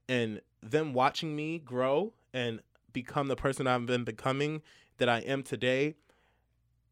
and 0.09 0.41
them 0.63 0.93
watching 0.93 1.35
me 1.35 1.59
grow 1.59 2.13
and 2.33 2.61
become 2.93 3.29
the 3.29 3.37
person 3.37 3.67
I've 3.67 3.87
been 3.87 4.05
becoming 4.05 4.63
that 4.99 5.09
I 5.09 5.19
am 5.21 5.43
today. 5.43 5.95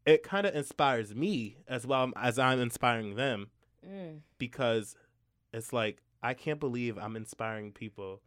It 0.05 0.23
kind 0.23 0.45
of 0.47 0.55
inspires 0.55 1.13
me 1.15 1.57
as 1.67 1.85
well 1.85 2.11
as 2.15 2.39
I'm 2.39 2.59
inspiring 2.59 3.15
them 3.15 3.49
Mm. 3.87 4.19
because 4.37 4.95
it's 5.51 5.73
like 5.73 6.03
I 6.21 6.35
can't 6.35 6.59
believe 6.59 6.97
I'm 6.99 7.15
inspiring 7.15 7.71
people 7.71 8.21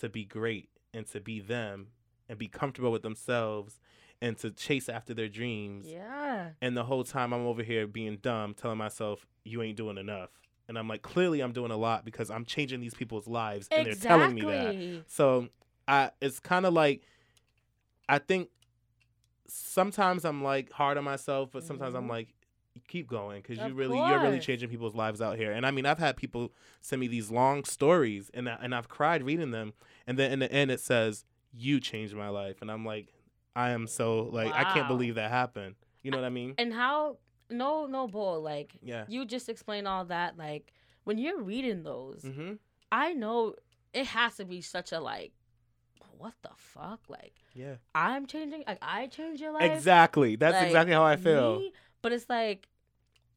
to 0.00 0.08
be 0.08 0.24
great 0.24 0.70
and 0.92 1.06
to 1.12 1.20
be 1.20 1.38
them 1.40 1.88
and 2.28 2.36
be 2.38 2.48
comfortable 2.48 2.90
with 2.90 3.02
themselves 3.02 3.78
and 4.20 4.36
to 4.38 4.50
chase 4.50 4.88
after 4.88 5.14
their 5.14 5.28
dreams. 5.28 5.86
Yeah. 5.86 6.50
And 6.60 6.76
the 6.76 6.82
whole 6.84 7.04
time 7.04 7.32
I'm 7.32 7.46
over 7.46 7.62
here 7.62 7.86
being 7.86 8.16
dumb, 8.16 8.54
telling 8.54 8.78
myself, 8.78 9.24
you 9.44 9.62
ain't 9.62 9.76
doing 9.76 9.98
enough. 9.98 10.30
And 10.66 10.76
I'm 10.76 10.88
like, 10.88 11.02
clearly 11.02 11.40
I'm 11.40 11.52
doing 11.52 11.70
a 11.70 11.76
lot 11.76 12.04
because 12.04 12.28
I'm 12.30 12.44
changing 12.44 12.80
these 12.80 12.94
people's 12.94 13.28
lives 13.28 13.68
and 13.70 13.86
exactly. 13.86 14.08
they're 14.08 14.18
telling 14.18 14.34
me 14.34 14.96
that. 14.96 15.04
So 15.06 15.48
I 15.86 16.10
it's 16.20 16.40
kind 16.40 16.66
of 16.66 16.74
like 16.74 17.02
I 18.08 18.18
think 18.18 18.48
sometimes 19.48 20.24
I'm 20.24 20.42
like 20.42 20.70
hard 20.72 20.98
on 20.98 21.04
myself, 21.04 21.50
but 21.52 21.64
sometimes 21.64 21.94
mm-hmm. 21.94 22.04
I'm 22.04 22.08
like 22.08 22.34
keep 22.86 23.08
going 23.08 23.42
because 23.42 23.58
you 23.58 23.74
really 23.74 23.96
course. 23.96 24.10
you're 24.10 24.20
really 24.20 24.38
changing 24.38 24.68
people's 24.68 24.94
lives 24.94 25.20
out 25.20 25.36
here. 25.36 25.52
And 25.52 25.66
I 25.66 25.70
mean, 25.70 25.84
I've 25.84 25.98
had 25.98 26.16
people 26.16 26.52
send 26.80 27.00
me 27.00 27.08
these 27.08 27.30
long 27.30 27.64
stories, 27.64 28.30
and 28.32 28.48
I, 28.48 28.58
and 28.62 28.74
I've 28.74 28.88
cried 28.88 29.24
reading 29.24 29.50
them, 29.50 29.72
and 30.06 30.18
then 30.18 30.30
in 30.32 30.38
the 30.38 30.52
end 30.52 30.70
it 30.70 30.80
says 30.80 31.24
you 31.52 31.80
changed 31.80 32.14
my 32.14 32.28
life, 32.28 32.62
and 32.62 32.70
I'm 32.70 32.84
like, 32.84 33.12
I 33.56 33.70
am 33.70 33.86
so 33.86 34.28
like 34.32 34.52
wow. 34.52 34.58
I 34.58 34.64
can't 34.72 34.88
believe 34.88 35.16
that 35.16 35.30
happened. 35.30 35.74
You 36.02 36.12
know 36.12 36.18
what 36.18 36.26
I 36.26 36.30
mean? 36.30 36.54
And 36.58 36.72
how 36.72 37.18
no 37.50 37.86
no 37.86 38.06
bull 38.06 38.42
like 38.42 38.72
yeah 38.82 39.04
you 39.08 39.24
just 39.24 39.48
explained 39.48 39.88
all 39.88 40.04
that 40.04 40.36
like 40.36 40.72
when 41.04 41.18
you're 41.18 41.40
reading 41.40 41.82
those 41.82 42.22
mm-hmm. 42.22 42.54
I 42.92 43.14
know 43.14 43.54
it 43.92 44.06
has 44.06 44.36
to 44.36 44.44
be 44.44 44.60
such 44.60 44.92
a 44.92 45.00
like 45.00 45.32
what 46.18 46.34
the 46.42 46.50
fuck 46.56 47.00
like 47.08 47.34
yeah 47.54 47.76
I'm 47.94 48.26
changing 48.26 48.64
like 48.66 48.78
I 48.82 49.06
changed 49.06 49.40
your 49.40 49.52
life 49.52 49.70
exactly 49.70 50.36
that's 50.36 50.56
like, 50.56 50.66
exactly 50.66 50.94
how 50.94 51.04
I 51.04 51.16
feel 51.16 51.60
me? 51.60 51.72
but 52.02 52.12
it's 52.12 52.28
like 52.28 52.68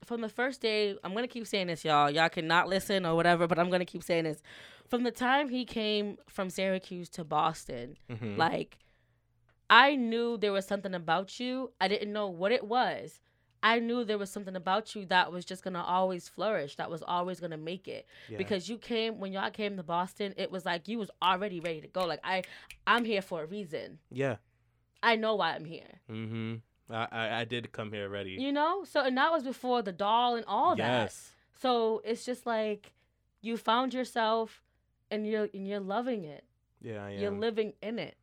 from 0.03 0.21
the 0.21 0.29
first 0.29 0.61
day 0.61 0.97
I'm 1.03 1.13
gonna 1.13 1.27
keep 1.27 1.47
saying 1.47 1.67
this 1.67 1.85
y'all 1.85 2.09
y'all 2.09 2.29
cannot 2.29 2.67
listen 2.67 3.05
or 3.05 3.15
whatever 3.15 3.47
but 3.47 3.59
I'm 3.59 3.69
gonna 3.69 3.85
keep 3.85 4.03
saying 4.03 4.25
this 4.25 4.41
from 4.87 5.03
the 5.03 5.11
time 5.11 5.49
he 5.49 5.63
came 5.63 6.17
from 6.27 6.49
Syracuse 6.49 7.07
to 7.09 7.23
Boston 7.23 7.97
mm-hmm. 8.09 8.37
like 8.37 8.77
I 9.71 9.95
knew 9.95 10.37
there 10.37 10.51
was 10.51 10.65
something 10.65 10.93
about 10.93 11.39
you. 11.39 11.71
I 11.79 11.87
didn't 11.87 12.11
know 12.11 12.27
what 12.27 12.51
it 12.51 12.65
was. 12.65 13.21
I 13.63 13.79
knew 13.79 14.03
there 14.03 14.17
was 14.17 14.31
something 14.31 14.55
about 14.55 14.95
you 14.95 15.05
that 15.07 15.31
was 15.31 15.45
just 15.45 15.63
gonna 15.63 15.83
always 15.83 16.27
flourish, 16.27 16.75
that 16.77 16.89
was 16.89 17.03
always 17.03 17.39
gonna 17.39 17.57
make 17.57 17.87
it. 17.87 18.07
Yeah. 18.29 18.37
Because 18.37 18.69
you 18.69 18.77
came 18.77 19.19
when 19.19 19.31
y'all 19.31 19.51
came 19.51 19.77
to 19.77 19.83
Boston, 19.83 20.33
it 20.37 20.51
was 20.51 20.65
like 20.65 20.87
you 20.87 20.97
was 20.97 21.11
already 21.21 21.59
ready 21.59 21.81
to 21.81 21.87
go. 21.87 22.05
Like 22.05 22.21
I, 22.23 22.43
I'm 22.87 23.05
here 23.05 23.21
for 23.21 23.43
a 23.43 23.45
reason. 23.45 23.99
Yeah. 24.09 24.37
I 25.03 25.15
know 25.15 25.35
why 25.35 25.53
I'm 25.53 25.65
here. 25.65 25.99
Mm-hmm. 26.09 26.55
I, 26.93 27.07
I, 27.11 27.39
I 27.41 27.45
did 27.45 27.71
come 27.71 27.91
here 27.91 28.09
ready. 28.09 28.31
You 28.31 28.51
know, 28.51 28.83
so 28.83 29.01
and 29.01 29.17
that 29.17 29.31
was 29.31 29.43
before 29.43 29.81
the 29.81 29.91
doll 29.91 30.35
and 30.35 30.45
all 30.47 30.75
yes. 30.77 30.77
that. 30.77 31.01
Yes. 31.03 31.31
So 31.61 32.01
it's 32.03 32.25
just 32.25 32.45
like 32.45 32.93
you 33.41 33.57
found 33.57 33.93
yourself, 33.93 34.63
and 35.09 35.27
you're 35.27 35.49
and 35.53 35.67
you're 35.67 35.79
loving 35.79 36.23
it. 36.23 36.43
Yeah, 36.81 37.05
I 37.05 37.11
am. 37.11 37.19
You're 37.19 37.31
living 37.31 37.73
in 37.81 37.99
it. 37.99 38.15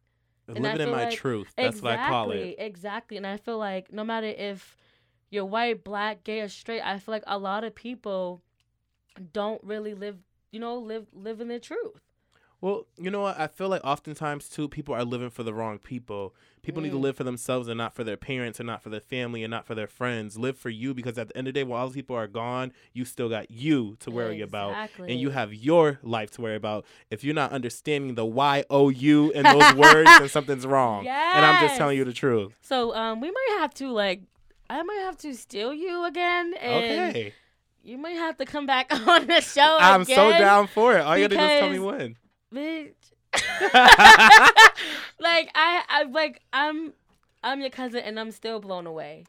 Living 0.48 0.80
in 0.80 0.90
my 0.90 1.04
like, 1.04 1.14
truth. 1.14 1.52
That's 1.56 1.76
exactly, 1.76 1.90
what 1.90 1.98
I 1.98 2.08
call 2.08 2.30
it. 2.32 2.56
Exactly. 2.58 3.16
And 3.16 3.26
I 3.26 3.36
feel 3.36 3.58
like 3.58 3.92
no 3.92 4.02
matter 4.02 4.26
if 4.26 4.76
you're 5.30 5.44
white, 5.44 5.84
black, 5.84 6.24
gay, 6.24 6.40
or 6.40 6.48
straight, 6.48 6.82
I 6.82 6.98
feel 6.98 7.12
like 7.12 7.24
a 7.26 7.38
lot 7.38 7.64
of 7.64 7.74
people 7.74 8.42
don't 9.32 9.62
really 9.64 9.94
live, 9.94 10.18
you 10.50 10.60
know, 10.60 10.76
live 10.78 11.06
live 11.12 11.40
in 11.40 11.48
their 11.48 11.58
truth. 11.58 12.00
Well, 12.60 12.86
you 12.96 13.08
know 13.10 13.20
what? 13.20 13.38
I 13.38 13.46
feel 13.46 13.68
like 13.68 13.82
oftentimes 13.84 14.48
too, 14.48 14.68
people 14.68 14.92
are 14.92 15.04
living 15.04 15.30
for 15.30 15.44
the 15.44 15.54
wrong 15.54 15.78
people. 15.78 16.34
People 16.60 16.80
mm. 16.80 16.86
need 16.86 16.90
to 16.90 16.96
mm. 16.96 17.02
live 17.02 17.16
for 17.16 17.22
themselves 17.22 17.68
and 17.68 17.78
not 17.78 17.94
for 17.94 18.02
their 18.02 18.16
parents 18.16 18.58
and 18.58 18.66
not 18.66 18.82
for 18.82 18.88
their 18.88 19.00
family 19.00 19.44
and 19.44 19.50
not 19.50 19.64
for 19.64 19.76
their 19.76 19.86
friends. 19.86 20.36
Live 20.36 20.58
for 20.58 20.68
you 20.68 20.92
because 20.92 21.16
at 21.18 21.28
the 21.28 21.36
end 21.36 21.46
of 21.46 21.54
the 21.54 21.60
day, 21.60 21.64
while 21.64 21.82
all 21.82 21.86
these 21.86 21.94
people 21.94 22.16
are 22.16 22.26
gone, 22.26 22.72
you 22.92 23.04
still 23.04 23.28
got 23.28 23.50
you 23.50 23.96
to 24.00 24.10
worry 24.10 24.42
exactly. 24.42 24.42
about, 24.42 24.90
and 25.08 25.20
you 25.20 25.30
have 25.30 25.54
your 25.54 26.00
life 26.02 26.32
to 26.32 26.42
worry 26.42 26.56
about. 26.56 26.84
If 27.10 27.22
you're 27.22 27.34
not 27.34 27.52
understanding 27.52 28.16
the 28.16 28.26
Y 28.26 28.64
O 28.70 28.88
U 28.88 29.30
in 29.30 29.44
those 29.44 29.74
words, 29.74 30.10
then 30.18 30.28
something's 30.28 30.66
wrong. 30.66 31.04
Yes. 31.04 31.36
And 31.36 31.46
I'm 31.46 31.64
just 31.64 31.76
telling 31.76 31.96
you 31.96 32.04
the 32.06 32.12
truth. 32.12 32.58
So, 32.60 32.92
um, 32.92 33.20
we 33.20 33.30
might 33.30 33.56
have 33.60 33.72
to 33.74 33.92
like, 33.92 34.22
I 34.70 34.82
might 34.82 35.02
have 35.04 35.16
to 35.18 35.34
steal 35.34 35.72
you 35.72 36.04
again. 36.04 36.54
And 36.60 37.10
okay. 37.10 37.34
You 37.82 37.96
might 37.96 38.16
have 38.16 38.36
to 38.38 38.44
come 38.44 38.66
back 38.66 38.92
on 39.08 39.26
the 39.26 39.40
show. 39.40 39.78
I'm 39.80 40.04
so 40.04 40.30
down 40.30 40.66
for 40.66 40.96
it. 40.96 41.00
All 41.00 41.16
you 41.16 41.28
gotta 41.28 41.36
do 41.36 41.42
is 41.42 41.60
tell 41.60 41.70
me 41.70 41.78
when 41.78 42.16
bitch. 42.52 42.94
like 45.20 45.50
I, 45.54 45.82
I 45.88 46.04
like 46.10 46.40
I'm 46.52 46.92
I'm 47.42 47.60
your 47.60 47.70
cousin 47.70 48.00
and 48.00 48.18
I'm 48.18 48.30
still 48.30 48.60
blown 48.60 48.86
away. 48.86 49.24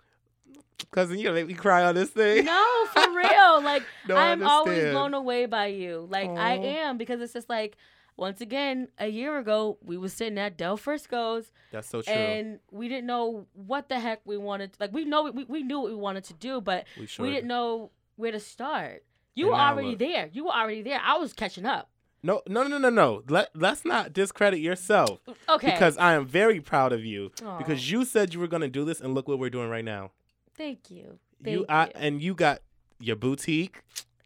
Cousin, 0.91 1.17
you 1.17 1.25
gonna 1.25 1.35
make 1.35 1.47
me 1.47 1.53
cry 1.53 1.83
on 1.83 1.95
this 1.95 2.09
thing? 2.09 2.45
No, 2.45 2.65
for 2.93 3.09
real. 3.15 3.61
Like 3.61 3.83
no, 4.07 4.15
I'm 4.15 4.43
always 4.43 4.91
blown 4.91 5.13
away 5.13 5.45
by 5.45 5.67
you. 5.67 6.07
Like 6.09 6.29
Aww. 6.29 6.37
I 6.37 6.53
am 6.53 6.97
because 6.97 7.21
it's 7.21 7.33
just 7.33 7.49
like 7.49 7.77
once 8.19 8.41
again, 8.41 8.89
a 8.97 9.07
year 9.07 9.37
ago 9.37 9.77
we 9.83 9.97
was 9.97 10.13
sitting 10.13 10.37
at 10.37 10.57
Del 10.57 10.77
Frisco's. 10.77 11.51
That's 11.71 11.89
so 11.89 12.01
true. 12.01 12.13
And 12.13 12.59
we 12.71 12.87
didn't 12.87 13.07
know 13.07 13.45
what 13.53 13.89
the 13.89 13.99
heck 13.99 14.21
we 14.25 14.37
wanted. 14.37 14.71
Like 14.79 14.93
we 14.93 15.05
know 15.05 15.31
we, 15.31 15.45
we 15.45 15.63
knew 15.63 15.79
what 15.79 15.91
we 15.91 15.95
wanted 15.95 16.23
to 16.25 16.33
do, 16.33 16.61
but 16.61 16.85
we, 16.97 17.07
we 17.19 17.31
didn't 17.31 17.47
know 17.47 17.91
where 18.15 18.31
to 18.31 18.39
start. 18.39 19.03
You 19.35 19.45
and 19.45 19.53
were 19.53 19.59
already 19.59 19.95
there. 19.95 20.29
You 20.31 20.45
were 20.45 20.51
already 20.51 20.81
there. 20.81 20.99
I 21.03 21.17
was 21.17 21.33
catching 21.33 21.65
up. 21.65 21.89
No, 22.21 22.41
no, 22.47 22.67
no, 22.67 22.77
no, 22.77 22.89
no. 22.89 23.23
Let 23.29 23.49
let's 23.55 23.85
not 23.85 24.11
discredit 24.13 24.59
yourself. 24.59 25.19
Okay. 25.47 25.71
Because 25.71 25.97
I 25.97 26.13
am 26.13 26.25
very 26.25 26.59
proud 26.59 26.91
of 26.91 27.05
you 27.05 27.31
Aww. 27.37 27.57
because 27.57 27.89
you 27.89 28.05
said 28.05 28.33
you 28.33 28.39
were 28.39 28.47
gonna 28.47 28.67
do 28.67 28.85
this, 28.85 28.99
and 28.99 29.13
look 29.13 29.27
what 29.27 29.39
we're 29.39 29.49
doing 29.49 29.69
right 29.69 29.85
now. 29.85 30.11
Thank 30.55 30.91
you. 30.91 31.19
Thank 31.41 31.53
you, 31.53 31.59
you. 31.61 31.65
I, 31.69 31.91
and 31.95 32.21
you 32.21 32.35
got 32.35 32.59
your 32.99 33.15
boutique. 33.15 33.81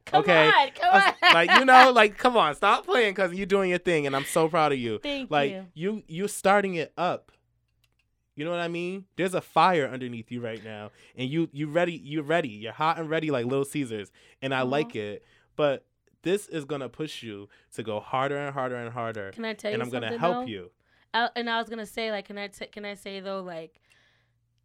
Come 0.05 0.21
okay, 0.21 0.47
on, 0.47 0.69
come 0.71 1.01
on. 1.01 1.33
like 1.33 1.51
you 1.51 1.65
know, 1.65 1.91
like 1.91 2.17
come 2.17 2.35
on, 2.35 2.55
stop 2.55 2.85
playing 2.85 3.13
because 3.13 3.33
you're 3.33 3.45
doing 3.45 3.69
your 3.69 3.79
thing, 3.79 4.05
and 4.05 4.15
I'm 4.15 4.25
so 4.25 4.49
proud 4.49 4.71
of 4.71 4.79
you. 4.79 4.99
Thank 4.99 5.31
like, 5.31 5.51
you. 5.51 5.65
you 5.73 6.03
you're 6.07 6.27
starting 6.27 6.75
it 6.75 6.91
up. 6.97 7.31
You 8.35 8.45
know 8.45 8.51
what 8.51 8.59
I 8.59 8.67
mean? 8.67 9.05
There's 9.15 9.33
a 9.33 9.41
fire 9.41 9.87
underneath 9.87 10.31
you 10.31 10.41
right 10.41 10.63
now, 10.63 10.91
and 11.15 11.29
you 11.29 11.49
you 11.51 11.67
ready. 11.67 11.93
You're 11.93 12.23
ready. 12.23 12.49
You're 12.49 12.73
hot 12.73 12.99
and 12.99 13.09
ready 13.09 13.31
like 13.31 13.45
Little 13.45 13.65
Caesars, 13.65 14.11
and 14.41 14.53
I 14.53 14.61
mm-hmm. 14.61 14.71
like 14.71 14.95
it. 14.95 15.23
But 15.55 15.85
this 16.23 16.47
is 16.47 16.65
gonna 16.65 16.89
push 16.89 17.21
you 17.21 17.47
to 17.75 17.83
go 17.83 17.99
harder 17.99 18.37
and 18.37 18.53
harder 18.53 18.75
and 18.75 18.91
harder. 18.91 19.31
Can 19.31 19.45
I 19.45 19.53
tell 19.53 19.71
you? 19.71 19.75
And 19.75 19.83
I'm 19.83 19.89
gonna 19.89 20.17
help 20.17 20.45
though? 20.45 20.51
you. 20.51 20.71
I, 21.13 21.29
and 21.35 21.49
I 21.49 21.59
was 21.59 21.69
gonna 21.69 21.85
say, 21.85 22.11
like, 22.11 22.25
can 22.25 22.37
I 22.37 22.47
t- 22.47 22.65
can 22.67 22.85
I 22.85 22.95
say 22.95 23.19
though, 23.19 23.41
like, 23.41 23.79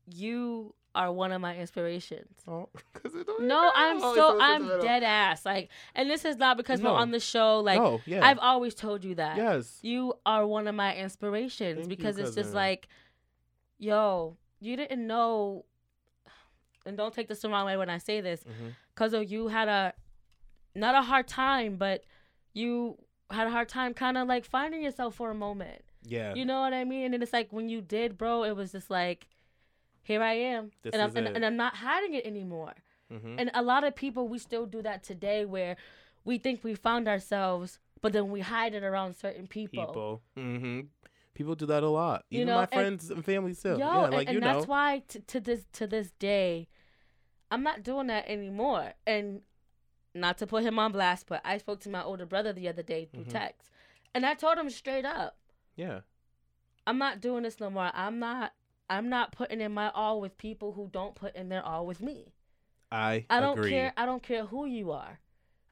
you 0.07 0.75
are 0.95 1.13
one 1.13 1.33
of 1.33 1.41
my 1.41 1.57
inspirations. 1.57 2.35
Oh, 2.47 2.69
no, 3.41 3.71
I'm 3.75 4.03
oh, 4.03 4.15
so 4.15 4.41
I'm 4.41 4.67
dead 4.81 5.03
ass. 5.03 5.45
Like, 5.45 5.71
and 5.95 6.11
this 6.11 6.25
is 6.25 6.37
not 6.37 6.57
because 6.57 6.81
no. 6.81 6.93
we're 6.93 6.99
on 6.99 7.11
the 7.11 7.21
show. 7.21 7.61
Like, 7.61 7.79
no, 7.79 8.01
yeah. 8.07 8.27
I've 8.27 8.39
always 8.39 8.75
told 8.75 9.05
you 9.05 9.15
that. 9.17 9.37
Yes, 9.37 9.79
you 9.83 10.15
are 10.27 10.47
one 10.47 10.67
of 10.67 10.75
my 10.75 10.95
inspirations 10.95 11.81
Thank 11.81 11.89
because 11.89 12.19
you, 12.19 12.25
it's 12.25 12.35
just 12.35 12.55
like, 12.55 12.89
yo, 13.79 14.37
you 14.61 14.77
didn't 14.77 15.07
know. 15.07 15.65
And 16.87 16.97
don't 16.97 17.13
take 17.13 17.29
this 17.29 17.41
the 17.41 17.51
wrong 17.51 17.67
way 17.67 17.77
when 17.77 17.91
I 17.91 17.99
say 17.99 18.21
this, 18.21 18.43
because 18.95 19.13
mm-hmm. 19.13 19.31
you 19.31 19.49
had 19.49 19.69
a 19.69 19.93
not 20.75 20.95
a 20.95 21.03
hard 21.03 21.29
time, 21.29 21.77
but 21.77 22.05
you 22.55 22.99
had 23.31 23.47
a 23.47 23.51
hard 23.51 23.69
time 23.69 23.95
kind 23.95 24.17
of 24.17 24.27
like 24.27 24.45
finding 24.45 24.83
yourself 24.83 25.15
for 25.15 25.31
a 25.31 25.35
moment. 25.35 25.83
Yeah. 26.05 26.35
You 26.35 26.45
know 26.45 26.61
what 26.61 26.73
I 26.73 26.85
mean? 26.85 27.13
And 27.13 27.23
it's 27.23 27.33
like 27.33 27.53
when 27.53 27.69
you 27.69 27.81
did, 27.81 28.17
bro, 28.17 28.45
it 28.45 28.57
was 28.57 28.73
just 28.73 28.91
like, 28.91 29.29
here 30.09 30.23
I 30.23 30.33
am. 30.33 30.73
This 30.83 30.95
and, 30.95 31.03
I'm, 31.03 31.15
and, 31.17 31.37
and, 31.37 31.45
I'm 31.45 31.57
not 31.57 31.77
hiding 31.77 32.15
it 32.15 32.25
anymore. 32.25 32.73
Mm-hmm. 33.13 33.39
And 33.39 33.51
a 33.53 33.63
lot 33.63 33.85
of 33.85 33.95
people, 33.95 34.27
we 34.27 34.39
still 34.39 34.65
do 34.65 34.81
that 34.81 35.03
today 35.03 35.45
where 35.45 35.77
we 36.25 36.39
think 36.39 36.65
we 36.65 36.75
found 36.75 37.07
ourselves, 37.07 37.79
but 38.01 38.15
then 38.15 38.31
we 38.31 38.41
hide 38.41 38.73
it 38.73 38.83
around 38.83 39.17
certain 39.17 39.47
people. 39.47 39.87
People. 39.87 40.23
Mm-hmm. 40.37 40.81
People 41.35 41.55
do 41.55 41.67
that 41.67 41.83
a 41.83 41.89
lot. 41.91 42.25
Even 42.31 42.41
you 42.41 42.47
know, 42.47 42.61
my 42.61 42.67
friends 42.67 43.11
and, 43.11 43.19
and 43.19 43.25
family 43.25 43.53
still. 43.53 43.79
Yo, 43.79 43.87
yeah, 43.87 44.05
and, 44.05 44.15
like, 44.15 44.29
and 44.31 44.43
that's 44.43 44.67
know. 44.67 44.71
why 44.71 45.03
t- 45.07 45.21
to 45.21 45.41
this 45.41 45.67
to 45.75 45.87
this 45.87 46.11
day, 46.19 46.69
I'm 47.51 47.63
not 47.63 47.83
doing 47.83 48.07
that 48.07 48.27
anymore. 48.29 48.95
And 49.07 49.43
not 50.15 50.39
to 50.39 50.47
put 50.47 50.65
him 50.65 50.79
on 50.79 50.91
blast, 50.91 51.27
but 51.29 51.43
I 51.45 51.59
spoke 51.59 51.81
to 51.81 51.91
my 51.91 52.03
older 52.03 52.25
brother 52.25 52.55
the 52.55 52.67
other 52.67 52.83
day 52.83 53.05
through 53.05 53.25
mm-hmm. 53.25 53.31
text, 53.31 53.71
and 54.15 54.25
I 54.25 54.35
told 54.35 54.57
him 54.57 54.71
straight 54.71 55.05
up, 55.05 55.37
yeah, 55.77 56.01
I'm 56.87 56.99
not 56.99 57.21
doing 57.21 57.43
this 57.43 57.61
no 57.61 57.69
more. 57.69 57.91
I'm 57.93 58.19
not. 58.19 58.55
I'm 58.91 59.09
not 59.09 59.33
putting 59.33 59.61
in 59.61 59.73
my 59.73 59.91
all 59.91 60.21
with 60.21 60.39
people 60.39 60.73
who 60.73 60.89
don't 60.93 61.15
put 61.15 61.37
in 61.37 61.49
their 61.49 61.65
all 61.65 61.87
with 61.87 62.01
me. 62.01 62.33
I 62.91 63.27
I 63.29 63.41
don't 63.41 63.59
agree. 63.59 63.71
care. 63.71 63.93
I 63.97 64.07
don't 64.07 64.23
care 64.23 64.47
who 64.47 64.67
you 64.67 64.93
are. 64.93 65.21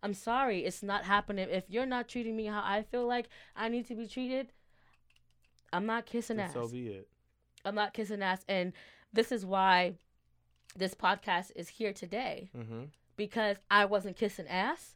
I'm 0.02 0.14
sorry, 0.14 0.64
it's 0.64 0.82
not 0.82 1.04
happening. 1.04 1.48
If 1.50 1.64
you're 1.68 1.86
not 1.86 2.08
treating 2.08 2.36
me 2.36 2.46
how 2.46 2.62
I 2.62 2.82
feel 2.82 3.06
like 3.06 3.28
I 3.56 3.68
need 3.68 3.86
to 3.86 3.94
be 3.94 4.06
treated, 4.06 4.52
I'm 5.72 5.86
not 5.86 6.06
kissing 6.06 6.38
ass. 6.38 6.52
So 6.52 6.68
be 6.68 6.88
it. 6.88 7.08
I'm 7.64 7.74
not 7.74 7.94
kissing 7.94 8.22
ass, 8.22 8.44
and 8.48 8.72
this 9.12 9.32
is 9.32 9.44
why 9.44 9.94
this 10.76 10.94
podcast 10.94 11.50
is 11.56 11.68
here 11.68 11.92
today. 11.92 12.50
Mm-hmm 12.56 12.84
because 13.16 13.56
I 13.70 13.86
wasn't 13.86 14.16
kissing 14.16 14.46
ass. 14.48 14.94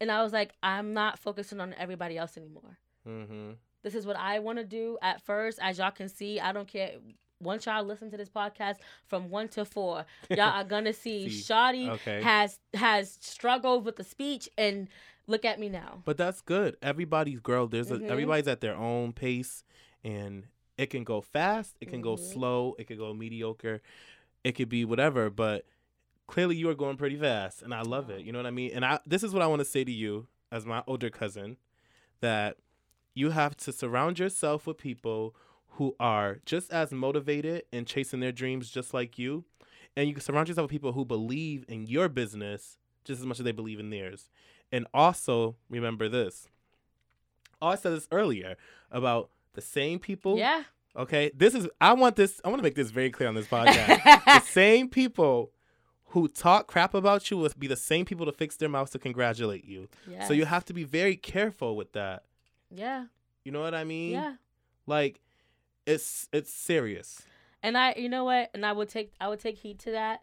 And 0.00 0.10
I 0.10 0.22
was 0.22 0.32
like, 0.32 0.52
I'm 0.62 0.94
not 0.94 1.18
focusing 1.18 1.60
on 1.60 1.74
everybody 1.74 2.16
else 2.16 2.36
anymore. 2.36 2.78
Mm-hmm. 3.06 3.50
This 3.82 3.94
is 3.94 4.06
what 4.06 4.16
I 4.16 4.38
want 4.38 4.58
to 4.58 4.64
do 4.64 4.98
at 5.02 5.20
first. 5.20 5.58
As 5.62 5.78
y'all 5.78 5.90
can 5.90 6.08
see, 6.08 6.40
I 6.40 6.52
don't 6.52 6.68
care. 6.68 6.92
Once 7.40 7.66
y'all 7.66 7.84
listen 7.84 8.10
to 8.10 8.16
this 8.16 8.28
podcast 8.28 8.76
from 9.06 9.30
one 9.30 9.48
to 9.48 9.64
four, 9.64 10.04
y'all 10.28 10.40
are 10.40 10.64
gonna 10.64 10.92
see, 11.04 11.28
see. 11.28 11.52
Shawty 11.52 11.88
okay. 11.88 12.22
has 12.22 12.58
has 12.74 13.18
struggled 13.20 13.84
with 13.84 13.96
the 13.96 14.04
speech 14.04 14.48
and 14.58 14.88
look 15.26 15.44
at 15.44 15.58
me 15.58 15.68
now. 15.68 16.02
But 16.04 16.16
that's 16.16 16.40
good. 16.40 16.76
Everybody's 16.82 17.40
girl. 17.40 17.66
There's 17.66 17.90
a, 17.90 17.96
mm-hmm. 17.96 18.10
everybody's 18.10 18.48
at 18.48 18.60
their 18.60 18.76
own 18.76 19.12
pace, 19.12 19.64
and 20.04 20.44
It 20.76 20.86
can 20.90 21.04
go 21.04 21.20
fast, 21.20 21.76
it 21.80 21.86
can 21.86 21.96
mm-hmm. 21.96 22.02
go 22.04 22.16
slow, 22.16 22.74
it 22.78 22.86
can 22.86 22.96
go 22.96 23.12
mediocre, 23.12 23.82
it 24.44 24.52
could 24.52 24.68
be 24.68 24.84
whatever, 24.84 25.28
but 25.28 25.66
clearly 26.26 26.56
you 26.56 26.68
are 26.70 26.74
going 26.74 26.96
pretty 26.96 27.16
fast 27.16 27.60
and 27.60 27.74
I 27.74 27.82
love 27.82 28.08
it. 28.08 28.20
You 28.24 28.32
know 28.32 28.38
what 28.38 28.46
I 28.46 28.52
mean? 28.52 28.70
And 28.72 28.84
I 28.84 29.00
this 29.04 29.22
is 29.22 29.34
what 29.34 29.42
I 29.42 29.46
want 29.46 29.60
to 29.60 29.64
say 29.64 29.84
to 29.84 29.92
you 29.92 30.26
as 30.50 30.64
my 30.64 30.82
older 30.86 31.10
cousin 31.10 31.56
that 32.20 32.56
you 33.14 33.30
have 33.30 33.56
to 33.58 33.72
surround 33.72 34.18
yourself 34.18 34.66
with 34.66 34.78
people 34.78 35.34
who 35.72 35.94
are 35.98 36.40
just 36.44 36.72
as 36.72 36.92
motivated 36.92 37.62
and 37.72 37.86
chasing 37.86 38.20
their 38.20 38.32
dreams 38.32 38.70
just 38.70 38.92
like 38.92 39.18
you. 39.18 39.44
And 39.96 40.08
you 40.08 40.14
can 40.14 40.22
surround 40.22 40.48
yourself 40.48 40.64
with 40.64 40.70
people 40.70 40.92
who 40.92 41.04
believe 41.04 41.64
in 41.68 41.86
your 41.86 42.08
business 42.08 42.78
just 43.04 43.20
as 43.20 43.26
much 43.26 43.38
as 43.40 43.44
they 43.44 43.52
believe 43.52 43.80
in 43.80 43.90
theirs. 43.90 44.30
And 44.70 44.86
also 44.94 45.56
remember 45.68 46.08
this. 46.08 46.48
Oh, 47.60 47.68
I 47.68 47.74
said 47.74 47.92
this 47.92 48.08
earlier 48.12 48.56
about 48.90 49.30
the 49.54 49.60
same 49.60 49.98
people. 49.98 50.38
Yeah. 50.38 50.62
Okay. 50.96 51.30
This 51.34 51.54
is 51.54 51.68
I 51.80 51.92
want 51.92 52.16
this 52.16 52.40
I 52.44 52.48
want 52.48 52.58
to 52.60 52.62
make 52.62 52.74
this 52.74 52.90
very 52.90 53.10
clear 53.10 53.28
on 53.28 53.34
this 53.34 53.46
podcast. 53.48 54.24
the 54.24 54.40
same 54.40 54.88
people 54.88 55.50
who 56.06 56.26
talk 56.28 56.66
crap 56.66 56.94
about 56.94 57.30
you 57.30 57.36
will 57.36 57.50
be 57.58 57.66
the 57.66 57.76
same 57.76 58.04
people 58.04 58.26
to 58.26 58.32
fix 58.32 58.56
their 58.56 58.68
mouths 58.68 58.90
to 58.92 58.98
congratulate 58.98 59.64
you. 59.64 59.88
Yes. 60.08 60.26
So 60.26 60.34
you 60.34 60.44
have 60.44 60.64
to 60.66 60.72
be 60.72 60.84
very 60.84 61.16
careful 61.16 61.76
with 61.76 61.92
that. 61.92 62.24
Yeah. 62.70 63.06
You 63.44 63.52
know 63.52 63.60
what 63.60 63.74
I 63.74 63.84
mean? 63.84 64.12
Yeah. 64.12 64.34
Like 64.86 65.20
it's 65.90 66.28
it's 66.32 66.52
serious. 66.52 67.22
And 67.62 67.76
I 67.76 67.94
you 67.96 68.08
know 68.08 68.24
what? 68.24 68.50
And 68.54 68.64
I 68.64 68.72
would 68.72 68.88
take 68.88 69.12
I 69.20 69.28
would 69.28 69.40
take 69.40 69.58
heed 69.58 69.78
to 69.80 69.92
that 69.92 70.22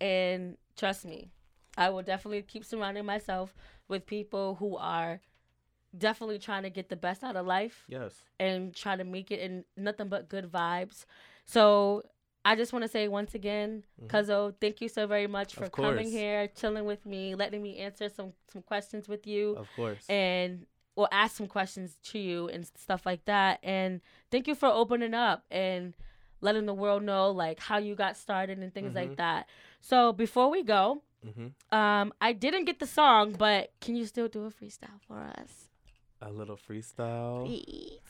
and 0.00 0.56
trust 0.76 1.04
me. 1.04 1.30
I 1.76 1.90
will 1.90 2.02
definitely 2.02 2.42
keep 2.42 2.64
surrounding 2.64 3.04
myself 3.04 3.54
with 3.88 4.06
people 4.06 4.56
who 4.56 4.76
are 4.76 5.20
definitely 5.96 6.38
trying 6.38 6.62
to 6.62 6.70
get 6.70 6.88
the 6.88 6.96
best 6.96 7.22
out 7.22 7.36
of 7.36 7.46
life. 7.46 7.84
Yes. 7.88 8.22
And 8.40 8.74
try 8.74 8.96
to 8.96 9.04
make 9.04 9.30
it 9.30 9.40
in 9.40 9.64
nothing 9.76 10.08
but 10.08 10.28
good 10.28 10.50
vibes. 10.50 11.04
So 11.44 12.02
I 12.44 12.54
just 12.54 12.72
want 12.72 12.84
to 12.84 12.88
say 12.88 13.08
once 13.08 13.34
again, 13.34 13.84
mm-hmm. 14.00 14.14
Cuzzo, 14.14 14.54
thank 14.60 14.80
you 14.80 14.88
so 14.88 15.06
very 15.06 15.26
much 15.26 15.54
for 15.54 15.68
coming 15.68 16.10
here, 16.10 16.48
chilling 16.48 16.84
with 16.84 17.04
me, 17.04 17.34
letting 17.34 17.62
me 17.62 17.78
answer 17.78 18.08
some 18.08 18.32
some 18.52 18.62
questions 18.62 19.08
with 19.08 19.26
you. 19.26 19.56
Of 19.56 19.68
course. 19.76 20.06
And 20.08 20.66
or 20.96 21.08
ask 21.12 21.36
some 21.36 21.46
questions 21.46 21.98
to 22.02 22.18
you 22.18 22.48
and 22.48 22.66
stuff 22.76 23.06
like 23.06 23.24
that. 23.26 23.60
And 23.62 24.00
thank 24.30 24.48
you 24.48 24.54
for 24.54 24.66
opening 24.66 25.14
up 25.14 25.44
and 25.50 25.94
letting 26.40 26.66
the 26.66 26.74
world 26.74 27.02
know 27.02 27.30
like 27.30 27.60
how 27.60 27.78
you 27.78 27.94
got 27.94 28.16
started 28.16 28.58
and 28.58 28.72
things 28.72 28.88
mm-hmm. 28.88 29.08
like 29.08 29.16
that. 29.16 29.48
So 29.80 30.12
before 30.12 30.50
we 30.50 30.62
go, 30.62 31.02
mm-hmm. 31.24 31.76
um, 31.76 32.12
I 32.20 32.32
didn't 32.32 32.64
get 32.64 32.80
the 32.80 32.86
song, 32.86 33.36
but 33.38 33.72
can 33.80 33.94
you 33.94 34.06
still 34.06 34.28
do 34.28 34.46
a 34.46 34.50
freestyle 34.50 35.00
for 35.06 35.18
us? 35.18 35.68
A 36.22 36.30
little 36.30 36.56
freestyle. 36.56 37.44
Please. 37.44 38.00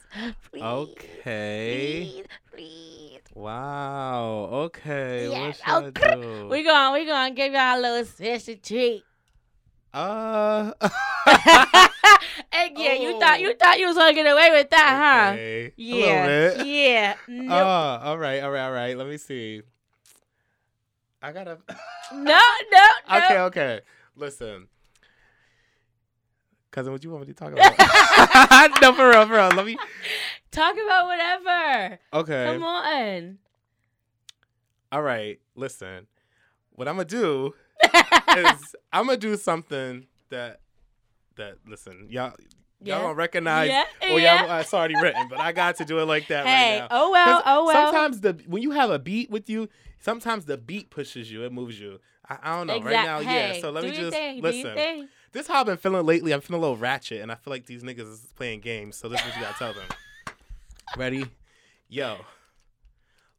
Please. 0.51 0.63
Okay. 0.63 2.09
Please. 2.13 2.27
Please. 2.55 3.21
Wow. 3.35 4.49
Okay. 4.53 5.29
Yes. 5.29 5.61
What 5.65 5.85
okay. 5.85 6.13
I 6.13 6.15
do? 6.15 6.49
We 6.49 6.63
going 6.63 6.93
we 6.93 7.05
gonna 7.05 7.35
give 7.35 7.53
y'all 7.53 7.79
a 7.79 7.81
little 7.81 8.05
special 8.05 8.55
treat. 8.63 9.03
Uh 9.93 10.73
and 12.53 12.79
yeah, 12.79 12.95
oh. 12.99 13.03
you 13.03 13.21
thought 13.21 13.41
you 13.41 13.55
thought 13.55 13.79
you 13.79 13.87
was 13.87 13.97
gonna 13.97 14.15
get 14.15 14.27
away 14.27 14.51
with 14.51 14.71
that, 14.71 15.33
okay. 15.33 15.65
huh? 15.65 15.71
Yeah. 15.77 16.63
Yeah. 16.63 17.15
Nope. 17.29 17.53
Oh, 17.53 18.01
all 18.09 18.19
right, 18.19 18.43
all 18.43 18.51
right, 18.51 18.67
all 18.67 18.73
right. 18.73 18.97
Let 18.97 19.07
me 19.07 19.19
see. 19.19 19.63
I 21.23 21.33
gotta 21.33 21.59
No, 22.13 22.23
no, 22.23 22.41
no. 23.11 23.17
Okay, 23.17 23.39
okay. 23.41 23.81
Listen. 24.17 24.69
Cousin, 26.71 26.93
what 26.93 27.03
you 27.03 27.11
want 27.11 27.27
me 27.27 27.33
to 27.33 27.35
talk 27.35 27.53
about? 27.53 28.81
no, 28.83 28.93
for 28.93 29.09
real, 29.09 29.27
for 29.27 29.33
real. 29.33 29.49
Let 29.49 29.65
me 29.65 29.79
talk 30.51 30.75
about 30.75 31.07
whatever. 31.07 31.99
Okay. 32.13 32.53
Come 32.53 32.63
on. 32.63 33.39
All 34.93 35.03
right. 35.03 35.41
Listen. 35.55 36.07
What 36.73 36.87
I'm 36.87 36.97
gonna 36.97 37.07
do 37.07 37.55
is 37.83 38.75
I'm 38.93 39.07
gonna 39.07 39.17
do 39.17 39.37
something 39.37 40.07
that 40.29 40.61
that 41.37 41.59
listen, 41.67 42.07
y'all 42.11 42.33
Y'all 42.83 43.01
don't 43.01 43.17
recognize 43.17 43.71
yeah, 43.71 43.85
oh, 44.03 44.15
or 44.15 44.21
yeah. 44.21 44.47
y'all 44.47 44.61
it's 44.61 44.75
already 44.75 44.97
written, 45.01 45.29
but 45.29 45.41
I 45.41 45.53
got 45.53 45.77
to 45.77 45.85
do 45.85 45.99
it 45.99 46.05
like 46.05 46.29
that 46.29 46.47
hey, 46.47 46.81
right 46.81 46.81
now. 46.81 46.89
Oh 46.91 47.11
well, 47.11 47.43
oh 47.47 47.65
well. 47.65 47.87
Sometimes 47.87 48.21
the 48.21 48.39
when 48.47 48.63
you 48.63 48.73
have 48.73 48.91
a 48.91 48.99
beat 48.99 49.31
with 49.31 49.49
you, 49.49 49.69
sometimes 49.99 50.45
the 50.45 50.59
beat 50.59 50.91
pushes 50.91 51.33
you, 51.33 51.45
it 51.45 51.53
moves 51.53 51.81
you. 51.81 52.01
I, 52.29 52.37
I 52.43 52.57
don't 52.57 52.67
know. 52.67 52.81
Right 52.81 53.05
now, 53.05 53.21
hey, 53.21 53.55
yeah. 53.55 53.61
So 53.61 53.71
let 53.71 53.85
me 53.85 53.93
just 53.93 54.11
thing, 54.11 54.43
listen. 54.43 55.09
This 55.33 55.47
is 55.47 55.49
how 55.49 55.61
I've 55.61 55.67
been 55.67 55.79
feeling 55.79 56.05
lately. 56.05 56.33
I'm 56.33 56.41
feeling 56.43 56.59
a 56.59 56.63
little 56.63 56.77
ratchet, 56.77 57.23
and 57.23 57.33
I 57.33 57.35
feel 57.35 57.51
like 57.51 57.67
these 57.67 57.83
niggas 57.83 58.11
is 58.11 58.27
playing 58.37 58.61
games. 58.61 58.97
So 58.97 59.09
this 59.09 59.21
is 59.21 59.27
what 59.27 59.37
you 59.37 59.43
gotta 59.43 59.59
tell 59.59 59.73
them. 59.73 59.89
Ready? 60.99 61.25
Yo. 61.89 62.19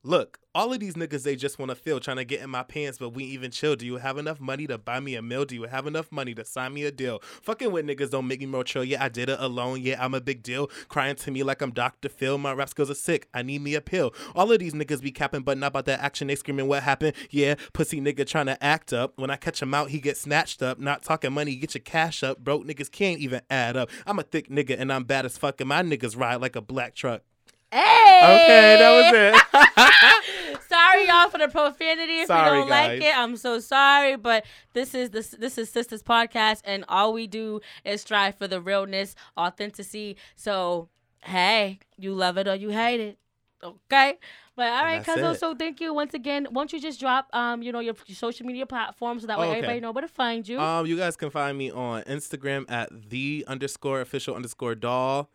Look, 0.07 0.39
all 0.55 0.71
of 0.71 0.79
these 0.79 0.93
niggas, 0.93 1.23
they 1.23 1.35
just 1.35 1.59
want 1.59 1.67
to 1.67 1.75
feel 1.75 1.99
trying 1.99 2.15
to 2.15 2.23
get 2.23 2.39
in 2.39 2.49
my 2.49 2.63
pants, 2.63 2.97
but 2.97 3.09
we 3.09 3.25
even 3.25 3.51
chill. 3.51 3.75
Do 3.75 3.85
you 3.85 3.97
have 3.97 4.17
enough 4.17 4.39
money 4.39 4.65
to 4.67 4.77
buy 4.77 5.01
me 5.01 5.15
a 5.15 5.21
meal? 5.21 5.43
Do 5.43 5.53
you 5.53 5.63
have 5.63 5.85
enough 5.85 6.13
money 6.13 6.33
to 6.35 6.45
sign 6.45 6.75
me 6.75 6.85
a 6.85 6.91
deal? 6.93 7.19
Fucking 7.41 7.73
with 7.73 7.85
niggas 7.85 8.11
don't 8.11 8.25
make 8.25 8.39
me 8.39 8.45
more 8.45 8.63
chill. 8.63 8.85
Yeah, 8.85 9.03
I 9.03 9.09
did 9.09 9.27
it 9.27 9.37
alone. 9.37 9.81
Yeah, 9.81 10.01
I'm 10.01 10.13
a 10.13 10.21
big 10.21 10.43
deal. 10.43 10.67
Crying 10.87 11.17
to 11.17 11.29
me 11.29 11.43
like 11.43 11.61
I'm 11.61 11.71
Dr. 11.71 12.07
Phil. 12.07 12.37
My 12.37 12.53
rap 12.53 12.69
skills 12.69 12.89
are 12.89 12.95
sick. 12.95 13.27
I 13.33 13.41
need 13.41 13.61
me 13.61 13.75
a 13.75 13.81
pill. 13.81 14.13
All 14.33 14.49
of 14.49 14.59
these 14.59 14.73
niggas 14.73 15.01
be 15.01 15.11
capping, 15.11 15.41
but 15.41 15.57
not 15.57 15.67
about 15.67 15.83
that 15.87 15.99
action. 15.99 16.29
They 16.29 16.35
screaming 16.35 16.69
what 16.69 16.83
happened. 16.83 17.13
Yeah, 17.29 17.55
pussy 17.73 17.99
nigga 17.99 18.25
trying 18.25 18.45
to 18.45 18.63
act 18.63 18.93
up. 18.93 19.11
When 19.19 19.29
I 19.29 19.35
catch 19.35 19.61
him 19.61 19.73
out, 19.73 19.89
he 19.89 19.99
get 19.99 20.15
snatched 20.15 20.63
up. 20.63 20.79
Not 20.79 21.03
talking 21.03 21.33
money, 21.33 21.53
get 21.57 21.75
your 21.75 21.83
cash 21.83 22.23
up. 22.23 22.39
Broke 22.39 22.65
niggas 22.65 22.89
can't 22.89 23.19
even 23.19 23.41
add 23.49 23.75
up. 23.75 23.89
I'm 24.05 24.19
a 24.19 24.23
thick 24.23 24.47
nigga 24.47 24.79
and 24.79 24.93
I'm 24.93 25.03
bad 25.03 25.25
as 25.25 25.37
fuck, 25.37 25.59
and 25.59 25.67
my 25.67 25.81
niggas 25.83 26.17
ride 26.17 26.39
like 26.39 26.55
a 26.55 26.61
black 26.61 26.95
truck. 26.95 27.23
Hey. 27.71 28.19
Okay, 28.23 28.77
that 28.79 28.91
was 28.95 30.55
it. 30.55 30.61
sorry, 30.69 31.07
y'all, 31.07 31.29
for 31.29 31.37
the 31.37 31.49
profanity. 31.49 32.19
If 32.19 32.27
sorry, 32.27 32.49
you 32.49 32.61
don't 32.61 32.69
guys. 32.69 32.99
like 32.99 33.07
it, 33.07 33.17
I'm 33.17 33.35
so 33.35 33.59
sorry. 33.59 34.15
But 34.15 34.45
this 34.73 34.95
is 34.95 35.09
the 35.09 35.37
this 35.37 35.57
is 35.57 35.69
Sista's 35.69 36.01
Podcast, 36.01 36.61
and 36.63 36.85
all 36.87 37.13
we 37.13 37.27
do 37.27 37.59
is 37.83 38.01
strive 38.01 38.35
for 38.35 38.47
the 38.47 38.61
realness, 38.61 39.15
authenticity. 39.37 40.15
So, 40.35 40.89
hey, 41.23 41.79
you 41.97 42.13
love 42.13 42.37
it 42.37 42.47
or 42.47 42.55
you 42.55 42.69
hate 42.69 43.01
it, 43.01 43.17
okay? 43.61 44.17
But 44.55 44.71
all 44.71 44.83
right, 44.83 45.03
Cuzzo. 45.03 45.37
So 45.37 45.53
thank 45.53 45.81
you 45.81 45.93
once 45.93 46.13
again. 46.13 46.47
Won't 46.51 46.73
you 46.73 46.81
just 46.81 46.99
drop 46.99 47.27
um, 47.33 47.61
you 47.61 47.71
know, 47.71 47.79
your, 47.79 47.93
your 48.07 48.15
social 48.15 48.45
media 48.45 48.65
platforms 48.65 49.21
so 49.21 49.27
that 49.27 49.37
way 49.37 49.45
oh, 49.45 49.49
okay. 49.49 49.57
everybody 49.57 49.79
know 49.81 49.91
where 49.91 50.01
to 50.01 50.07
find 50.07 50.47
you. 50.47 50.59
Um, 50.59 50.87
you 50.87 50.97
guys 50.97 51.15
can 51.15 51.29
find 51.29 51.57
me 51.57 51.69
on 51.69 52.01
Instagram 52.03 52.65
at 52.69 53.09
the 53.09 53.45
underscore 53.47 54.01
official 54.01 54.35
underscore 54.35 54.73
doll 54.73 55.29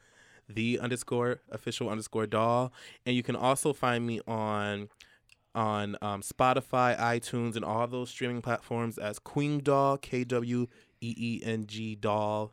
the 0.55 0.79
underscore 0.79 1.41
official 1.51 1.89
underscore 1.89 2.27
doll. 2.27 2.73
And 3.07 3.17
you 3.17 3.23
can 3.23 3.37
also 3.37 3.73
find 3.73 4.07
me 4.07 4.21
on 4.27 4.89
on 5.55 5.97
um, 6.01 6.23
Spotify, 6.23 6.99
iTunes, 6.99 7.57
and 7.57 7.65
all 7.65 7.87
those 7.87 8.11
streaming 8.11 8.41
platforms 8.41 8.99
as 8.99 9.19
Queen 9.19 9.61
Doll, 9.61 9.99
K 9.99 10.25
W 10.25 10.67
E 11.01 11.15
E 11.17 11.41
N 11.45 11.67
G 11.67 11.95
Doll. 11.95 12.53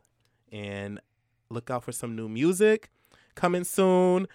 And 0.52 1.00
look 1.48 1.70
out 1.70 1.84
for 1.84 1.92
some 1.92 2.14
new 2.14 2.28
music 2.28 2.90
coming 3.34 3.64
soon. 3.64 4.26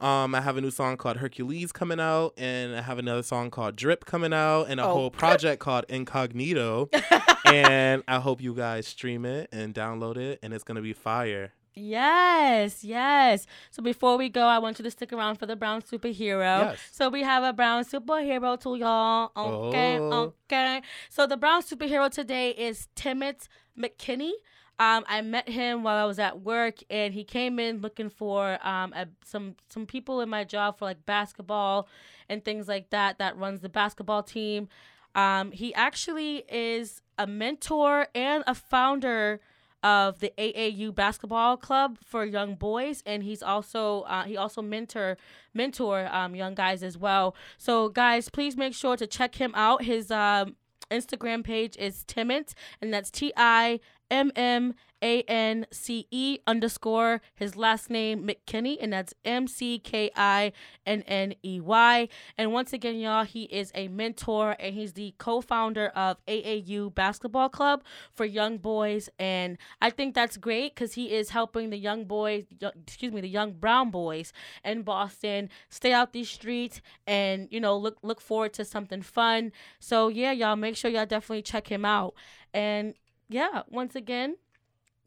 Um, 0.00 0.32
I 0.32 0.40
have 0.40 0.56
a 0.56 0.60
new 0.60 0.70
song 0.70 0.96
called 0.96 1.16
Hercules 1.16 1.72
coming 1.72 1.98
out, 1.98 2.32
and 2.36 2.76
I 2.76 2.82
have 2.82 3.00
another 3.00 3.24
song 3.24 3.50
called 3.50 3.74
Drip 3.74 4.04
coming 4.04 4.32
out, 4.32 4.64
and 4.64 4.78
a 4.78 4.84
oh. 4.84 4.92
whole 4.92 5.10
project 5.10 5.60
called 5.60 5.86
Incognito. 5.88 6.88
and 7.44 8.04
I 8.06 8.20
hope 8.20 8.40
you 8.40 8.54
guys 8.54 8.86
stream 8.86 9.24
it 9.24 9.48
and 9.50 9.74
download 9.74 10.16
it, 10.16 10.38
and 10.40 10.54
it's 10.54 10.62
gonna 10.62 10.82
be 10.82 10.92
fire. 10.92 11.52
Yes, 11.78 12.84
yes. 12.84 13.46
So 13.70 13.82
before 13.82 14.16
we 14.16 14.28
go, 14.28 14.46
I 14.46 14.58
want 14.58 14.78
you 14.78 14.82
to 14.82 14.90
stick 14.90 15.12
around 15.12 15.36
for 15.36 15.46
the 15.46 15.56
brown 15.56 15.82
superhero. 15.82 16.70
Yes. 16.70 16.78
So 16.90 17.08
we 17.08 17.22
have 17.22 17.44
a 17.44 17.52
brown 17.52 17.84
superhero 17.84 18.60
to 18.60 18.76
y'all. 18.76 19.30
Okay, 19.36 19.98
oh. 19.98 20.34
okay. 20.50 20.82
So 21.08 21.26
the 21.26 21.36
brown 21.36 21.62
superhero 21.62 22.10
today 22.10 22.50
is 22.50 22.88
Timothy 22.94 23.48
McKinney. 23.78 24.32
Um, 24.80 25.04
I 25.08 25.22
met 25.22 25.48
him 25.48 25.82
while 25.82 25.96
I 25.96 26.04
was 26.04 26.20
at 26.20 26.40
work, 26.40 26.76
and 26.88 27.12
he 27.12 27.24
came 27.24 27.58
in 27.58 27.80
looking 27.80 28.10
for 28.10 28.64
um 28.66 28.92
a, 28.94 29.06
some 29.24 29.56
some 29.68 29.86
people 29.86 30.20
in 30.20 30.28
my 30.28 30.44
job 30.44 30.78
for 30.78 30.84
like 30.84 31.04
basketball 31.04 31.88
and 32.28 32.44
things 32.44 32.68
like 32.68 32.90
that. 32.90 33.18
That 33.18 33.36
runs 33.36 33.60
the 33.60 33.68
basketball 33.68 34.22
team. 34.22 34.68
Um, 35.14 35.50
he 35.50 35.74
actually 35.74 36.44
is 36.48 37.02
a 37.18 37.26
mentor 37.26 38.06
and 38.14 38.44
a 38.46 38.54
founder 38.54 39.40
of 39.82 40.18
the 40.18 40.32
AAU 40.38 40.94
basketball 40.94 41.56
club 41.56 41.98
for 42.04 42.24
young 42.24 42.54
boys, 42.54 43.02
and 43.06 43.22
he's 43.22 43.42
also 43.42 44.02
uh, 44.02 44.24
he 44.24 44.36
also 44.36 44.62
mentor 44.62 45.16
mentor 45.54 46.08
um, 46.12 46.34
young 46.34 46.54
guys 46.54 46.82
as 46.82 46.98
well. 46.98 47.34
So 47.56 47.88
guys, 47.88 48.28
please 48.28 48.56
make 48.56 48.74
sure 48.74 48.96
to 48.96 49.06
check 49.06 49.36
him 49.36 49.52
out. 49.54 49.84
His 49.84 50.10
um, 50.10 50.56
Instagram 50.90 51.44
page 51.44 51.76
is 51.76 52.04
Timmons, 52.04 52.54
and 52.80 52.92
that's 52.92 53.10
T 53.10 53.32
I 53.36 53.80
M 54.10 54.32
M 54.34 54.74
A 55.02 55.22
N 55.22 55.66
C 55.70 56.06
E 56.10 56.38
underscore 56.46 57.20
his 57.34 57.56
last 57.56 57.90
name 57.90 58.26
McKinney, 58.26 58.76
and 58.80 58.92
that's 58.92 59.14
M 59.24 59.46
C 59.46 59.78
K 59.78 60.10
I 60.16 60.52
N 60.86 61.02
N 61.06 61.34
E 61.44 61.60
Y. 61.60 62.08
And 62.36 62.52
once 62.52 62.72
again, 62.72 62.96
y'all, 62.96 63.24
he 63.24 63.44
is 63.44 63.70
a 63.74 63.88
mentor 63.88 64.56
and 64.58 64.74
he's 64.74 64.94
the 64.94 65.14
co 65.18 65.40
founder 65.40 65.88
of 65.88 66.16
AAU 66.26 66.94
Basketball 66.94 67.48
Club 67.48 67.82
for 68.12 68.24
young 68.24 68.58
boys. 68.58 69.08
And 69.18 69.58
I 69.80 69.90
think 69.90 70.14
that's 70.14 70.36
great 70.36 70.74
because 70.74 70.94
he 70.94 71.12
is 71.12 71.30
helping 71.30 71.70
the 71.70 71.78
young 71.78 72.04
boys, 72.04 72.44
excuse 72.60 73.12
me, 73.12 73.20
the 73.20 73.28
young 73.28 73.52
brown 73.52 73.90
boys 73.90 74.32
in 74.64 74.82
Boston 74.82 75.50
stay 75.68 75.92
out 75.92 76.12
these 76.12 76.30
streets 76.30 76.80
and, 77.06 77.48
you 77.50 77.60
know, 77.60 77.76
look, 77.76 77.98
look 78.02 78.20
forward 78.20 78.52
to 78.54 78.64
something 78.64 79.02
fun. 79.02 79.52
So, 79.78 80.08
yeah, 80.08 80.32
y'all, 80.32 80.56
make 80.56 80.76
sure 80.76 80.90
y'all 80.90 81.06
definitely 81.06 81.42
check 81.42 81.68
him 81.68 81.84
out. 81.84 82.14
And 82.54 82.94
yeah, 83.28 83.62
once 83.68 83.94
again, 83.94 84.36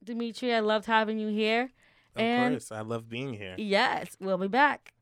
Dimitri, 0.04 0.54
I 0.54 0.60
loved 0.60 0.86
having 0.86 1.20
you 1.20 1.30
here. 1.30 1.72
Of 2.16 2.22
and 2.22 2.54
course, 2.54 2.72
I 2.72 2.82
love 2.82 3.10
being 3.10 3.34
here. 3.34 3.56
Yes, 3.58 4.16
we'll 4.20 4.38
be 4.38 4.48
back. 4.48 4.94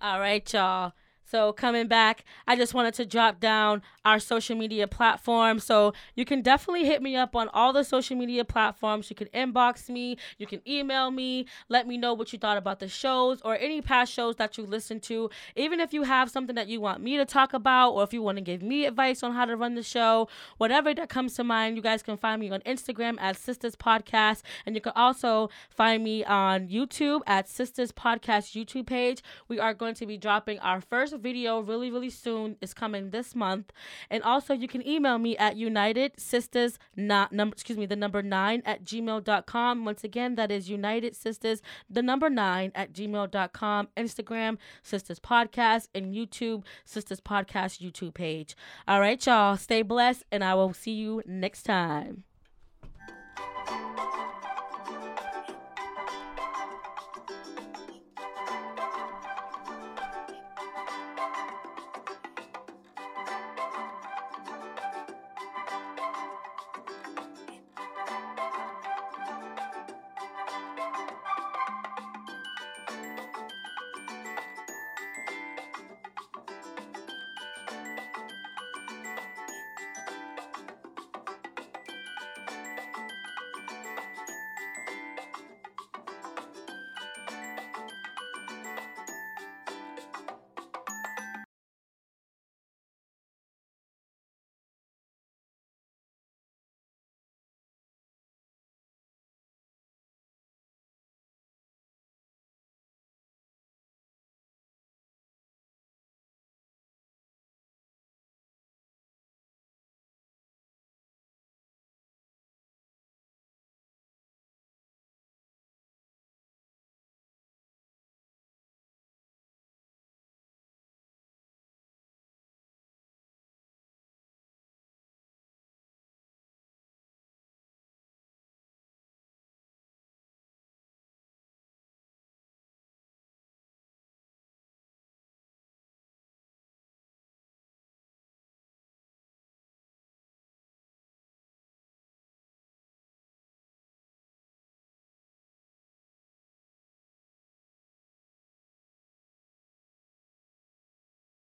All 0.00 0.20
right, 0.20 0.52
y'all. 0.52 0.92
So, 1.28 1.52
coming 1.52 1.88
back, 1.88 2.24
I 2.46 2.54
just 2.54 2.72
wanted 2.72 2.94
to 2.94 3.04
drop 3.04 3.40
down 3.40 3.82
our 4.06 4.18
social 4.18 4.56
media 4.56 4.86
platforms. 4.86 5.64
So, 5.64 5.92
you 6.14 6.24
can 6.24 6.40
definitely 6.42 6.84
hit 6.86 7.02
me 7.02 7.16
up 7.16 7.34
on 7.36 7.48
all 7.48 7.72
the 7.72 7.84
social 7.84 8.16
media 8.16 8.44
platforms. 8.44 9.10
You 9.10 9.16
can 9.16 9.28
inbox 9.28 9.88
me, 9.88 10.16
you 10.38 10.46
can 10.46 10.60
email 10.66 11.10
me, 11.10 11.46
let 11.68 11.86
me 11.86 11.96
know 11.96 12.14
what 12.14 12.32
you 12.32 12.38
thought 12.38 12.56
about 12.56 12.80
the 12.80 12.88
shows 12.88 13.40
or 13.42 13.56
any 13.56 13.82
past 13.82 14.12
shows 14.12 14.36
that 14.36 14.56
you 14.56 14.64
listened 14.64 15.02
to. 15.04 15.28
Even 15.56 15.80
if 15.80 15.92
you 15.92 16.04
have 16.04 16.30
something 16.30 16.54
that 16.54 16.68
you 16.68 16.80
want 16.80 17.02
me 17.02 17.16
to 17.16 17.24
talk 17.24 17.52
about, 17.52 17.90
or 17.90 18.02
if 18.04 18.12
you 18.12 18.22
want 18.22 18.38
to 18.38 18.42
give 18.42 18.62
me 18.62 18.86
advice 18.86 19.22
on 19.22 19.32
how 19.32 19.44
to 19.44 19.56
run 19.56 19.74
the 19.74 19.82
show, 19.82 20.28
whatever 20.58 20.94
that 20.94 21.08
comes 21.08 21.34
to 21.34 21.44
mind, 21.44 21.76
you 21.76 21.82
guys 21.82 22.02
can 22.02 22.16
find 22.16 22.40
me 22.40 22.50
on 22.50 22.60
Instagram 22.60 23.16
at 23.20 23.36
Sista's 23.36 23.76
Podcast. 23.76 24.42
And 24.64 24.74
you 24.74 24.80
can 24.80 24.92
also 24.94 25.50
find 25.70 26.02
me 26.04 26.24
on 26.24 26.68
YouTube 26.68 27.20
at 27.26 27.46
Sista's 27.46 27.92
Podcast 27.92 28.54
YouTube 28.54 28.86
page. 28.86 29.22
We 29.48 29.58
are 29.58 29.74
going 29.74 29.94
to 29.96 30.06
be 30.06 30.16
dropping 30.16 30.58
our 30.60 30.80
first 30.80 31.16
video 31.16 31.60
really, 31.60 31.90
really 31.90 32.10
soon. 32.10 32.56
It's 32.60 32.74
coming 32.74 33.10
this 33.10 33.34
month. 33.34 33.72
And 34.10 34.22
also 34.22 34.54
you 34.54 34.68
can 34.68 34.86
email 34.86 35.18
me 35.18 35.36
at 35.36 35.56
United 35.56 36.16
Sistas 36.16 36.78
not 36.96 37.32
number 37.32 37.54
excuse 37.54 37.78
me, 37.78 37.86
the 37.86 37.96
number 37.96 38.22
nine 38.22 38.62
at 38.64 38.84
gmail.com. 38.84 39.84
Once 39.84 40.04
again, 40.04 40.34
that 40.36 40.50
is 40.50 40.68
United 40.68 41.14
Sistas, 41.14 41.60
the 41.88 42.02
number 42.02 42.30
nine 42.30 42.72
at 42.74 42.92
gmail.com, 42.92 43.88
Instagram, 43.96 44.58
Sista's 44.82 45.20
Podcast, 45.20 45.88
and 45.94 46.14
YouTube, 46.14 46.64
Sista's 46.86 47.20
Podcast 47.20 47.80
YouTube 47.80 48.14
page. 48.14 48.56
All 48.86 49.00
right, 49.00 49.24
y'all. 49.24 49.56
Stay 49.56 49.82
blessed, 49.82 50.24
and 50.30 50.44
I 50.44 50.54
will 50.54 50.72
see 50.72 50.92
you 50.92 51.22
next 51.26 51.62
time. 51.62 52.24